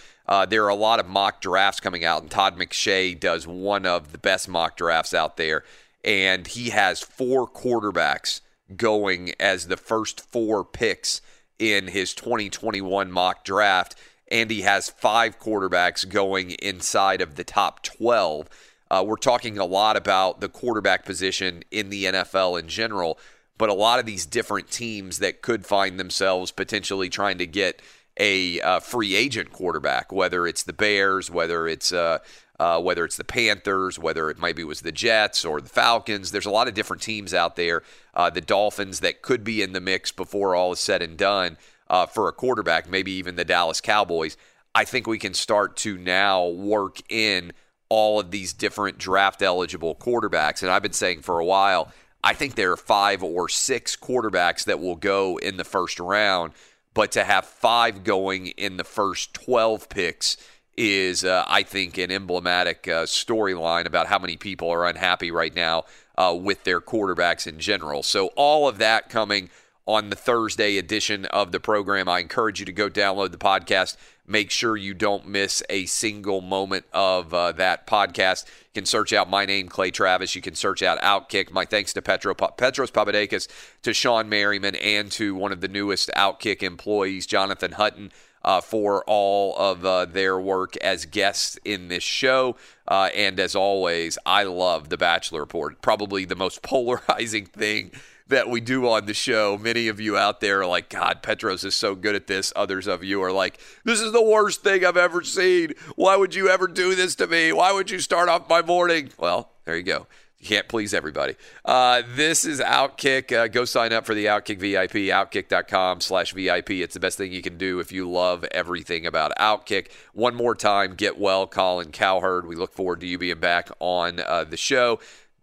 There 0.49 0.65
are 0.65 0.69
a 0.69 0.75
lot 0.75 1.01
of 1.01 1.07
mock 1.07 1.41
drafts 1.41 1.81
coming 1.81 2.05
out, 2.05 2.23
and 2.23 2.31
Todd 2.31 2.57
McShay 2.57 3.19
does 3.19 3.47
one 3.47 3.87
of 3.87 4.13
the 4.13 4.19
best 4.19 4.49
mock 4.49 4.77
drafts 4.77 5.15
out 5.15 5.37
there. 5.37 5.65
And 6.05 6.47
he 6.47 6.71
has 6.71 7.01
four 7.01 7.49
quarterbacks 7.49 8.41
going 8.77 9.33
as 9.39 9.69
the 9.69 9.77
first 9.77 10.21
four 10.21 10.65
picks 10.65 11.21
in 11.59 11.89
his 11.89 12.15
2021 12.15 13.11
mock 13.11 13.45
draft, 13.45 13.95
and 14.29 14.51
he 14.51 14.63
has 14.63 14.91
five 14.91 15.39
quarterbacks 15.39 16.09
going 16.09 16.53
inside 16.53 17.21
of 17.21 17.37
the 17.37 17.45
top 17.45 17.83
12. 17.83 18.49
Uh, 18.91 19.05
we're 19.07 19.17
talking 19.17 19.59
a 19.59 19.65
lot 19.65 19.97
about 19.97 20.41
the 20.41 20.49
quarterback 20.49 21.05
position 21.05 21.63
in 21.71 21.89
the 21.89 22.05
NFL 22.05 22.59
in 22.59 22.69
general, 22.69 23.19
but 23.59 23.69
a 23.69 23.75
lot 23.75 24.01
of 24.01 24.07
these 24.07 24.27
different 24.27 24.71
teams 24.71 25.19
that 25.19 25.41
could 25.41 25.65
find 25.65 26.01
themselves 26.01 26.51
potentially 26.51 27.09
trying 27.09 27.39
to 27.39 27.47
get 27.47 27.81
a 28.19 28.61
uh, 28.61 28.81
free 28.81 29.15
agent 29.15 29.53
quarterback, 29.53 30.13
whether 30.13 30.47
it's 30.47 30.63
the 30.63 30.73
Bears, 30.73 31.31
whether 31.31 31.67
it's 31.67 31.93
uh, 31.93 32.19
uh, 32.61 32.81
whether 32.81 33.05
it's 33.05 33.17
the 33.17 33.25
Panthers, 33.25 33.99
whether 33.99 34.31
it 34.31 34.39
maybe 34.39 34.63
was 34.63 34.83
the 34.83 34.93
Jets 34.93 35.45
or 35.45 35.61
the 35.61 35.69
Falcons. 35.69 36.31
There's 36.31 36.47
a 36.47 36.51
lot 36.51 36.69
of 36.69 36.75
different 36.75 37.03
teams 37.03 37.35
out 37.35 37.57
there, 37.57 37.83
uh, 38.15 38.31
the 38.31 38.41
Dolphins 38.41 39.01
that 39.01 39.23
could 39.23 39.43
be 39.43 39.63
in 39.63 39.73
the 39.73 39.81
mix 39.81 40.13
before 40.13 40.55
all 40.55 40.73
is 40.73 40.79
said 40.81 41.03
and 41.03 41.17
done 41.17 41.57
uh, 41.89 42.07
for 42.07 42.29
a 42.29 42.33
quarterback, 42.33 42.89
maybe 42.89 43.13
even 43.13 43.37
the 43.37 43.45
Dallas 43.45 43.81
Cowboys. 43.81 44.37
I 44.75 44.85
think 44.85 45.07
we 45.07 45.19
can 45.19 45.35
start 45.35 45.77
to 45.79 45.99
now 45.99 46.47
work 46.47 47.01
in 47.11 47.53
all 47.89 48.21
of 48.21 48.31
these 48.31 48.53
different 48.53 48.97
draft 48.97 49.43
eligible 49.43 49.95
quarterbacks. 49.95 50.63
And 50.63 50.71
I've 50.71 50.83
been 50.83 50.93
saying 50.93 51.23
for 51.23 51.41
a 51.41 51.45
while, 51.45 51.93
I 52.25 52.33
think 52.33 52.55
there 52.55 52.73
are 52.73 52.77
five 52.77 53.23
or 53.23 53.49
six 53.49 53.97
quarterbacks 53.97 54.65
that 54.65 54.81
will 54.81 54.97
go 54.97 55.37
in 55.39 55.57
the 55.57 55.65
first 55.65 55.99
round, 56.01 56.53
but 56.95 57.13
to 57.13 57.25
have 57.25 57.45
five 57.45 58.05
going 58.05 58.49
in 58.49 58.77
the 58.77 58.85
first 58.85 59.35
12 59.35 59.89
picks 59.89 60.37
is, 60.77 61.25
uh, 61.25 61.45
I 61.47 61.63
think, 61.63 61.99
an 61.99 62.11
emblematic 62.11 62.89
uh, 62.89 63.05
storyline 63.05 63.87
about 63.87 64.07
how 64.07 64.19
many 64.19 64.37
people 64.37 64.71
are 64.71 64.87
unhappy 64.87 65.31
right 65.31 65.55
now 65.55 65.85
uh, 66.17 66.37
with 66.39 66.65
their 66.65 66.81
quarterbacks 66.81 67.47
in 67.47 67.59
general. 67.59 68.03
So, 68.03 68.29
all 68.37 68.69
of 68.69 68.79
that 68.79 69.09
coming 69.09 69.51
on 69.87 70.11
the 70.11 70.17
Thursday 70.17 70.79
edition 70.79 71.25
of 71.27 71.53
the 71.53 71.61
program. 71.61 72.09
I 72.09 72.21
encourage 72.21 72.61
you 72.61 72.67
to 72.67 72.73
go 72.73 72.89
download 72.89 73.33
the 73.33 73.39
podcast 73.39 73.97
Make 74.33 74.51
sure 74.51 74.79
you 74.79 74.95
don't 74.95 75.29
miss 75.29 75.63
a 75.69 75.85
single 75.85 76.41
moment 76.41 76.87
of 76.91 77.35
uh, 77.35 77.53
that 77.53 77.87
podcast. 77.87 78.47
You 78.47 78.81
can 78.81 78.87
search 78.87 79.13
out 79.13 79.29
my 79.29 79.45
name, 79.45 79.69
Clay 79.69 79.91
Travis. 79.91 80.35
You 80.35 80.41
can 80.41 80.55
search 80.55 80.83
out 80.83 80.99
Outkick. 81.03 81.51
My 81.51 81.67
thanks 81.67 81.93
to 81.93 82.01
Petro, 82.01 82.35
Petros 82.35 82.91
Papadakis, 82.91 83.47
to 83.83 83.91
Shawne 83.91 84.29
Merriman, 84.29 84.75
and 84.77 85.13
to 85.13 85.35
one 85.35 85.53
of 85.53 85.61
the 85.61 85.69
newest 85.69 86.11
Outkick 86.17 86.63
employees, 86.63 87.27
Jonathan 87.27 87.73
Hutton. 87.73 88.11
Uh, 88.43 88.61
for 88.61 89.05
all 89.07 89.57
of 89.57 89.85
uh, 89.85 90.05
their 90.05 90.37
work 90.37 90.77
as 90.79 91.05
guests 91.05 91.57
in 91.65 91.87
this 91.87 92.03
show. 92.03 92.57
Uh, 92.89 93.09
and 93.15 93.39
as 93.39 93.55
always, 93.55 94.19
I 94.27 94.43
love 94.43 94.89
The 94.89 94.97
Bachelor 94.97 95.39
Report. 95.39 95.81
Probably 95.81 96.25
the 96.25 96.35
most 96.35 96.61
polarizing 96.63 97.47
thing 97.47 97.93
that 98.33 98.49
we 98.49 98.61
do 98.61 98.89
on 98.89 99.07
the 99.07 99.15
show. 99.15 99.59
Many 99.59 99.89
of 99.89 100.01
you 100.01 100.17
out 100.17 100.41
there 100.41 100.61
are 100.61 100.67
like, 100.67 100.89
God, 100.89 101.23
Petros 101.23 101.65
is 101.65 101.75
so 101.75 101.95
good 101.95 102.15
at 102.15 102.27
this. 102.27 102.53
Others 102.57 102.87
of 102.87 103.05
you 103.05 103.23
are 103.23 103.33
like, 103.33 103.59
this 103.85 104.01
is 104.01 104.13
the 104.13 104.23
worst 104.23 104.63
thing 104.63 104.85
I've 104.85 104.97
ever 104.97 105.23
seen. 105.23 105.73
Why 105.97 106.17
would 106.17 106.35
you 106.35 106.49
ever 106.49 106.67
do 106.67 106.95
this 106.95 107.15
to 107.17 107.27
me? 107.27 107.53
Why 107.53 107.73
would 107.73 107.91
you 107.91 108.01
start 108.01 108.29
off 108.29 108.49
my 108.49 108.63
morning? 108.63 109.11
Well, 109.19 109.51
there 109.65 109.77
you 109.77 109.83
go. 109.83 110.07
You 110.43 110.49
can't 110.49 110.67
please 110.67 110.93
everybody. 110.93 111.37
Uh, 111.65 112.03
this 112.17 112.45
is 112.45 112.61
Outkick. 112.61 113.31
Uh, 113.31 113.47
go 113.47 113.65
sign 113.65 113.93
up 113.93 114.05
for 114.05 114.13
the 114.13 114.25
Outkick 114.25 114.59
VIP, 114.59 115.13
outkick.com 115.13 116.01
slash 116.01 116.33
VIP. 116.33 116.71
It's 116.71 116.95
the 116.95 117.01
best 117.01 117.17
thing 117.17 117.31
you 117.31 117.43
can 117.43 117.57
do 117.57 117.79
if 117.79 117.93
you 117.93 118.11
love 118.11 118.45
everything 118.51 119.07
about 119.07 119.31
Outkick. 119.39 119.93
One 120.15 120.35
more 120.35 120.57
time, 120.57 120.95
get 120.95 121.17
well, 121.17 121.47
Colin 121.47 121.93
Cowherd. 121.93 122.49
We 122.49 122.57
look 122.57 122.73
forward 122.73 123.01
to 123.03 123.07
you 123.07 123.19
being 123.19 123.39
back 123.39 123.71
on 123.79 124.19
uh, 124.19 124.43
the 124.43 124.57
show. 124.57 124.99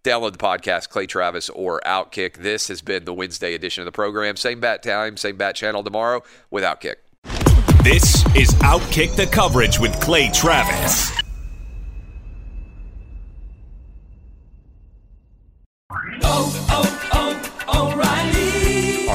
Download 0.09 0.31
the 0.31 0.39
podcast, 0.39 0.89
Clay 0.89 1.05
Travis 1.05 1.49
or 1.49 1.81
Outkick. 1.85 2.37
This 2.37 2.67
has 2.69 2.81
been 2.81 3.05
the 3.05 3.13
Wednesday 3.13 3.53
edition 3.53 3.83
of 3.83 3.85
the 3.85 3.91
program. 3.91 4.37
Same 4.37 4.59
bat 4.59 4.81
time, 4.81 5.17
same 5.17 5.37
bat 5.37 5.53
channel 5.53 5.83
tomorrow 5.83 6.23
with 6.49 6.63
Outkick. 6.63 6.95
This 7.83 8.25
is 8.35 8.49
Outkick 8.63 9.15
the 9.15 9.27
coverage 9.27 9.79
with 9.79 9.99
Clay 10.01 10.31
Travis. 10.33 11.11
Oh, 15.91 16.09
oh, 16.23 16.59
oh, 16.71 17.08
O'Reilly. 17.08 17.08